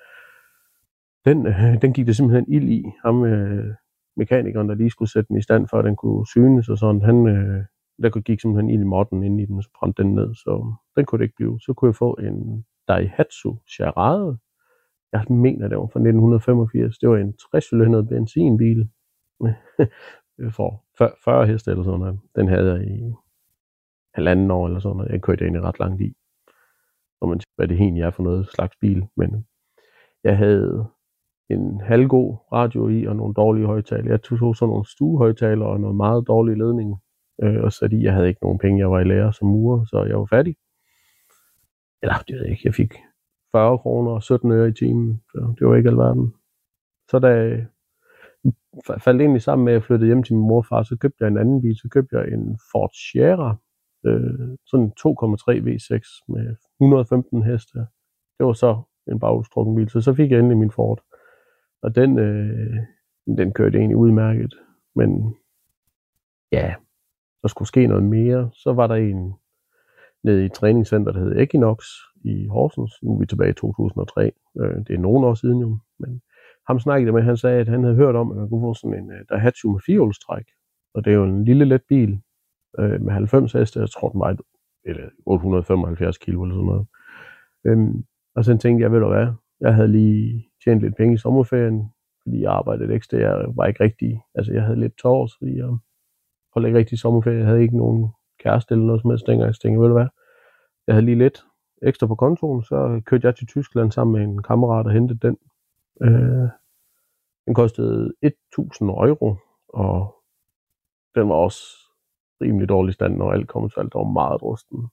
den, 1.25 1.47
øh, 1.47 1.83
den 1.83 1.93
gik 1.93 2.07
der 2.07 2.13
simpelthen 2.13 2.53
ild 2.53 2.69
i. 2.69 2.85
Ham, 3.05 3.25
øh, 3.25 3.75
mekanikeren, 4.17 4.69
der 4.69 4.75
lige 4.75 4.91
skulle 4.91 5.11
sætte 5.13 5.29
den 5.29 5.37
i 5.37 5.43
stand, 5.43 5.69
for 5.69 5.79
at 5.79 5.85
den 5.85 5.97
kunne 5.97 6.27
synes 6.27 6.69
og 6.69 6.79
sådan, 6.79 7.03
han, 7.03 7.27
øh, 7.27 7.65
der 8.03 8.21
gik 8.21 8.41
simpelthen 8.41 8.71
ild 8.71 8.81
i 8.81 8.85
modden 8.85 9.23
ind 9.23 9.41
i 9.41 9.47
den, 9.47 9.63
så 9.63 9.71
brændte 9.79 10.03
den 10.03 10.15
ned, 10.15 10.35
så 10.35 10.75
den 10.97 11.05
kunne 11.05 11.19
det 11.19 11.25
ikke 11.25 11.37
blive. 11.37 11.61
Så 11.61 11.73
kunne 11.73 11.89
jeg 11.89 11.97
få 11.97 12.13
en 12.15 12.65
Daihatsu 12.89 13.57
Charade. 13.75 14.39
Jeg 15.13 15.25
mener, 15.31 15.69
det 15.69 15.79
var 15.79 15.87
fra 15.87 16.01
1985. 16.01 16.99
Det 16.99 17.09
var 17.09 17.17
en 17.17 17.33
60 17.53 17.71
benzinbil 18.09 18.89
for 20.57 20.85
40 21.25 21.47
heste 21.47 21.71
eller 21.71 21.85
sådan 21.85 22.01
noget. 22.01 22.19
Den 22.37 22.49
havde 22.49 22.73
jeg 22.73 22.87
i 22.87 23.13
halvanden 24.15 24.51
år 24.51 24.67
eller 24.67 24.81
sådan 24.81 24.97
noget. 24.97 25.13
Jeg 25.13 25.23
kørte 25.23 25.45
egentlig 25.45 25.63
ret 25.63 25.79
langt 25.81 26.01
i. 26.03 26.15
Når 27.21 27.29
man 27.29 27.41
hvad 27.57 27.69
det 27.69 27.77
egentlig 27.77 28.03
er 28.03 28.11
for 28.11 28.23
noget 28.23 28.49
slags 28.55 28.77
bil. 28.81 29.07
Men 29.17 29.47
jeg 30.25 30.37
havde 30.37 30.87
en 31.51 31.81
halvgod 31.81 32.37
radio 32.53 32.89
i 32.89 33.07
og 33.07 33.17
nogle 33.17 33.35
dårlige 33.35 33.67
højtaler. 33.67 34.11
Jeg 34.11 34.23
tog 34.23 34.57
sådan 34.57 34.71
nogle 34.71 34.87
stuehøjtaler 34.87 35.67
og 35.67 35.81
noget 35.81 35.97
meget 35.97 36.27
dårlig 36.27 36.57
ledning. 36.57 36.97
Øh, 37.43 37.63
og 37.65 37.73
så 37.73 37.89
jeg 37.93 38.13
havde 38.13 38.29
ikke 38.29 38.43
nogen 38.43 38.59
penge. 38.59 38.79
Jeg 38.79 38.91
var 38.91 39.01
i 39.01 39.05
lærer 39.05 39.31
som 39.31 39.49
murer, 39.49 39.85
så 39.85 40.05
jeg 40.05 40.19
var 40.19 40.27
fattig. 40.27 40.57
Eller 42.03 42.15
det 42.29 42.35
ved 42.35 42.43
jeg 42.43 42.51
ikke. 42.51 42.63
Jeg 42.65 42.75
fik 42.75 42.95
40 43.53 43.79
kroner 43.79 44.11
og 44.11 44.23
17 44.23 44.53
øre 44.53 44.69
i 44.69 44.73
timen. 44.73 45.23
Så 45.31 45.55
det 45.59 45.67
var 45.67 45.77
ikke 45.77 45.89
alverden. 45.89 46.35
Så 47.11 47.19
da 47.19 47.29
jeg 47.29 47.67
faldt 49.01 49.21
egentlig 49.21 49.43
sammen 49.43 49.65
med, 49.65 49.73
at 49.73 49.75
jeg 49.75 49.83
flyttede 49.83 50.07
hjem 50.07 50.23
til 50.23 50.35
min 50.35 50.49
morfar, 50.49 50.83
så 50.83 50.97
købte 50.97 51.17
jeg 51.21 51.29
en 51.29 51.39
anden 51.39 51.63
bil. 51.63 51.77
Så 51.77 51.89
købte 51.89 52.17
jeg 52.17 52.29
en 52.29 52.59
Ford 52.73 52.91
Sierra. 52.95 53.57
Øh, 54.07 54.57
sådan 54.67 54.87
en 54.87 54.93
2,3 55.01 55.61
V6 55.67 56.25
med 56.29 56.57
115 56.81 57.43
heste. 57.43 57.79
Det 58.39 58.47
var 58.47 58.53
så 58.53 58.83
en 59.09 59.21
bagudstrukken 59.21 59.75
bil. 59.75 59.91
Så 59.91 60.01
så 60.01 60.15
fik 60.15 60.31
jeg 60.31 60.39
endelig 60.39 60.59
min 60.59 60.71
Ford. 60.71 61.03
Og 61.83 61.95
den, 61.95 62.19
øh, 62.19 62.77
den 63.27 63.53
kørte 63.53 63.79
egentlig 63.79 63.97
udmærket. 63.97 64.55
Men 64.95 65.37
ja, 66.53 66.75
der 67.43 67.49
skulle 67.49 67.69
ske 67.69 67.87
noget 67.87 68.05
mere. 68.05 68.51
Så 68.53 68.73
var 68.73 68.87
der 68.87 68.95
en 68.95 69.35
nede 70.25 70.45
i 70.45 70.49
træningscenter, 70.49 71.13
der 71.13 71.21
hed 71.21 71.37
Equinox 71.39 71.85
i 72.25 72.47
Horsens. 72.47 73.03
Nu 73.03 73.15
er 73.15 73.19
vi 73.19 73.27
tilbage 73.27 73.51
i 73.51 73.55
2003. 73.55 74.33
Øh, 74.61 74.77
det 74.87 74.95
er 74.95 74.99
nogle 74.99 75.27
år 75.27 75.35
siden 75.35 75.59
jo. 75.61 75.79
Men 75.99 76.23
ham 76.67 76.81
snakkede 76.81 77.13
med, 77.13 77.23
han 77.23 77.37
sagde, 77.37 77.61
at 77.61 77.69
han 77.69 77.83
havde 77.83 77.97
hørt 77.97 78.17
om, 78.17 78.31
at 78.31 78.37
man 78.37 78.49
kunne 78.49 78.63
få 78.63 78.75
sådan 78.75 78.99
en 78.99 79.13
øh, 79.13 79.21
uh, 79.21 79.27
Daihatsu 79.31 79.73
med 79.73 79.81
firehjulstræk. 79.87 80.47
Og 80.95 81.05
det 81.05 81.11
er 81.11 81.15
jo 81.15 81.25
en 81.25 81.45
lille 81.45 81.65
let 81.65 81.83
bil 81.89 82.21
øh, 82.79 83.01
med 83.01 83.13
90 83.13 83.53
heste. 83.53 83.81
Jeg 83.81 83.91
tror, 83.91 84.09
den 84.09 84.21
var 84.21 84.31
et, 84.31 84.41
eller 84.85 85.09
875 85.27 86.19
kilo 86.19 86.43
eller 86.43 86.55
sådan 86.55 86.67
noget. 86.67 86.87
Øhm, 87.65 88.05
og 88.37 88.45
så 88.45 88.59
tænkte 88.59 88.83
jeg, 88.83 88.93
ved 88.93 89.01
du 89.01 89.09
hvad, 89.09 89.29
jeg 89.61 89.75
havde 89.75 89.89
lige 89.89 90.49
tjent 90.65 90.81
lidt 90.81 90.97
penge 90.97 91.15
i 91.15 91.19
sommerferien, 91.19 91.93
fordi 92.23 92.43
jeg 92.43 92.53
arbejdede 92.53 92.95
ekstra. 92.95 93.19
Jeg 93.19 93.45
var 93.57 93.67
ikke 93.67 93.85
rigtig, 93.85 94.23
altså 94.35 94.53
jeg 94.53 94.63
havde 94.63 94.81
lidt 94.81 94.99
tårs, 94.99 95.37
fordi 95.39 95.57
jeg 95.57 95.69
holdt 96.55 96.67
ikke 96.67 96.79
rigtig 96.79 96.99
sommerferie. 96.99 97.39
Jeg 97.39 97.47
havde 97.47 97.63
ikke 97.63 97.77
nogen 97.77 98.09
kæreste 98.41 98.73
eller 98.73 98.87
noget 98.87 99.03
som 99.03 99.11
helst 99.11 99.27
dengang. 99.27 99.55
Så 99.55 99.61
tænkte, 99.61 99.81
ved 99.81 99.89
du 99.89 99.95
hvad, 99.95 100.09
jeg 100.87 100.95
havde 100.95 101.07
lige 101.07 101.19
lidt 101.19 101.45
ekstra 101.83 102.07
på 102.07 102.15
kontoen, 102.15 102.63
så 102.63 103.01
kørte 103.07 103.27
jeg 103.27 103.37
til 103.37 103.47
Tyskland 103.47 103.93
sammen 103.93 104.13
med 104.13 104.23
en 104.23 104.43
kammerat 104.43 104.87
og 104.87 104.93
hentede 104.93 105.19
den. 105.19 105.37
Øh, 106.03 106.49
den 107.47 107.55
kostede 107.55 108.13
1000 108.23 108.91
euro, 108.91 109.37
og 109.69 110.15
den 111.15 111.29
var 111.29 111.35
også 111.35 111.88
rimelig 112.41 112.69
dårlig 112.69 112.95
stand, 112.95 113.17
når 113.17 113.33
alt 113.33 113.49
kom 113.49 113.71
til 113.71 113.81
alt. 113.81 113.93
Der 113.93 113.99
var 113.99 114.13
meget 114.13 114.43
rusten. 114.43 114.89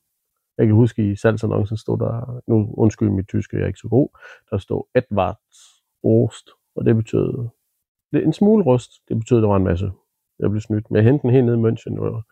Jeg 0.58 0.66
kan 0.68 0.76
huske, 0.76 1.12
i 1.12 1.16
salgsannoncen 1.16 1.78
stod 1.78 1.98
der, 2.00 2.42
nu 2.48 2.74
undskyld 2.78 3.10
mit 3.10 3.28
tyske, 3.28 3.58
jeg 3.58 3.64
er 3.64 3.68
ikke 3.68 3.80
så 3.80 3.88
god, 3.88 4.10
der 4.50 4.58
stod 4.58 4.84
Edward 4.96 5.40
Rost, 6.04 6.50
og 6.76 6.86
det 6.86 6.96
betød 6.96 7.48
det 8.16 8.24
en 8.24 8.34
smule 8.34 8.64
rust, 8.64 8.92
det 9.10 9.20
betød, 9.20 9.42
der 9.42 9.48
var 9.48 9.56
en 9.56 9.64
masse. 9.64 9.92
Jeg 10.40 10.50
blev 10.50 10.62
snydt. 10.62 10.92
Men 10.92 10.96
jeg 10.96 11.04
hentede 11.04 11.22
den 11.22 11.32
helt 11.32 11.46
ned 11.46 11.56
i 11.58 11.66
München, 11.68 12.00
og 12.00 12.24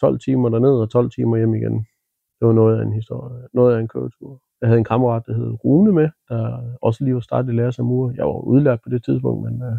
12 0.00 0.18
timer 0.18 0.48
derned 0.48 0.70
og 0.70 0.90
12 0.90 1.10
timer 1.10 1.36
hjem 1.36 1.54
igen. 1.54 1.86
Det 2.40 2.46
var 2.46 2.52
noget 2.52 2.78
af 2.78 2.82
en 2.82 2.92
historie, 2.92 3.48
noget 3.52 3.76
af 3.76 3.80
en 3.80 3.88
køretur. 3.88 4.42
Jeg 4.60 4.68
havde 4.68 4.78
en 4.78 4.84
kammerat, 4.84 5.22
der 5.26 5.34
hed 5.34 5.64
Rune 5.64 5.92
med, 5.92 6.08
der 6.28 6.74
også 6.82 7.04
lige 7.04 7.14
var 7.14 7.20
startet 7.20 7.52
i 7.52 7.56
lære 7.56 7.72
som 7.72 7.86
mur. 7.86 8.12
Jeg 8.16 8.24
var 8.24 8.40
udlært 8.40 8.80
på 8.82 8.88
det 8.88 9.04
tidspunkt, 9.04 9.44
men 9.44 9.62
øh, 9.62 9.76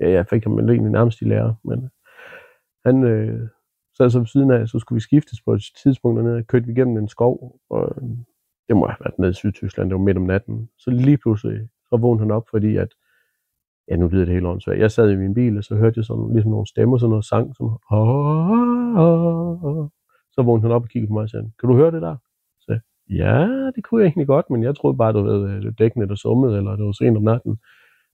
ja, 0.00 0.10
jeg 0.10 0.26
fik 0.26 0.44
ham 0.44 0.58
egentlig 0.58 0.92
nærmest 0.92 1.20
i 1.20 1.24
lære. 1.24 1.56
Men 1.64 1.84
øh, 1.84 1.90
han 2.84 3.04
øh, 3.04 3.48
sad 3.96 4.10
så 4.10 4.18
ved 4.18 4.26
siden 4.26 4.50
af, 4.50 4.68
så 4.68 4.78
skulle 4.78 4.96
vi 4.96 5.00
skiftes 5.00 5.42
på 5.42 5.52
et 5.52 5.62
tidspunkt 5.82 6.18
dernede. 6.18 6.44
Kørte 6.44 6.66
vi 6.66 6.72
igennem 6.72 6.96
en 6.96 7.08
skov, 7.08 7.60
og 7.70 7.92
øhm, 7.96 8.16
det 8.68 8.76
må 8.76 8.86
have 8.86 8.96
været 9.00 9.18
nede 9.18 9.30
i 9.30 9.34
Sydtyskland, 9.34 9.90
det 9.90 9.98
var 9.98 10.04
midt 10.04 10.16
om 10.16 10.22
natten. 10.22 10.68
Så 10.78 10.90
lige 10.90 11.18
pludselig, 11.18 11.68
så 11.88 11.96
vågnede 11.96 12.24
han 12.24 12.30
op, 12.30 12.46
fordi 12.50 12.76
at, 12.76 12.88
ja, 13.88 13.96
nu 13.96 14.08
lyder 14.08 14.24
det 14.24 14.34
helt 14.34 14.46
åndssvagt. 14.46 14.80
Jeg 14.80 14.90
sad 14.90 15.10
i 15.10 15.16
min 15.16 15.34
bil, 15.34 15.58
og 15.58 15.64
så 15.64 15.74
hørte 15.74 15.98
jeg 15.98 16.04
sådan, 16.04 16.32
ligesom 16.32 16.50
nogle 16.50 16.66
stemmer, 16.66 16.98
sådan 16.98 17.10
noget 17.10 17.24
sang, 17.24 17.56
som, 17.56 17.66
så 20.32 20.42
vågnede 20.42 20.66
han 20.66 20.76
op 20.76 20.82
og 20.82 20.88
kiggede 20.88 21.08
på 21.08 21.14
mig 21.14 21.22
og 21.22 21.30
sagde, 21.30 21.50
kan 21.60 21.68
du 21.68 21.76
høre 21.76 21.90
det 21.90 22.02
der? 22.02 22.16
Så 22.60 22.78
ja, 23.10 23.70
det 23.74 23.84
kunne 23.84 24.00
jeg 24.00 24.06
egentlig 24.06 24.26
godt, 24.26 24.50
men 24.50 24.62
jeg 24.62 24.76
troede 24.76 24.96
bare, 24.96 25.12
du 25.12 25.22
ved, 25.22 25.48
øh, 25.48 25.56
det 25.56 25.64
var 25.64 25.70
dækkende, 25.70 26.08
der 26.08 26.14
summede, 26.14 26.56
eller 26.56 26.76
det 26.76 26.84
var 26.84 26.92
sent 26.92 27.16
om 27.16 27.22
natten. 27.22 27.58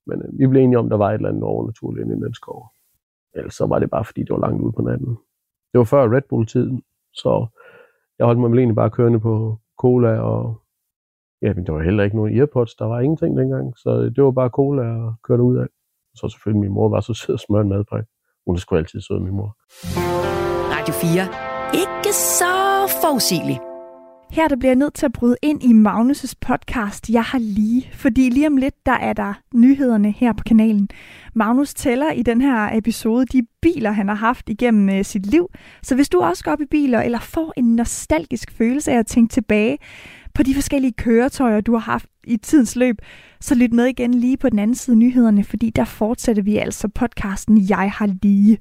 Men 0.06 0.22
øh, 0.22 0.38
vi 0.38 0.46
blev 0.46 0.62
enige 0.62 0.78
om, 0.78 0.88
der 0.88 0.96
var 0.96 1.10
et 1.10 1.14
eller 1.14 1.28
andet 1.28 1.42
overnaturligt 1.42 2.04
inde 2.04 2.16
i 2.16 2.20
den 2.20 2.34
skov. 2.34 2.66
Ellers 3.34 3.54
så 3.54 3.66
var 3.66 3.78
det 3.78 3.90
bare, 3.90 4.04
fordi 4.04 4.20
det 4.20 4.30
var 4.30 4.40
langt 4.40 4.62
ude 4.62 4.72
på 4.72 4.82
natten. 4.82 5.16
Det 5.76 5.78
var 5.78 5.84
før 5.84 6.16
Red 6.16 6.22
Bull-tiden, 6.28 6.82
så 7.12 7.46
jeg 8.18 8.26
holdt 8.26 8.40
mig 8.40 8.50
vel 8.50 8.58
egentlig 8.58 8.76
bare 8.76 8.90
kørende 8.90 9.20
på 9.20 9.58
cola 9.78 10.20
og 10.20 10.60
ja, 11.42 11.54
men 11.54 11.66
der 11.66 11.72
var 11.72 11.82
heller 11.82 12.04
ikke 12.04 12.16
nogen 12.16 12.38
earpods, 12.38 12.74
der 12.74 12.84
var 12.84 13.00
ingenting 13.00 13.38
dengang, 13.38 13.78
så 13.78 13.90
det 14.16 14.24
var 14.24 14.30
bare 14.30 14.48
cola 14.48 14.82
og 14.82 15.14
kørte 15.24 15.42
ud 15.42 15.56
af. 15.56 15.66
Så 16.14 16.28
selvfølgelig 16.28 16.60
min 16.60 16.72
mor 16.72 16.88
var 16.88 17.00
så 17.00 17.14
sød 17.14 17.34
og 17.34 17.40
smør 17.40 17.60
en 17.60 17.68
madpakke. 17.68 18.08
Hun 18.46 18.54
er 18.54 18.60
sgu 18.60 18.76
altid 18.76 19.00
sød, 19.00 19.20
min 19.20 19.34
mor. 19.34 19.56
Radio 20.74 20.94
4. 20.94 21.82
Ikke 21.82 22.12
så 22.38 22.54
forudsigelig. 23.02 23.75
Her 24.30 24.48
der 24.48 24.56
bliver 24.56 24.70
jeg 24.70 24.76
nødt 24.76 24.94
til 24.94 25.06
at 25.06 25.12
bryde 25.12 25.36
ind 25.42 25.62
i 25.62 25.72
Magnus' 25.72 26.32
podcast 26.40 27.10
Jeg 27.10 27.22
har 27.22 27.38
lige, 27.38 27.90
fordi 27.92 28.30
lige 28.30 28.46
om 28.46 28.56
lidt 28.56 28.86
der 28.86 28.92
er 28.92 29.12
der 29.12 29.34
nyhederne 29.54 30.10
her 30.10 30.32
på 30.32 30.44
kanalen. 30.46 30.88
Magnus 31.34 31.74
tæller 31.74 32.12
i 32.12 32.22
den 32.22 32.40
her 32.40 32.68
episode 32.72 33.26
de 33.26 33.42
biler, 33.62 33.90
han 33.90 34.08
har 34.08 34.14
haft 34.14 34.48
igennem 34.48 34.88
øh, 34.88 35.04
sit 35.04 35.26
liv. 35.26 35.48
Så 35.82 35.94
hvis 35.94 36.08
du 36.08 36.20
også 36.20 36.44
går 36.44 36.52
op 36.52 36.60
i 36.60 36.66
biler, 36.70 37.00
eller 37.00 37.18
får 37.18 37.52
en 37.56 37.76
nostalgisk 37.76 38.52
følelse 38.52 38.92
af 38.92 38.98
at 38.98 39.06
tænke 39.06 39.32
tilbage 39.32 39.78
på 40.34 40.42
de 40.42 40.54
forskellige 40.54 40.92
køretøjer, 40.92 41.60
du 41.60 41.72
har 41.72 41.92
haft 41.92 42.06
i 42.26 42.36
tidens 42.36 42.76
løb, 42.76 42.96
så 43.40 43.54
lyt 43.54 43.72
med 43.72 43.84
igen 43.84 44.14
lige 44.14 44.36
på 44.36 44.48
den 44.50 44.58
anden 44.58 44.74
side 44.74 44.94
af 44.94 44.98
nyhederne, 44.98 45.44
fordi 45.44 45.70
der 45.70 45.84
fortsætter 45.84 46.42
vi 46.42 46.56
altså 46.56 46.88
podcasten 46.88 47.66
Jeg 47.68 47.90
har 47.90 48.10
lige. 48.22 48.58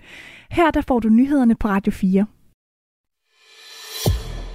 Her 0.52 0.72
der 0.72 0.82
får 0.82 1.00
du 1.00 1.10
nyhederne 1.10 1.56
på 1.56 1.68
Radio 1.68 1.92
4. 1.92 2.26